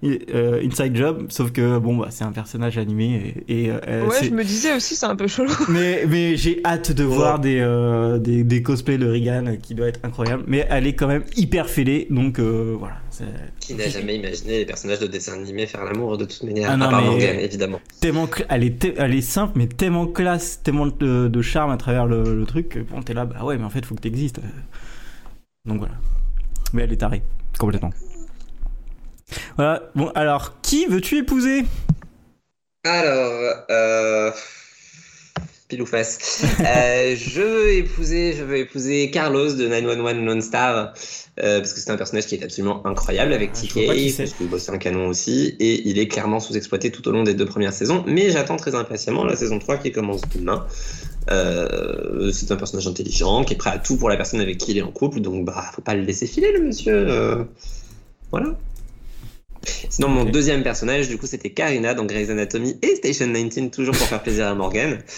[0.04, 4.16] euh, Inside Job, sauf que bon, bah, c'est un personnage animé et, et, euh, Ouais,
[4.24, 5.52] je me disais aussi, c'est un peu chelou.
[5.68, 7.14] mais, mais j'ai hâte de Ouais.
[7.14, 10.42] voir des, euh, des, des cosplays de Regan qui doit être incroyable.
[10.48, 12.96] Mais elle est quand même hyper fêlée, donc euh, voilà.
[13.60, 16.76] Qui n'a jamais imaginé les personnages de dessins animés faire l'amour de toute manière Ah
[16.76, 17.80] non, À part évidemment.
[18.00, 22.06] Tellement, elle est, elle est simple, mais tellement classe, tellement de, de charme à travers
[22.06, 22.68] le, le truc.
[22.70, 24.40] que Bon, t'es là, bah ouais, mais en fait, faut que t'existes.
[25.64, 25.94] Donc voilà.
[26.72, 27.22] Mais elle est tarée,
[27.58, 27.90] complètement.
[29.56, 29.82] Voilà.
[29.94, 31.64] Bon, alors, qui veux-tu épouser?
[32.84, 34.30] Alors, euh...
[35.74, 36.44] pile ou face.
[36.64, 40.94] Euh, je veux épouser, je veux épouser Carlos de 911 Lone Star
[41.42, 44.58] euh, parce que c'est un personnage qui est absolument incroyable avec Ah, TK parce que
[44.58, 47.72] c'est un canon aussi et il est clairement sous-exploité tout au long des deux premières
[47.72, 48.04] saisons.
[48.06, 50.64] Mais j'attends très impatiemment la saison 3 qui commence demain.
[51.30, 54.70] Euh, c'est un personnage intelligent qui est prêt à tout pour la personne avec qui
[54.72, 56.94] il est en couple, donc bah faut pas le laisser filer le monsieur.
[57.08, 57.44] euh.
[58.30, 58.54] Voilà.
[59.90, 63.94] Sinon, mon deuxième personnage, du coup, c'était Karina dans Grey's Anatomy et Station 19, toujours
[63.96, 64.98] pour faire plaisir à Morgan.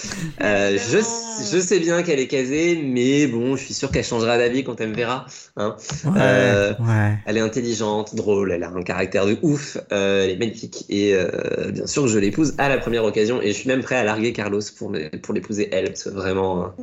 [0.42, 4.36] Euh, je, je sais bien qu'elle est casée, mais bon, je suis sûr qu'elle changera
[4.36, 5.24] d'avis quand elle me verra.
[5.56, 5.76] Hein.
[6.04, 6.10] Ouais.
[6.18, 7.14] Euh, ouais.
[7.24, 11.14] Elle est intelligente, drôle, elle a un caractère de ouf, euh, elle est magnifique et
[11.14, 13.96] euh, bien sûr que je l'épouse à la première occasion et je suis même prêt
[13.96, 16.74] à larguer Carlos pour, me- pour l'épouser elle, parce que vraiment,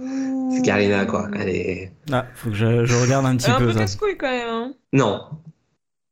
[0.56, 1.28] c'est Karina quoi.
[1.40, 1.92] Elle est.
[2.12, 4.32] Ah, faut que je, je regarde un petit Elle est un peu peu casse-couille quand
[4.32, 4.50] même.
[4.50, 4.74] Hein.
[4.94, 5.22] Non,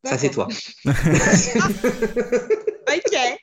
[0.03, 0.47] ça c'est toi.
[2.91, 3.40] Ok.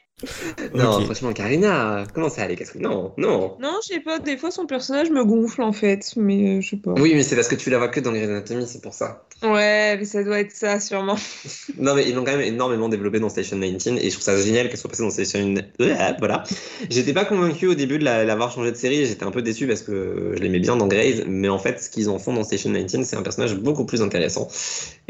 [0.75, 3.57] Non, franchement, Karina, comment ça allait casse Non, non.
[3.61, 6.71] Non, je sais pas, des fois son personnage me gonfle en fait, mais euh, je
[6.71, 6.93] sais pas.
[6.99, 9.25] Oui, mais c'est parce que tu la vois que dans Grey's Anatomy, c'est pour ça.
[9.43, 11.15] Ouais, mais ça doit être ça sûrement.
[11.79, 14.37] Non, mais ils l'ont quand même énormément développé dans Station 19 et je trouve ça
[14.41, 15.55] génial qu'elle soit passée dans Station.
[15.81, 16.43] Euh, voilà.
[16.91, 19.67] J'étais pas convaincu au début de la- l'avoir changé de série, j'étais un peu déçu
[19.69, 22.43] parce que je l'aimais bien dans Grey's, mais en fait, ce qu'ils en font dans
[22.43, 24.49] Station 19, c'est un personnage beaucoup plus intéressant.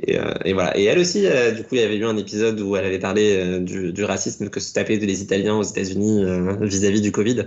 [0.07, 0.77] Et, euh, et voilà.
[0.79, 2.99] Et elle aussi, euh, du coup, il y avait eu un épisode où elle avait
[2.99, 7.13] parlé euh, du, du racisme que se tapaient les Italiens aux États-Unis euh, vis-à-vis du
[7.13, 7.45] Covid.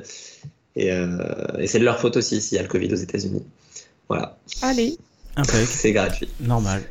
[0.76, 1.08] Et, euh,
[1.60, 3.44] et c'est de leur faute aussi s'il y a le Covid aux États-Unis.
[4.08, 4.38] Voilà.
[4.62, 4.98] Allez.
[5.44, 6.28] C'est gratuit.
[6.42, 6.82] normal.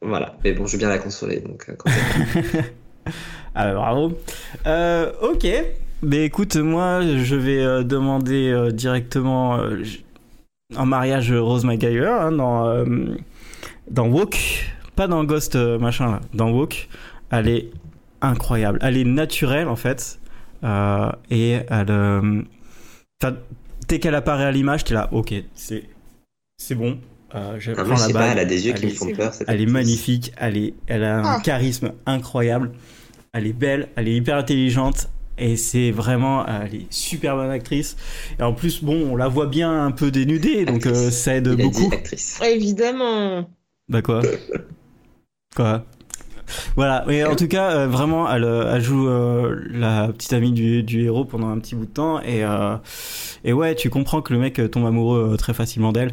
[0.00, 0.36] Voilà.
[0.44, 1.40] Mais bon, je veux bien la consoler.
[1.40, 1.90] Donc, euh, quand.
[3.54, 4.18] Ah, bravo.
[4.66, 5.46] Euh, ok.
[6.02, 9.82] Mais écoute, moi, je vais euh, demander euh, directement euh,
[10.76, 12.84] en mariage Rose McGuire hein, dans, euh,
[13.90, 14.64] dans Walk,
[14.96, 16.88] pas dans Ghost euh, machin là, dans Walk.
[17.30, 17.66] Est
[18.22, 18.78] incroyable.
[18.82, 20.18] Elle est naturelle en fait.
[20.64, 21.90] Euh, et elle.
[21.90, 22.42] euh,
[23.22, 23.36] enfin,
[23.88, 25.84] dès qu'elle apparaît à l'image, t'es là, ok, c'est
[26.56, 26.98] c'est bon.
[27.34, 28.28] Euh, je Ah, prends la balle.
[28.32, 29.32] elle a des yeux qui Elle me est- font peur.
[29.34, 31.40] cette elle est magnifique, elle, est, elle a un Ah.
[31.42, 32.72] charisme incroyable,
[33.32, 35.08] elle est belle, elle est hyper intelligente
[35.38, 37.96] et c'est vraiment, elle est super bonne actrice.
[38.38, 41.46] Et en plus, bon, on la voit bien un peu dénudée, donc euh, ça aide
[41.46, 41.92] Il a dit beaucoup.
[41.92, 42.38] actrice.
[42.44, 43.48] Évidemment.
[43.88, 44.20] Bah quoi?
[45.56, 45.84] Quoi?
[46.76, 50.52] Voilà, mais en tout cas, euh, vraiment, elle, euh, elle joue euh, la petite amie
[50.52, 52.76] du, du héros pendant un petit bout de temps et, euh,
[53.44, 56.12] et ouais, tu comprends que le mec tombe amoureux euh, très facilement d'elle.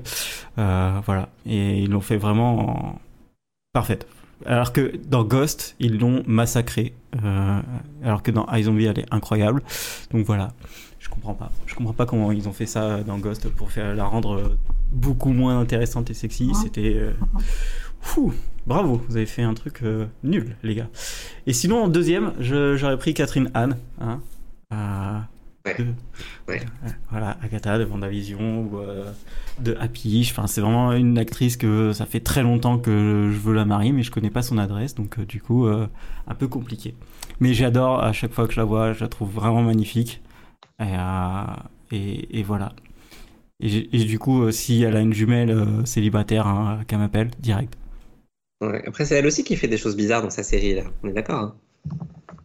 [0.58, 2.60] Euh, voilà, et ils l'ont fait vraiment
[2.90, 3.00] en-
[3.74, 4.08] parfaite.
[4.46, 6.94] Alors que dans Ghost, ils l'ont massacré.
[7.24, 7.60] Euh,
[8.04, 9.62] alors que dans iZombie, elle est incroyable.
[10.12, 10.54] Donc voilà,
[11.00, 11.52] je comprends pas.
[11.66, 14.56] Je comprends pas comment ils ont fait ça dans Ghost pour faire la rendre
[14.94, 16.52] beaucoup moins intéressante et sexy.
[16.64, 17.12] C'était euh,
[18.02, 18.34] fou.
[18.68, 20.90] Bravo, vous avez fait un truc euh, nul, les gars.
[21.48, 23.78] Et sinon, en deuxième, j'aurais pris Catherine Anne.
[24.00, 24.20] Hein,
[25.66, 25.76] Ouais.
[25.78, 25.86] de-
[26.48, 26.62] Ouais.
[26.86, 29.12] euh, Voilà, Agatha de Vendavision ou euh,
[29.62, 30.26] de Happy.
[30.32, 33.92] Enfin, c'est vraiment une actrice que ça fait très longtemps que je veux la marier,
[33.92, 35.88] mais je connais pas son adresse, donc euh, du coup, euh,
[36.28, 36.96] un peu compliqué.
[37.42, 40.22] Mais j'adore à chaque fois que je la vois, je la trouve vraiment magnifique.
[40.80, 40.86] Et,
[41.92, 42.72] et, et voilà.
[43.60, 47.78] Et, du coup, si elle a une jumelle célibataire, hein, qu'elle m'appelle direct.
[48.62, 48.84] Ouais.
[48.88, 50.84] Après, c'est elle aussi qui fait des choses bizarres dans sa série, là.
[51.04, 51.56] On est d'accord, hein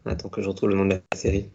[0.06, 1.46] Attends que je retrouve le nom de la série.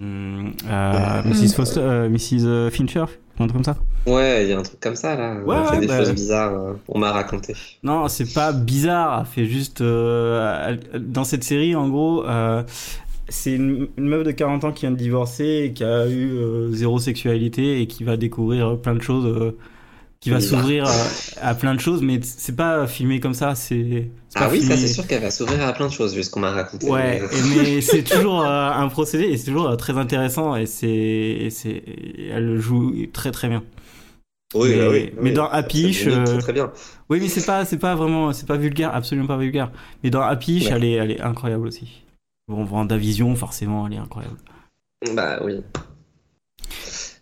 [0.00, 1.54] Hum, euh, Mrs.
[1.54, 2.44] Foster, euh, Mrs.
[2.44, 3.04] euh, Fincher,
[3.38, 3.76] un truc comme ça.
[4.06, 5.40] Ouais, il y a un truc comme ça, là.
[5.42, 7.54] Ouais, elle fait des bah- choses bizarres, euh, on m'a raconté.
[7.82, 9.20] Non, c'est pas bizarre.
[9.20, 12.62] Elle fait juste euh, dans cette série, en gros, euh,
[13.28, 16.30] c'est une, une meuf de 40 ans qui vient de divorcer et qui a eu
[16.36, 19.56] euh, zéro sexualité et qui va découvrir plein de choses, euh,
[20.26, 20.84] qui va s'ouvrir
[21.40, 23.54] à, à plein de choses, mais c'est pas filmé comme ça.
[23.54, 26.24] C'est Ah pas oui, ça, c'est sûr qu'elle va s'ouvrir à plein de choses, vu
[26.24, 26.88] ce qu'on m'a raconté.
[26.90, 27.22] Ouais,
[27.56, 31.80] mais c'est toujours euh, un procédé et c'est toujours euh, très intéressant et c'est c'est
[32.30, 33.62] elle le joue très très bien.
[34.54, 35.32] Oui, mais- bah oui, mais oui.
[35.32, 36.72] dans Happy, très, très bien.
[37.08, 39.70] Oui, mais c'est pas, c'est pas vraiment, c'est pas vulgaire, absolument pas vulgaire.
[40.02, 40.72] Mais dans Happy, Ouais.
[40.72, 42.02] elle, est, elle est incroyable aussi.
[42.48, 44.36] Bon, Vendavision, forcément, elle est incroyable.
[45.14, 45.60] Bah oui.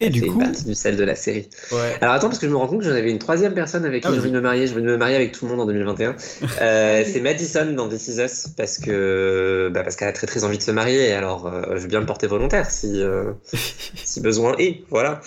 [0.01, 1.49] Et du c'est coup, une partie du sel de la série.
[1.73, 1.97] ouais.
[2.01, 4.03] Alors attends, parce que je me rends compte que j'en avais une troisième personne avec
[4.03, 4.23] qui Ah, j'ai vas-y.
[4.29, 4.67] envie de me marier.
[4.67, 6.17] Je veux me marier avec tout le monde en 2021.
[6.61, 10.45] Euh, c'est Madison dans This Is Us parce que bah, parce qu'elle a très très
[10.45, 11.13] envie de se marier.
[11.13, 13.33] Alors euh, je veux bien me porter volontaire si euh,
[14.05, 14.83] si besoin est.
[14.91, 15.21] Voilà.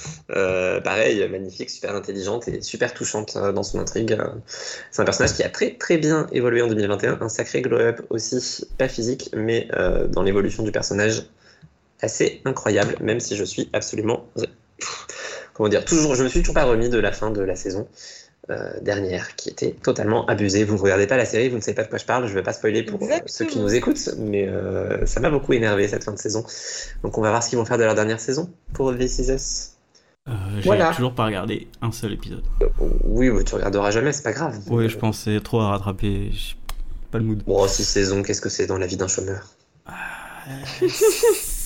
[0.84, 4.18] Pareil, magnifique, super intelligente et super touchante dans son intrigue.
[4.92, 7.20] C'est un personnage qui a très très bien évolué en 2021.
[7.22, 9.68] Un sacré glow-up aussi, pas physique, mais
[10.12, 11.24] dans l'évolution du personnage
[12.02, 12.96] assez incroyable.
[13.02, 14.26] Même si je suis absolument
[15.54, 17.88] comment dire, toujours, je me suis toujours pas remis de la fin de la saison
[18.52, 20.64] euh, dernière, qui était totalement abusée.
[20.64, 22.30] Vous ne regardez pas la série, vous ne savez pas de quoi je parle, je
[22.30, 23.28] ne vais pas spoiler pour euh, Exactement.
[23.28, 26.46] ceux qui nous écoutent, mais euh, ça m'a beaucoup énervé cette fin de saison.
[27.04, 29.32] Donc on va voir ce qu'ils vont faire de leur dernière saison pour This Is
[29.34, 29.72] Us.
[30.30, 30.94] Euh, j'ai Voilà.
[30.94, 32.44] toujours pas regardé un seul épisode.
[33.04, 34.60] Oui, mais tu regarderas jamais, c'est pas grave.
[34.70, 36.32] Oui, je pense c'est trop à rattraper.
[37.12, 37.44] Pas le mood.
[37.46, 39.48] Bon, six saisons, qu'est-ce que c'est dans la vie d'un chômeur?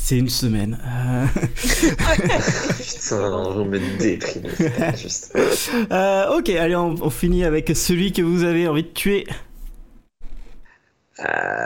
[0.04, 0.80] C'est une semaine.
[0.84, 1.26] Euh,
[1.56, 4.44] Putain, je me déprime.
[4.58, 5.38] c'est pas juste.
[5.92, 9.28] euh, ok, allez, on, on finit avec celui que vous avez envie de tuer.
[11.20, 11.24] Euh,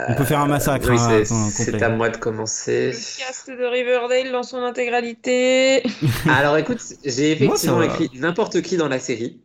[0.09, 0.89] On peut faire un massacre.
[0.91, 2.87] oui, hein, c'est- à moi de commencer.
[2.91, 5.81] Le cast de Riverdale dans son intégralité.
[6.29, 9.39] Alors écoute, j'ai effectivement écrit n'importe qui dans la série.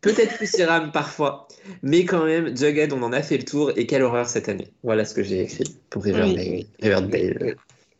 [0.00, 1.48] Peut-être plus Hiram parfois,
[1.82, 4.68] mais quand même, Jughead, on en a fait le tour et quelle horreur cette année.
[4.82, 6.64] Voilà ce que j'ai écrit pour Riverdale.
[6.82, 7.56] Riverdale.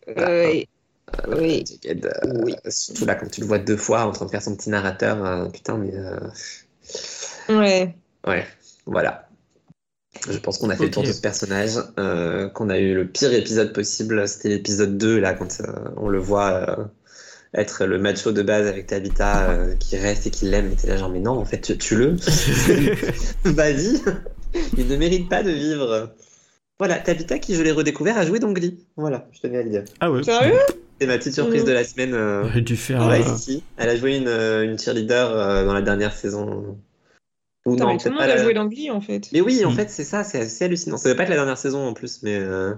[0.09, 0.69] Oui.
[1.29, 1.65] Euh, Oui.
[1.87, 4.71] Euh, surtout là quand tu le vois deux fois en train de faire son petit
[4.71, 6.19] narrateur, euh, putain, mais euh,
[7.49, 7.95] Ouais.
[8.27, 8.47] ouais,
[8.87, 9.29] voilà.
[10.29, 13.07] Je pense qu'on a fait le tour de ce personnage, euh, qu'on a eu le
[13.09, 16.85] pire épisode possible, c'était l'épisode 2, là, quand euh, on le voit euh,
[17.55, 20.87] être le macho de base avec Tabitha euh, qui reste et qui l'aime, et t'es
[20.89, 22.17] là genre, mais non, en fait, tu- tue-le.
[23.45, 24.01] Vas-y,
[24.77, 26.15] il ne mérite pas de vivre.
[26.79, 28.79] Voilà, Tabitha, qui je l'ai redécouvert, a joué dans Glee.
[28.97, 29.85] Voilà, je tenais à le dire.
[30.01, 30.23] Ah ouais.
[30.23, 30.53] Sérieux?
[31.01, 32.15] C'est ma petite surprise de la semaine.
[32.15, 33.07] euh, J'aurais dû faire.
[33.07, 33.63] Ouais, euh, si, si.
[33.77, 36.79] Elle a joué une, euh, une cheerleader euh, dans la dernière saison.
[37.67, 39.29] Ou Putain, non, mais tout le monde pas a la- joué dans Glee en fait?
[39.33, 39.75] Mais oui, en Mm.
[39.77, 40.97] fait, c'est ça, c'est assez hallucinant.
[40.97, 42.75] Ça veut pas être la dernière saison en plus, mais euh,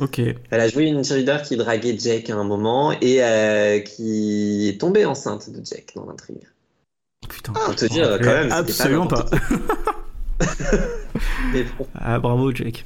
[0.00, 0.18] Ok.
[0.18, 4.80] elle a joué une cheerleader qui draguait Jake à un moment et euh, qui est
[4.80, 6.42] tombée enceinte de Jake dans l'intrigue.
[7.28, 7.52] Putain.
[7.52, 9.26] Pour te dire, quand même, c'était Absolument pas.
[11.52, 12.84] Mais bon, Ah, bravo, Jake.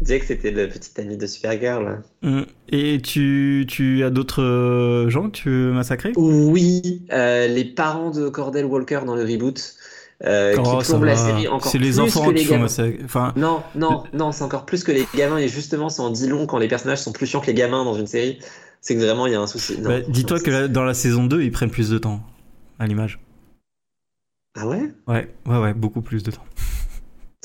[0.00, 2.02] Disait que c'était le petit ami de Supergirl.
[2.22, 2.42] Mm.
[2.68, 6.12] Et tu, tu as d'autres euh, gens que tu veux massacrer?
[6.16, 9.74] Oui, euh, les parents de Cordell Walker dans le reboot.
[10.24, 12.62] Euh, Oh, qui la série encore C'est les plus enfants que les qui font gamins.
[12.62, 13.00] massacrer.
[13.04, 16.26] Enfin, Non, non, non, c'est encore plus que les gamins et justement, ça en dit
[16.26, 18.38] long quand les personnages sont plus chiants que les gamins dans une série.
[18.80, 19.76] C'est que vraiment, il y a un souci.
[19.82, 22.22] Bah, dis-toi que dans la saison 2, ils prennent plus de temps
[22.78, 23.18] à l'image.
[24.58, 24.90] Ah ouais?
[25.06, 26.44] Ouais, ouais, ouais, beaucoup plus de temps.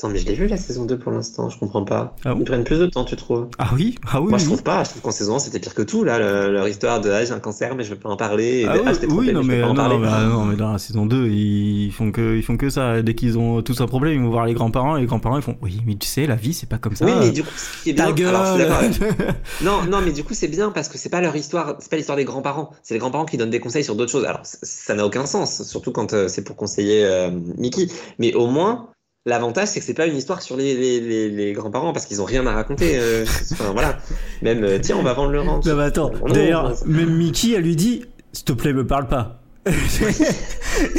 [0.02, 2.16] Attends, mais je l'ai vu la saison 2 pour l'instant, je comprends pas.
[2.24, 3.46] Ah Ils prennent plus de temps, tu trouves?
[3.58, 4.40] Ah oui Ah oui, Moi, oui.
[4.40, 4.82] je trouve pas.
[4.82, 7.24] Je trouve qu'en saison 1, c'était pire que tout, là, le- leur histoire de ah,
[7.24, 8.62] j'ai un cancer, mais je veux pas en parler.
[8.62, 10.44] Et Ah de, oui, ah, je t'ai trompé, oui, non, mais, en non, mais, non,
[10.46, 13.00] mais dans la saison 2, ils font que, ils font que ça.
[13.00, 15.42] Dès qu'ils ont tous un problème, ils vont voir les grands-parents, et les grands-parents, ils
[15.42, 17.04] font, oui, mais tu sais, la vie, c'est pas comme ça.
[17.04, 18.06] Oui, mais du coup, ce qui est bien.
[18.06, 21.20] Ta gueule Alors, je Non, non, mais du coup, c'est bien parce que c'est pas
[21.20, 22.70] leur histoire, c'est pas l'histoire des grands-parents.
[22.82, 24.24] C'est les grands-parents qui donnent des conseils sur d'autres choses.
[24.24, 27.86] Alors, ça n'a aucun sens, surtout quand euh, c'est pour conseiller euh, Mickey.
[28.18, 28.88] Mais au moins,
[29.26, 32.20] l'avantage, c'est que c'est pas une histoire sur les, les, les, les grands-parents parce qu'ils
[32.20, 32.92] ont rien à raconter.
[32.98, 33.98] euh, enfin, voilà.
[34.42, 35.64] Même, euh, tiens, on va vendre le ranch.
[35.64, 39.08] Non, mais attends, non, d'ailleurs, même Mickey, elle lui dit, s'il te plaît, me parle
[39.08, 39.38] pas.
[39.66, 39.70] et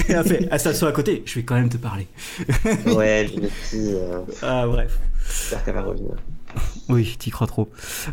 [0.08, 2.08] elle fait, elle s'assoit à côté, je vais quand même te parler.
[2.96, 5.00] Ouais, Mickey, euh, Ah, bref.
[5.28, 6.12] j'espère qu'elle va revenir.
[6.88, 7.68] Oui, t'y crois trop.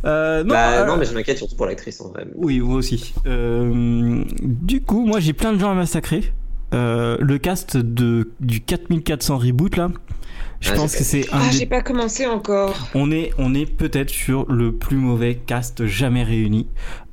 [0.05, 2.27] Euh, non, bah, euh, non, mais je m'inquiète surtout pour l'actrice en vrai.
[2.35, 3.13] Oui, moi aussi.
[3.27, 6.33] Euh, du coup, moi j'ai plein de gens à massacrer.
[6.73, 9.89] Euh, le cast de, du 4400 reboot là,
[10.61, 12.77] je Ah, pense que c'est un Ah, des- j'ai pas commencé encore.
[12.95, 16.68] On est, on est peut-être sur le plus mauvais cast jamais réuni.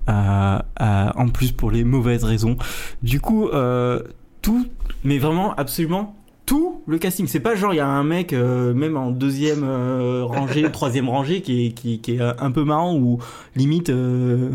[0.09, 2.55] Euh, euh, en plus pour les mauvaises raisons.
[3.03, 4.01] Du coup, euh,
[4.41, 4.65] tout,
[5.03, 7.27] mais vraiment absolument tout le casting.
[7.27, 11.09] C'est pas genre il y a un mec euh, même en deuxième euh, rangée, troisième
[11.09, 13.19] rangée qui est, qui, qui est un peu marrant ou
[13.57, 14.51] limite euh,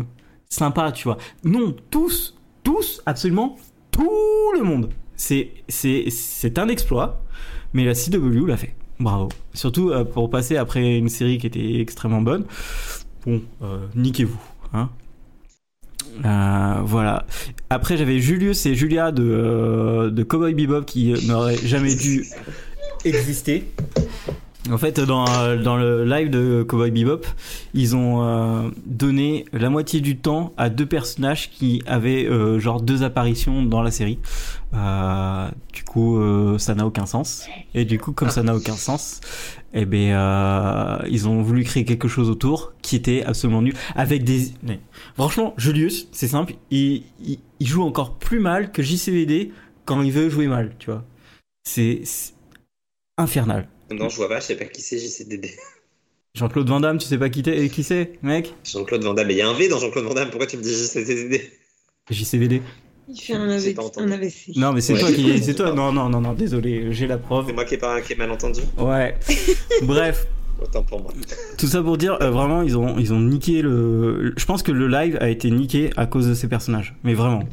[0.49, 1.17] sympa, tu vois.
[1.43, 3.55] Non, tous, tous, absolument
[3.93, 4.89] tout le monde.
[5.15, 7.23] C'est, un exploit,
[7.73, 8.75] mais la CW l'a fait.
[8.99, 9.29] Bravo.
[9.53, 12.45] Surtout euh, pour passer après une série qui était extrêmement bonne.
[13.25, 14.41] Bon, euh, niquez-vous.
[14.73, 14.89] Hein
[16.25, 17.25] Euh, voilà.
[17.69, 22.25] Après, j'avais Julius et Julia de, de Cowboy Bebop qui n'auraient jamais dû
[23.05, 23.71] exister.
[24.71, 25.25] En fait, dans,
[25.57, 27.25] dans le live de Cowboy Bebop,
[27.73, 32.81] ils ont euh, donné la moitié du temps à deux personnages qui avaient euh, genre
[32.81, 34.19] deux apparitions dans la série.
[34.73, 37.45] Euh, du coup, euh, ça n'a aucun sens.
[37.73, 39.19] Et du coup, comme ça n'a aucun sens,
[39.73, 43.73] eh ben, euh, ils ont voulu créer quelque chose autour qui était absolument nul.
[43.95, 44.51] Avec des,
[45.15, 49.51] franchement, Julius, c'est simple, il, il, il joue encore plus mal que JCVD
[49.85, 51.03] quand il veut jouer mal, tu vois.
[51.65, 52.01] C'est
[53.17, 53.67] infernal.
[53.91, 55.47] Non, je vois pas, je sais pas qui c'est JCDD.
[56.35, 58.55] Jean-Claude Van Damme, tu sais pas qui, t'es- qui c'est, mec?
[58.65, 60.57] Jean-Claude Van Damme, mais il y a un V dans Jean-Claude Van Damme, pourquoi tu
[60.57, 61.41] me dis JCDD
[62.09, 62.61] JCVD.
[63.07, 63.77] Il fait un, AVC.
[63.97, 64.59] un.
[64.59, 65.73] Non, mais c'est Ouais, toi qui, c'est toi.
[65.73, 67.45] Non, non, non, non, désolé, j'ai la preuve.
[67.47, 69.15] C'est moi qui ai, pas, qui ai mal entendu Ouais.
[69.83, 70.25] Bref,
[70.61, 71.11] Autant pour moi.
[71.57, 74.33] tout ça pour dire, euh, vraiment, ils ont, ils ont niqué le.
[74.37, 77.43] Je pense que le live a été niqué à cause de ces personnages, mais vraiment.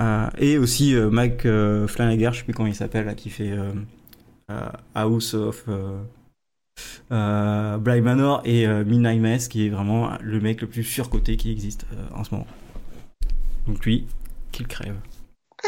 [0.00, 3.28] Euh, et aussi euh, Mike euh, Flanagan, je sais plus comment il s'appelle, là, qui
[3.30, 3.50] fait
[4.94, 5.98] House of euh,
[7.10, 11.36] euh, Bly Manor et euh, Midnight Mass, qui est vraiment le mec le plus surcoté
[11.36, 12.46] qui existe euh, en ce moment.
[13.66, 14.06] Donc lui,
[14.50, 14.96] qu'il crève.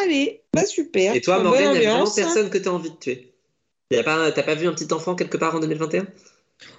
[0.03, 1.14] Allez, bah super.
[1.14, 3.35] Et toi, Bonne Morgane, il y a vraiment personne que t'as envie de tuer
[3.91, 6.07] Y a pas, T'as pas vu un petit enfant quelque part en 2021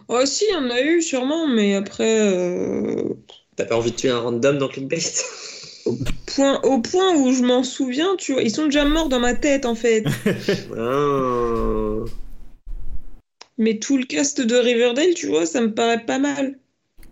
[0.07, 3.13] Oh si, il y en a eu sûrement, mais après, euh,
[3.55, 4.99] T'as pas envie de tuer un random dans Clickbait?
[6.27, 9.33] Point, au point où je m'en souviens, tu vois, ils sont déjà morts dans ma
[9.35, 10.03] tête en fait.
[10.77, 12.05] Ah.
[13.57, 16.57] mais tout le cast de Riverdale, tu vois, ça me paraît pas mal.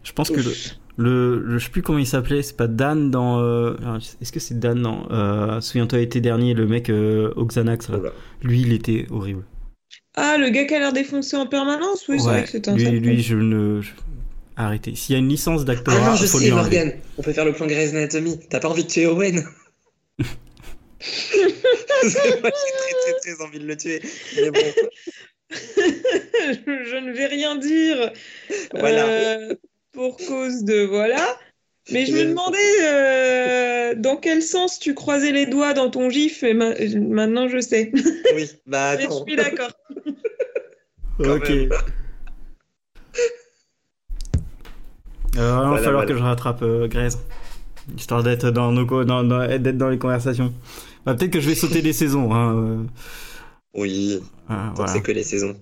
[0.04, 0.54] Je pense que le,
[0.98, 3.40] le, le- je sais plus comment il s'appelait, c'est pas Dan dans.
[3.40, 7.46] euh, alors, Est-ce que c'est Dan dans euh, Souviens-toi l'été dernier, le mec euh, au
[7.46, 8.00] Xanax là.
[8.42, 9.44] Lui, il était horrible.
[10.16, 12.76] Ah, le gars qui a l'air défoncé en permanence, oui, c'est vrai que c'est un
[12.76, 13.82] lui, je ne.
[13.82, 13.92] je-
[14.56, 14.96] Arrêtez.
[14.96, 16.52] S'il y a une licence Ah d'acteur, non, je faut sais.
[16.52, 16.94] Morgane.
[17.18, 18.40] On peut faire le plan Grey's Anatomy.
[18.50, 19.44] T'as pas envie de tuer Owen
[21.00, 24.02] Parce que Moi, j'ai très, très, très envie de le tuer.
[24.42, 24.60] Mais bon,
[25.52, 28.12] je ne vais rien dire
[28.74, 29.08] voilà.
[29.08, 29.56] euh,
[29.92, 31.38] pour cause de voilà.
[31.92, 36.42] Mais je me demandais euh, dans quel sens tu croisais les doigts dans ton gif
[36.44, 37.92] et ma- maintenant je sais.
[38.34, 39.26] Oui, bah Mais je attends.
[39.26, 39.72] suis d'accord.
[41.20, 41.52] Ok.
[45.36, 46.06] Euh, il va Voilà, falloir voilà.
[46.08, 47.18] que je rattrape euh, Grèce.
[47.98, 50.54] Histoire d'être dans, nos co- dans, dans- d'être dans les conversations.
[51.06, 52.34] Bah, peut-être que je vais sauter des saisons.
[52.34, 52.78] Hein, euh,
[53.76, 54.20] Oui,
[54.50, 54.92] ah, voilà.
[54.92, 55.56] c'est que les saisons.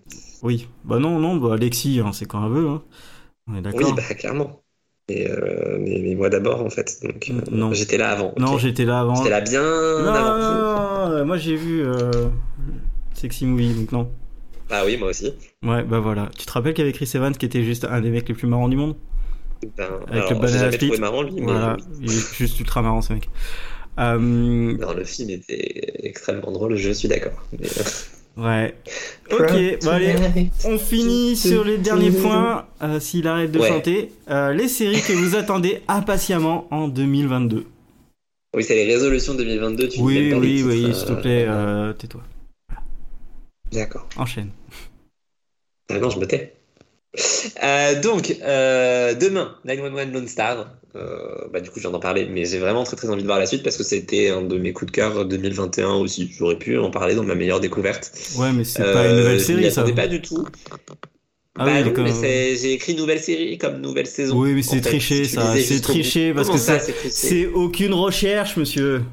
[0.44, 0.68] Oui.
[0.84, 2.68] Bah non, non, bah Alexis, hein, c'est quand elle veut.
[2.68, 2.82] Hein.
[3.48, 3.96] On est Oui, d'accord.
[3.96, 4.62] bah clairement.
[5.10, 7.00] Et, euh, mais, mais moi d'abord, en fait.
[7.04, 7.74] Donc, euh, Non.
[7.74, 8.34] J'étais là avant.
[8.38, 9.16] Non, j'étais là avant.
[9.16, 10.38] J'étais là bien Non, avant.
[10.38, 12.12] non, non, non, moi j'ai vu euh,
[13.14, 14.12] Sexy Movie, donc non.
[14.70, 15.34] Bah oui, moi aussi.
[15.66, 16.30] Ouais, bah voilà.
[16.38, 18.70] Tu te rappelles qu'avec Chris Evans, qui était juste un des mecs les plus marrants
[18.70, 18.96] du monde?
[19.78, 21.00] Ben, Avec alors, le banana split.
[21.00, 21.98] marrant lui, mais Voilà, oui.
[22.04, 23.30] il est juste ultra marrant ce mec.
[24.00, 27.34] Euh, Non, le film était extrêmement drôle, je suis d'accord.
[27.60, 28.76] Mais, euh, ouais.
[29.32, 30.16] Ok, bon allez,
[30.64, 33.68] on finit sur les derniers points, euh, s'il arrête de Ouais.
[33.68, 34.12] chanter.
[34.30, 37.66] Euh, les séries que vous attendez impatiemment en 2022.
[38.56, 39.90] Oui, c'est les résolutions 2022.
[39.90, 42.22] Tu Oui, oui, oui, s'il te plaît, euh, tais-toi.
[43.74, 44.08] D'accord.
[44.16, 44.52] Enchaîne.
[45.90, 46.54] Ah non, je me tais.
[47.64, 50.72] Euh, donc, euh, demain, 911 Lone Star.
[50.96, 53.28] Euh, bah, du coup, je viens d'en parler, mais j'ai vraiment très très envie de
[53.28, 56.32] voir la suite parce que c'était un de mes coups de cœur 2021 aussi.
[56.38, 58.12] J'aurais pu en parler dans ma meilleure découverte.
[58.38, 59.84] Ouais, mais c'est Euh, pas une nouvelle je série, ça.
[59.84, 60.46] pas du tout.
[61.60, 64.38] Ah bah oui, non, mais j'ai écrit nouvelle série comme nouvelle saison.
[64.40, 65.54] Oui, mais c'est triché, ça.
[65.62, 66.80] C'est triché parce Comment que ça,
[67.10, 69.04] c'est aucune recherche, monsieur.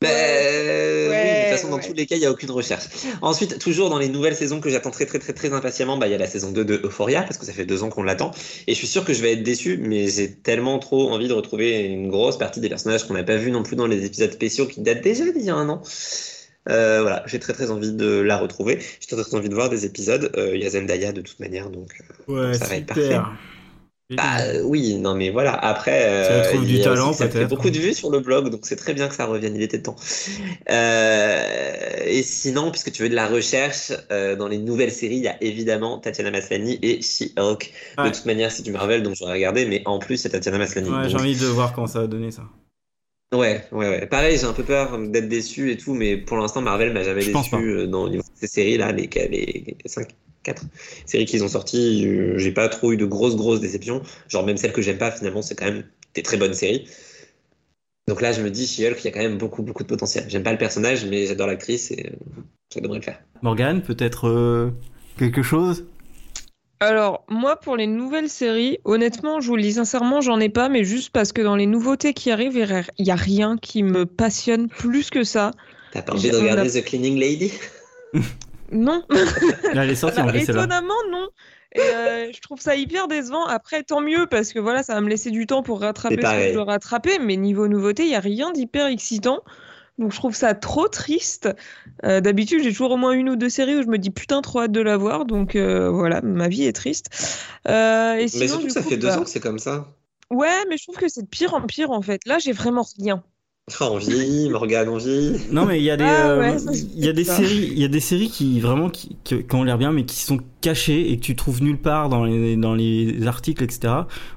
[0.00, 1.86] Bah, euh, oui, mais de toute façon, dans ouais.
[1.86, 2.84] tous les cas, il n'y a aucune recherche.
[3.22, 6.12] Ensuite, toujours dans les nouvelles saisons que j'attends très, très, très, très impatiemment, bah, il
[6.12, 8.32] y a la saison 2 de Euphoria, parce que ça fait deux ans qu'on l'attend.
[8.66, 11.32] Et je suis sûr que je vais être déçu, mais j'ai tellement trop envie de
[11.32, 14.32] retrouver une grosse partie des personnages qu'on n'a pas vu non plus dans les épisodes
[14.32, 15.82] spéciaux qui datent déjà d'il y a un an.
[16.68, 18.78] Euh, voilà, j'ai très très envie de la retrouver.
[19.00, 20.30] J'ai très très envie de voir des épisodes.
[20.36, 21.94] Euh, Il y a Zendaya de toute manière, donc.
[22.28, 23.32] euh, Ouais, Ça va être super.
[24.16, 25.52] Bah oui, non mais voilà.
[25.52, 28.50] Après, euh, il du a talent, aussi ça fait beaucoup de vues sur le blog,
[28.50, 29.54] donc c'est très bien que ça revienne.
[29.54, 29.96] Il était temps.
[30.68, 31.42] Euh,
[32.06, 35.28] et sinon, puisque tu veux de la recherche, euh, dans les nouvelles séries, il y
[35.28, 37.72] a évidemment Tatiana Maslany et She-Hulk.
[37.98, 40.90] De toute manière, c'est du Marvel, donc j'aurais regardé, mais en plus, c'est Tatiana Maslany.
[40.90, 42.42] Ouais, j'ai Donc, envie de voir comment ça va donner ça.
[43.32, 44.06] ouais, ouais, ouais.
[44.06, 47.20] Pareil, j'ai un peu peur d'être déçu et tout, mais pour l'instant, Marvel m'a jamais
[47.20, 50.08] Je déçu euh, dans ces séries-là, les, les 5,
[50.42, 50.62] 4
[51.06, 52.06] séries qu'ils ont sorties.
[52.06, 54.02] euh, J'ai pas trop eu de grosses, grosses déceptions.
[54.28, 55.84] Genre, même celles que j'aime pas, finalement, c'est quand même
[56.14, 56.86] des très bonnes séries.
[58.08, 60.24] Donc là, je me dis, She-Hulk, il y a quand même beaucoup, beaucoup de potentiel.
[60.28, 62.16] J'aime pas le personnage, mais j'adore l'actrice et euh,
[62.72, 63.20] ça devrait le faire.
[63.42, 64.70] Morgane, peut-être euh,
[65.16, 65.86] quelque chose?
[66.80, 70.68] Alors, moi, pour les nouvelles séries, honnêtement, je vous le dis sincèrement, j'en ai pas,
[70.68, 72.56] mais juste parce que dans les nouveautés qui arrivent,
[72.98, 75.52] il n'y a rien qui me passionne plus que ça.
[75.92, 77.52] T'as pas envie J'ai- de a- regarder The Cleaning Lady?
[78.70, 79.04] Non,
[79.74, 81.28] elle est sortie Alors, étonnamment, non.
[81.72, 83.46] Et euh, je trouve ça hyper décevant.
[83.46, 86.20] Après, tant mieux, parce que voilà, ça va me laisser du temps pour rattraper ce
[86.20, 87.18] que je dois rattraper.
[87.20, 89.40] Mais niveau nouveauté, il n'y a rien d'hyper excitant.
[90.00, 91.48] Donc, je trouve ça trop triste.
[92.04, 94.40] Euh, D'habitude, j'ai toujours au moins une ou deux séries où je me dis putain,
[94.40, 95.26] trop hâte de la voir.
[95.26, 97.08] Donc, euh, voilà, ma vie est triste.
[97.68, 99.58] Euh, et Mais sinon, surtout, du ça coup, fait deux bah, ans que c'est comme
[99.58, 99.88] ça.
[100.30, 102.22] Ouais, mais je trouve que c'est de pire en pire, en fait.
[102.24, 103.22] Là, j'ai vraiment rien.
[103.80, 105.32] Oh, envie, Morgane, envie.
[105.52, 107.36] Non, mais il y a des, Ah euh, ouais, ça, il y a des ça.
[107.36, 110.04] séries, il y a des séries qui vraiment qui, qui, qui ont l'air bien, mais
[110.04, 113.94] qui sont cachées et que tu trouves nulle part dans les dans les articles, etc.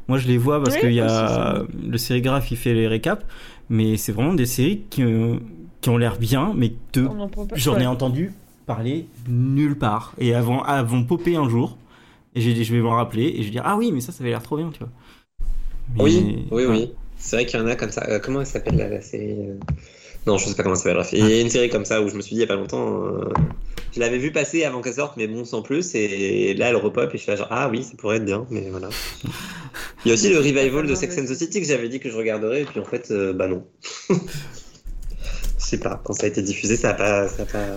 [0.08, 3.26] Moi, je les vois parce Oui, qu'il y a le sérigraphe, il fait les récaps,
[3.70, 5.36] mais c'est vraiment des séries qui euh,
[5.82, 8.34] qui ont l'air bien, mais que On en j'en ai entendu
[8.66, 11.78] parler nulle part et avant avant popper un jour
[12.34, 14.14] et j'ai dit je vais m'en rappeler et je vais dire ah oui mais ça
[14.14, 14.90] ça avait l'air trop bien tu vois.
[15.96, 16.68] Mais- Oui, oui, ouais.
[16.68, 16.92] oui.
[17.26, 18.06] C'est vrai qu'il y en a comme ça.
[18.10, 19.54] Euh, comment elle s'appelle la, la série euh?
[20.28, 20.98] Non, je sais pas comment elle s'appelle.
[20.98, 22.46] Bref, il y a une série comme ça où je me suis dit il y
[22.46, 23.06] a pas longtemps.
[23.06, 23.30] euh,
[23.94, 25.96] Je l'avais vu passer avant qu'elle sorte, mais bon, sans plus.
[25.96, 28.46] Et là, elle repop et je suis là genre ah oui, ça pourrait être bien,
[28.50, 28.90] mais voilà.
[30.06, 32.10] Il y a aussi le revival de Sex and the City que j'avais dit que
[32.10, 33.66] je regarderais, et puis en fait, euh, bah non.
[34.10, 34.16] Je
[35.58, 36.02] sais pas.
[36.04, 37.68] Quand ça a été diffusé, ça a pas, ça a pas,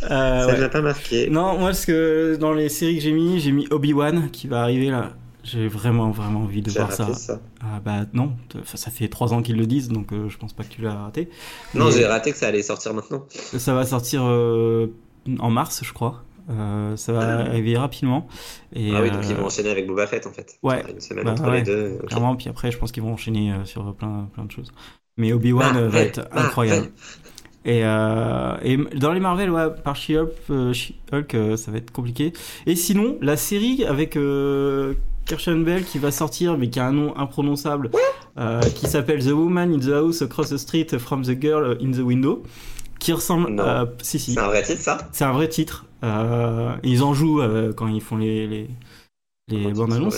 [0.00, 0.58] ça ouais.
[0.58, 1.28] m'a pas marqué.
[1.30, 4.62] Non, moi, parce que dans les séries que j'ai mis, j'ai mis Obi-Wan qui va
[4.62, 5.12] arriver là.
[5.50, 7.04] J'ai vraiment, vraiment envie de voir ça.
[7.04, 7.40] raté ça.
[7.60, 8.32] Ah bah non,
[8.64, 10.94] ça fait trois ans qu'ils le disent, donc euh, je pense pas que tu l'as
[10.94, 11.28] raté.
[11.74, 13.24] Non, Mais j'ai raté que ça allait sortir maintenant.
[13.30, 14.88] Ça va sortir euh,
[15.38, 16.22] en mars, je crois.
[16.50, 17.40] Euh, ça va Ah.
[17.48, 18.26] arriver rapidement.
[18.72, 20.58] Et, Ah oui, donc ils vont enchaîner avec Boba Fett en fait.
[20.62, 20.84] ouais.
[20.92, 21.58] Une semaine Bah entre ouais.
[21.58, 21.98] les deux.
[22.06, 24.72] Clairement, puis après, je pense qu'ils vont enchaîner sur plein, plein de choses.
[25.16, 26.86] Mais Obi-Wan Ah, va ouais, être ah, incroyable.
[26.86, 26.92] ouais.
[27.66, 30.72] Et, euh, et dans les Marvel, ouais, par She-Hulk, euh,
[31.34, 32.32] euh, ça va être compliqué.
[32.66, 34.16] Et sinon, la série avec
[35.20, 37.90] euh, Kirsten Bell qui va sortir, mais qui a un nom imprononçable,
[38.38, 41.92] euh, qui s'appelle The Woman in the House Across the Street from the Girl in
[41.92, 42.42] the Window,
[42.98, 43.62] qui ressemble Non.
[43.64, 43.86] à...
[44.02, 44.34] Si, si.
[44.34, 44.98] C'est un vrai titre ça?
[45.12, 45.86] C'est un vrai titre.
[46.02, 48.68] Euh, ils en jouent euh, quand ils font les, les,
[49.48, 50.16] les bandes annonces.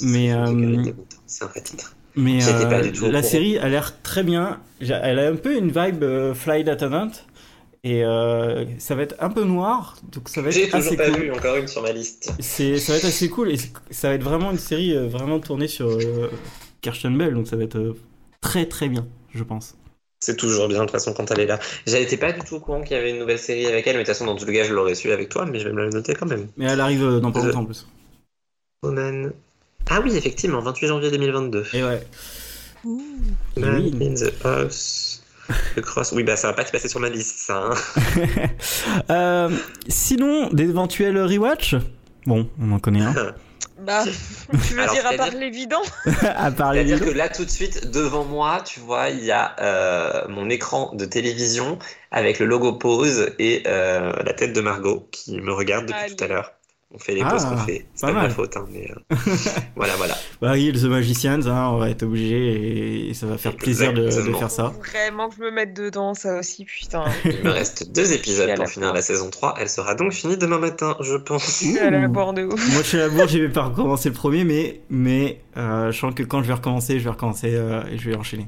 [0.00, 0.82] Mais, euh,
[1.26, 1.94] C'est un vrai titre.
[2.16, 4.60] Mais euh, la série a l'air très bien.
[4.80, 7.10] Elle a un peu une vibe euh, Flight Attendant.
[7.86, 9.96] Et euh, ça va être un peu noir.
[10.10, 11.22] Donc ça va J'ai être assez toujours pas cool.
[11.24, 12.32] vu encore une sur ma liste.
[12.40, 13.52] C'est, ça va être assez cool.
[13.52, 13.56] Et
[13.90, 16.30] ça va être vraiment une série euh, vraiment tournée sur euh,
[16.80, 17.34] Kirsten Bell.
[17.34, 17.94] Donc ça va être euh,
[18.40, 19.76] très très bien, je pense.
[20.20, 21.60] C'est toujours bien de toute façon quand elle est là.
[21.86, 24.02] J'étais pas du tout au courant qu'il y avait une nouvelle série avec elle, mais
[24.04, 25.74] de toute façon dans tous les cas je l'aurais su avec toi, mais je vais
[25.74, 26.48] me la noter quand même.
[26.56, 27.86] Mais elle arrive dans pas longtemps en plus.
[28.82, 29.32] Woman.
[29.90, 31.66] Ah oui, effectivement, 28 janvier 2022.
[31.74, 32.02] Et ouais.
[33.58, 34.06] Man Oui.
[34.06, 35.13] in the House
[35.76, 37.70] Le cross, oui, bah ça va pas te passer sur ma liste, ça.
[37.70, 37.74] hein.
[39.10, 39.50] Euh,
[39.88, 41.76] sinon, d'éventuels rewatch?
[42.26, 43.14] Bon, on en connaît un.
[43.84, 45.82] Bah, tu veux Alors, dire à part l'évident?
[46.22, 49.32] À part les C'est-à-dire que là, tout de suite, devant moi, tu vois, il y
[49.32, 51.78] a euh, mon écran de télévision
[52.12, 56.14] avec le logo pause et euh, la tête de Margot qui me regarde depuis Allez.
[56.16, 56.52] tout à l'heure.
[56.94, 57.86] On fait les Ah, pauses qu'on fait.
[57.92, 58.30] C'est pas pas, ma mal.
[58.30, 59.16] faute, hein, mais euh,
[59.76, 60.14] voilà, voilà.
[60.40, 64.08] Bah oui, The Magicians, hein, on va être obligé et ça va faire plaisir de,
[64.10, 64.72] faire ça.
[64.78, 67.04] Vraiment que je me mette dedans, ça aussi, putain.
[67.24, 68.94] Il me reste deux épisodes pour la finir fin.
[68.94, 69.56] la saison 3.
[69.58, 71.44] Elle sera donc finie demain matin, je pense.
[71.46, 72.72] Je suis à la boire de ouf.
[72.72, 75.90] Moi, je suis à la bourre, je vais pas recommencer le premier, mais, mais euh,
[75.90, 78.46] je sens que quand je vais recommencer, je vais recommencer euh, et je vais enchaîner.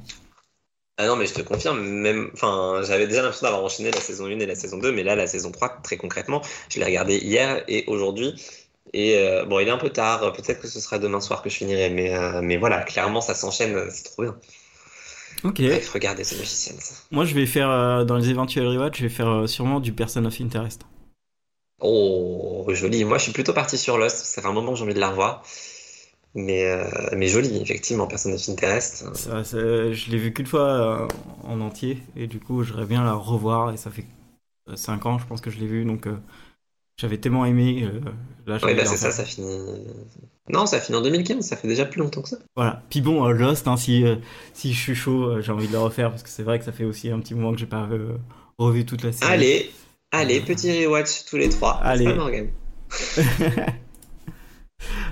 [0.99, 4.27] Ah non, mais je te confirme, même, enfin, j'avais déjà l'impression d'avoir enchaîné la saison
[4.27, 6.41] 1 et la saison 2, mais là, la saison 3, très concrètement,
[6.71, 8.35] je l'ai regardé hier et aujourd'hui.
[8.95, 11.51] Et euh, bon, il est un peu tard, peut-être que ce sera demain soir que
[11.51, 14.37] je finirai, mais, euh, mais voilà, clairement, ça s'enchaîne, c'est trop bien.
[15.45, 15.61] Ok.
[15.61, 16.77] Bref, regardez ce Magicians.
[17.11, 20.25] Moi, je vais faire, euh, dans les éventuels rewatch, je vais faire sûrement du Person
[20.25, 20.83] of Interest.
[21.81, 23.05] Oh, joli.
[23.05, 25.11] Moi, je suis plutôt parti sur Lost, fait un moment que j'ai envie de la
[25.11, 25.45] revoir.
[26.37, 26.85] Mais, euh,
[27.17, 28.07] mais joli, effectivement.
[29.15, 30.63] Ça, ça- je l'ai vu qu'une fois
[31.05, 31.09] euh,
[31.45, 34.05] en entier, et du coup, j'aimerais bien la revoir, et ça fait
[34.75, 36.17] 5 ans, je pense que je l'ai vu, donc euh,
[36.99, 37.85] j'avais tellement aimé.
[37.85, 38.01] euh,
[38.47, 39.85] là, Ouais, bah c'est ça, ça finit.
[40.49, 42.39] Non, ça finit en 2015, ça fait déjà plus longtemps que ça.
[42.57, 42.83] Voilà.
[42.91, 44.17] Puis bon, euh, Lost, hein, si, euh,
[44.55, 46.65] si je suis chaud, euh, j'ai envie de le refaire, parce que c'est vrai que
[46.65, 48.17] ça fait aussi un petit moment que j'ai pas euh,
[48.59, 49.33] revu toute la série.
[49.33, 49.71] Allez,
[50.11, 51.83] allez, petit rewatch tous les trois.
[51.85, 52.05] Allez.
[52.05, 52.51] C'est pas Morgane.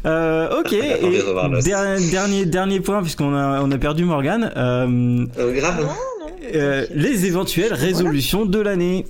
[0.07, 5.53] Euh, ok, et de dernier, dernier point, puisqu'on a, on a perdu Morgane, euh, Euh,
[5.55, 5.81] grave.
[5.81, 6.27] Non, non.
[6.55, 9.07] euh, les éventuelles résolutions de l'année.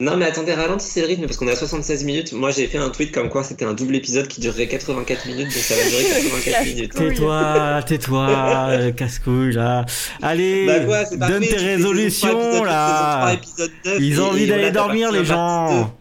[0.00, 2.32] Non, mais attendez, ralentissez le rythme parce qu'on est à 76 minutes.
[2.32, 5.46] Moi, j'ai fait un tweet comme quoi c'était un double épisode qui durerait 84 minutes,
[5.46, 6.04] donc ça va durer
[6.44, 6.94] 84 minutes.
[6.94, 9.84] Tais-toi, tais-toi, casse-couille là.
[10.22, 12.86] Allez, Bah quoi, c'est parfait, donne tes fais saison 3, résolutions épisode 8, là.
[12.86, 15.92] saison 3, épisode 9, Ils ont envie d'aller dormir les gens.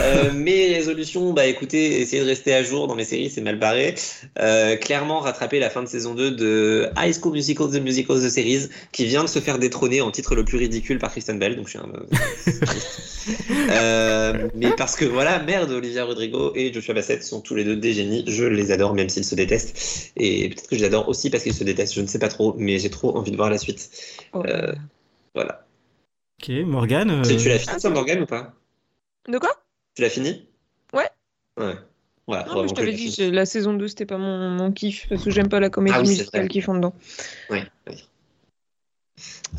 [0.00, 3.58] Euh, mes résolutions, bah écoutez, essayer de rester à jour dans mes séries, c'est mal
[3.58, 3.94] barré.
[4.38, 8.28] Euh, clairement, rattraper la fin de saison 2 de High School Musical, The Musical, The
[8.28, 11.56] Series, qui vient de se faire détrôner en titre le plus ridicule par Kristen Bell,
[11.56, 11.88] donc je suis un...
[13.70, 17.76] euh, mais parce que voilà, merde, Olivia Rodrigo et Joshua Bassett sont tous les deux
[17.76, 20.12] des génies, je les adore même s'ils se détestent.
[20.16, 22.28] Et peut-être que je les adore aussi parce qu'ils se détestent, je ne sais pas
[22.28, 23.90] trop, mais j'ai trop envie de voir la suite.
[24.32, 24.42] Oh.
[24.46, 24.72] Euh,
[25.34, 25.64] voilà.
[26.42, 27.10] Ok, Morgane.
[27.10, 28.52] euh, Tu, tu l'as fini, c'est Morgane, ou pas?
[29.28, 29.61] De quoi?
[29.94, 30.46] Tu l'as fini?
[30.92, 31.08] Ouais.
[31.58, 31.74] Ouais.
[32.26, 32.44] Voilà.
[32.46, 35.30] Non, mais je t'avais dit, la saison 2, c'était pas mon, mon kiff, parce que
[35.30, 36.94] j'aime pas la comédie Ah oui, musicale qu'ils font dedans.
[37.50, 37.60] oui.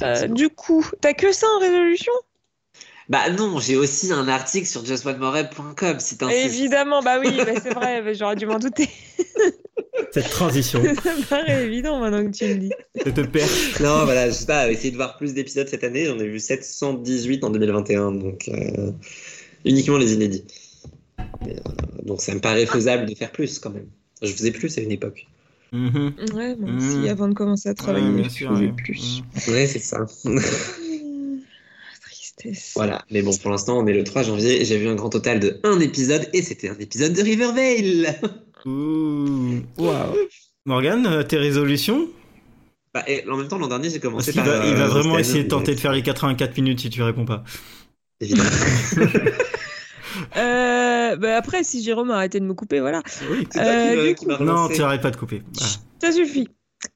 [0.02, 2.12] Euh, du coup, t'as que ça en résolution?
[3.10, 6.18] Bah non, j'ai aussi un article sur justonemoreb.com si.
[6.32, 8.90] Évidemment, bah oui, bah c'est vrai, bah j'aurais dû m'en douter.
[10.12, 12.72] Cette transition, ça me paraît évident maintenant que tu le dis.
[13.04, 13.80] cette perche.
[13.80, 16.06] Non, voilà, je sais pas, essayer de voir plus d'épisodes cette année.
[16.06, 18.92] J'en ai vu 718 en 2021, donc euh,
[19.66, 20.44] uniquement les inédits.
[21.46, 23.88] Mais, euh, donc ça me paraît faisable de faire plus quand même.
[24.22, 25.28] Je faisais plus à une époque.
[25.72, 26.14] Mhm.
[26.36, 26.78] Ouais, moi Mmh.
[26.78, 28.74] aussi, avant de commencer à travailler, Ouais, je faisais ouais.
[28.78, 29.24] plus.
[29.48, 30.06] Ouais, c'est ça.
[32.02, 32.74] Tristesse.
[32.76, 35.10] voilà, mais bon, pour l'instant, on est le 3 janvier et j'ai vu un grand
[35.10, 38.16] total de un épisode et c'était un épisode de Rivervale.
[38.66, 39.62] Ouh.
[39.78, 40.16] Waouh.
[40.66, 42.08] Morgane, euh, tes résolutions?
[42.94, 44.60] Bah, et en même temps, l'an dernier, j'ai Parce commencé qu'il par.
[44.60, 47.02] va, il va euh, vraiment essayer de tenter de faire les 84 minutes si tu
[47.02, 47.44] réponds pas.
[48.24, 48.50] Évidemment.
[50.38, 53.02] Euh, bah après, si Jérôme a arrêté de me couper, voilà.
[53.32, 53.48] Oui.
[53.58, 55.42] Euh, Non, tu arrêtes pas de couper.
[56.02, 56.50] Ça suffit.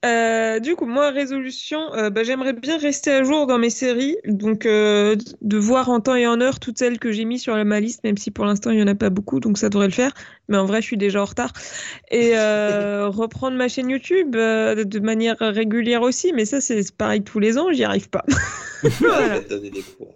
[0.05, 4.17] Euh, du coup, moi, résolution, euh, bah, j'aimerais bien rester à jour dans mes séries,
[4.25, 7.55] donc euh, de voir en temps et en heure toutes celles que j'ai mis sur
[7.65, 9.87] ma liste, même si pour l'instant il y en a pas beaucoup, donc ça devrait
[9.87, 10.11] le faire.
[10.49, 11.53] Mais en vrai, je suis déjà en retard.
[12.11, 17.23] Et euh, reprendre ma chaîne YouTube euh, de- manière régulière aussi, mais ça c'est pareil
[17.23, 18.25] tous les ans, j'y arrive pas.
[18.83, 19.39] Je Voilà.
[19.39, 20.13] vais te donner des cours.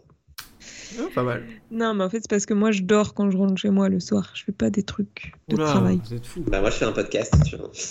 [1.00, 1.44] Oh, pas mal.
[1.72, 3.90] Non, mais en fait, c'est parce que moi je dors quand je rentre chez moi
[3.90, 4.32] le soir.
[4.34, 6.00] Je fais pas des trucs de Oula, travail.
[6.04, 6.42] vous êtes fou.
[6.48, 7.72] Bah, moi, je fais un podcast, tu vois.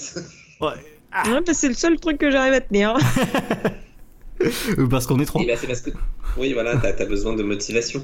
[0.60, 0.74] Ouais.
[1.32, 2.97] Ouais, bah, c'est le seul truc que j'arrive à tenir.
[4.78, 5.40] Euh, Parce qu'on est trop.
[5.43, 5.90] Et bah, c'est parce que.
[6.39, 8.02] Oui, voilà, t'as as besoin de motivation.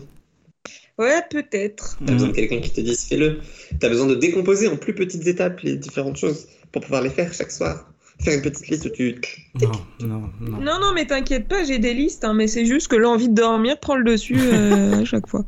[0.98, 1.96] Ouais, peut-être.
[2.04, 3.40] T'as besoin de quelqu'un qui te dise fais-le.
[3.80, 7.32] T'as besoin de décomposer en plus petites étapes les différentes choses pour pouvoir les faire
[7.32, 7.90] chaque soir.
[8.18, 9.14] Faire une petite liste où tu.
[9.60, 9.70] Non,
[10.00, 10.58] non, non.
[10.58, 13.34] Non, non, mais t'inquiète pas, j'ai des listes, hein, mais c'est juste que l'envie de
[13.34, 15.44] dormir prend le dessus euh, à chaque fois.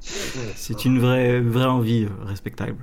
[0.55, 2.77] C'est une vraie, vraie envie euh, respectable.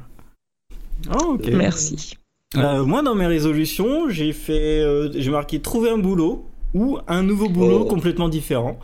[1.13, 1.47] Oh, ok.
[1.53, 2.15] Merci.
[2.57, 7.21] Euh, moi, dans mes résolutions, j'ai fait, euh, j'ai marqué trouver un boulot ou un
[7.23, 7.85] nouveau boulot Oh.
[7.85, 8.79] complètement différent.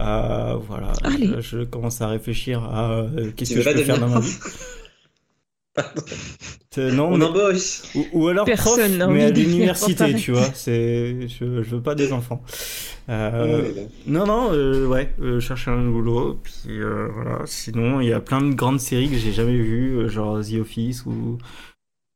[0.00, 0.92] Euh, voilà.
[1.04, 1.26] Allez.
[1.36, 3.98] Je, je commence à réfléchir à euh, qu'est-ce Tu que veux je peux faire devenir
[4.00, 4.32] dans ma vie.
[6.78, 7.82] Non, On mais- embauche.
[7.94, 10.44] ou, ou alors Personne prof, mais à l'université, tu vois.
[10.54, 12.42] C'est, je, je veux pas des enfants.
[13.08, 13.70] Euh.
[14.06, 17.40] Non, non, euh, ouais, euh, chercher un boulot, puis euh, voilà.
[17.46, 21.06] Sinon, il y a plein de grandes séries que j'ai jamais vues, genre The Office
[21.06, 21.38] ou,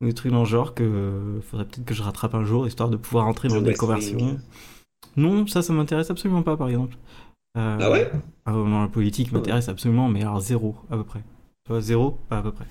[0.02, 2.66] ou des trucs dans le genre que euh, faudrait peut-être que je rattrape un jour,
[2.66, 4.38] histoire de pouvoir entrer dans The des conversions.
[5.16, 6.96] Non, ça, ça m'intéresse absolument pas, par exemple.
[7.56, 8.10] Euh, Ah ouais?
[8.44, 11.20] Ah, non, la politique m'intéresse absolument, mais alors zéro, à peu près.
[11.64, 12.66] Tu vois, zéro, à peu près.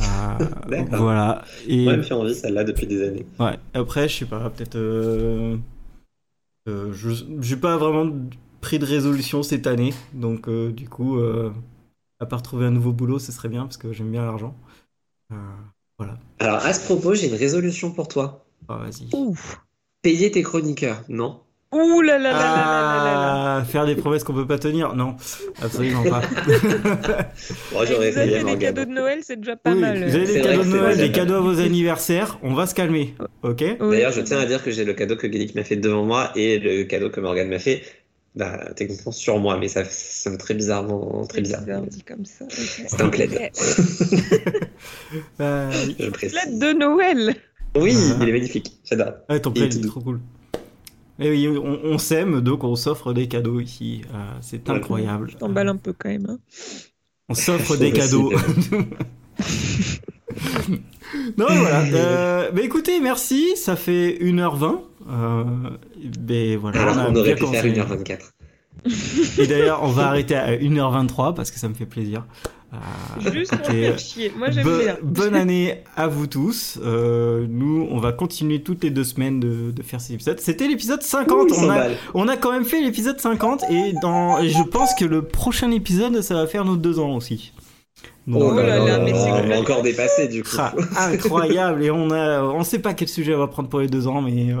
[0.00, 0.98] Euh, D'accord.
[1.00, 1.44] voilà.
[1.66, 3.26] Et Moi, elle me fait envie, celle-là, depuis des années.
[3.38, 4.76] Ouais, après, je sais pas, peut-être.
[4.76, 5.56] Euh,
[6.68, 7.10] euh, je
[7.40, 8.10] j'ai pas vraiment
[8.60, 11.52] pris de résolution cette année, donc euh, du coup, euh,
[12.18, 14.54] à part trouver un nouveau boulot, ce serait bien parce que j'aime bien l'argent.
[15.32, 15.36] Euh,
[15.98, 16.18] voilà.
[16.40, 18.44] Alors, à ce propos, j'ai une résolution pour toi.
[18.68, 19.08] Ah, vas-y.
[19.14, 19.60] Ouf.
[20.02, 21.40] Payer tes chroniqueurs, non
[21.72, 24.94] Ouh là là, là, là, là, là, ah, Faire des promesses qu'on peut pas tenir,
[24.94, 25.16] non,
[25.60, 26.20] absolument pas.
[27.72, 30.00] bon, vous avez fait des cadeaux de Noël, c'est déjà pas mal.
[30.00, 30.06] Euh.
[30.08, 33.14] Vous avez des cadeaux de Noël, des cadeaux à vos anniversaires, on va se calmer,
[33.42, 33.78] ok?
[33.80, 36.30] D'ailleurs, je tiens à dire que j'ai le cadeau que Gaelic m'a fait devant moi
[36.36, 37.82] et le cadeau que Morgan m'a fait.
[38.36, 41.62] Bah, techniquement sur moi, mais ça sonne très bizarrement, très bizarre.
[41.62, 42.44] bizarre dit comme ça.
[42.44, 42.84] Okay.
[42.86, 43.30] C'est un plaid.
[45.38, 45.70] bah,
[46.12, 47.34] plaid de Noël.
[47.76, 48.18] Oui, ah.
[48.20, 49.14] il est magnifique, j'adore.
[49.30, 50.20] Ouais, ton plaid, est trop cool.
[51.18, 54.02] Et oui, on, on s'aime, donc on s'offre des cadeaux ici.
[54.14, 54.74] Euh, c'est Ouais.
[54.76, 55.30] incroyable.
[55.30, 56.26] Je t'emballe un peu quand même.
[56.28, 56.38] hein.
[57.28, 58.32] On s'offre des cadeaux.
[61.38, 61.82] non, voilà.
[61.94, 63.56] Euh, bah écoutez, merci.
[63.56, 64.80] Ça fait 1h20.
[65.08, 65.44] Euh,
[66.18, 67.94] ben voilà, Alors, on a on aurait bien pu faire commencé.
[68.88, 69.40] 1h24.
[69.40, 72.24] Et d'ailleurs, on va arrêter à 1h23 parce que ça me fait plaisir.
[73.32, 74.32] Juste pour écoutez, faire chier.
[74.36, 74.96] Moi j'aime Bo- bien.
[75.02, 76.78] bonne année à vous tous.
[76.82, 80.38] Euh, nous, on va continuer toutes les deux semaines de, de faire ces épisodes.
[80.40, 81.50] C'était l'épisode 50.
[81.50, 81.96] Ouh, on, a, 100 balles.
[82.14, 86.20] on a quand même fait l'épisode 50 et, dans, je pense que le prochain épisode,
[86.22, 87.52] ça va faire nos deux ans aussi.
[88.26, 90.56] Donc, Oh là là, mais c'est on va complètement encore dépasser du coup.
[90.58, 93.86] ah, incroyable et on a on sait pas quel sujet on va prendre pour les
[93.86, 94.56] deux ans mais euh,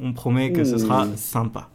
[0.00, 1.70] on, on promet que ce sera sympa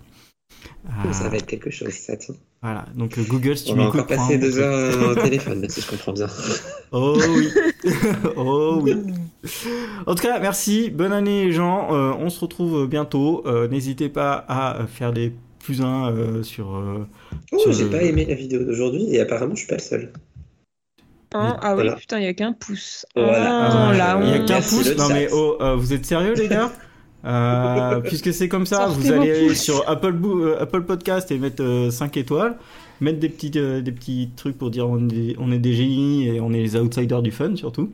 [0.89, 2.15] Ah, Ça va être quelque chose, ça.
[2.15, 2.35] tiens.
[2.61, 2.86] Voilà.
[2.95, 5.65] Donc euh, Google si tu On va m'écoutes encore passer deux heures euh, au téléphone,
[5.69, 6.27] si je comprends bien.
[6.91, 7.49] oh oui.
[8.36, 8.95] Oh oui.
[10.06, 10.90] En tout cas merci.
[10.90, 13.44] Bonne année les gens Euh, on se retrouve bientôt.
[13.45, 15.34] Euh, n'hésitez pas à faire des
[15.64, 17.06] plus un euh, sur euh,
[17.52, 20.14] Oh, j'ai le- pas aimé la vidéo d'aujourd'hui et apparemment je suis pas le seul.
[21.34, 21.57] Hein?
[21.61, 21.95] Ah oui, Voilà.
[21.95, 23.06] putain, il y a qu'un pouce.
[23.15, 23.90] Voilà.
[23.91, 24.95] Oh, la il y a qu'un pouce.
[24.98, 26.72] non mais oh euh, vous êtes sérieux les gars?
[27.25, 31.89] Euh, puisque c'est comme ça, Sortez vous allez sur Apple, euh, Apple Podcast et mettre
[31.91, 32.57] 5 étoiles,
[33.01, 36.27] mettre des petits, euh, des petits trucs pour dire on est, on est des génies
[36.27, 37.91] et on est les outsiders du fun surtout.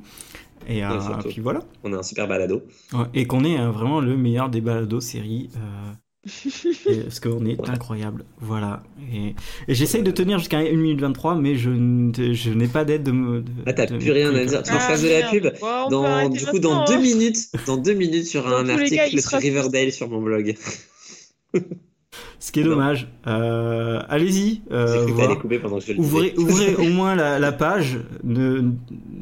[0.68, 1.30] Et, euh, surtout.
[1.30, 1.62] puis voilà.
[1.84, 2.64] On a un super balado.
[2.94, 5.50] Ouais, Et qu'on est euh, vraiment le meilleur des balados séries.
[6.90, 8.26] et- parce qu'on est incroyable.
[8.40, 8.84] Voilà.
[9.14, 9.36] Et,
[9.68, 13.44] et j'essaye de tenir jusqu'à 1 minute 23, mais je, n'ai pas d'aide de de-
[13.66, 14.64] Ah, t'as plus rien à dire.
[14.64, 15.32] Tu Ah, fasse de la merde.
[15.32, 17.02] pub Bon, dans, Du coup, dans maintenant, deux hein.
[17.02, 17.38] minutes,
[17.68, 20.56] dans deux minutes, sur un article sur Riverdale sur mon blog.
[22.40, 23.08] Ce qui est dommage.
[23.28, 24.62] Euh, Allez-y.
[24.72, 25.06] euh,
[25.98, 26.34] Ouvrez,
[26.78, 28.00] au moins la, la page.
[28.24, 28.72] Ne ne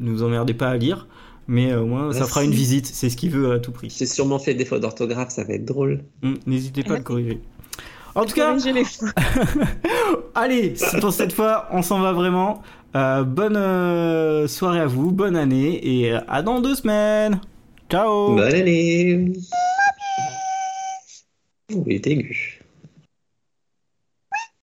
[0.00, 1.08] nous emmerdez pas à lire.
[1.46, 2.86] Mais euh, au moins, ça fera une visite.
[2.86, 3.94] C'est ce qu'il veut à tout prix.
[3.96, 6.04] J'ai sûrement fait des fautes d'orthographe, ça va être drôle.
[6.22, 7.40] Hum, N'hésitez pas à le corriger.
[8.14, 8.84] En tout cas, les
[10.36, 12.62] allez, pour cette fois, on s'en va vraiment.
[12.94, 17.40] Euh, bonne euh, soirée à vous, bonne année et à dans deux semaines.
[17.90, 19.32] Ciao Bonne année.
[21.74, 22.53] Oh, il est aigu.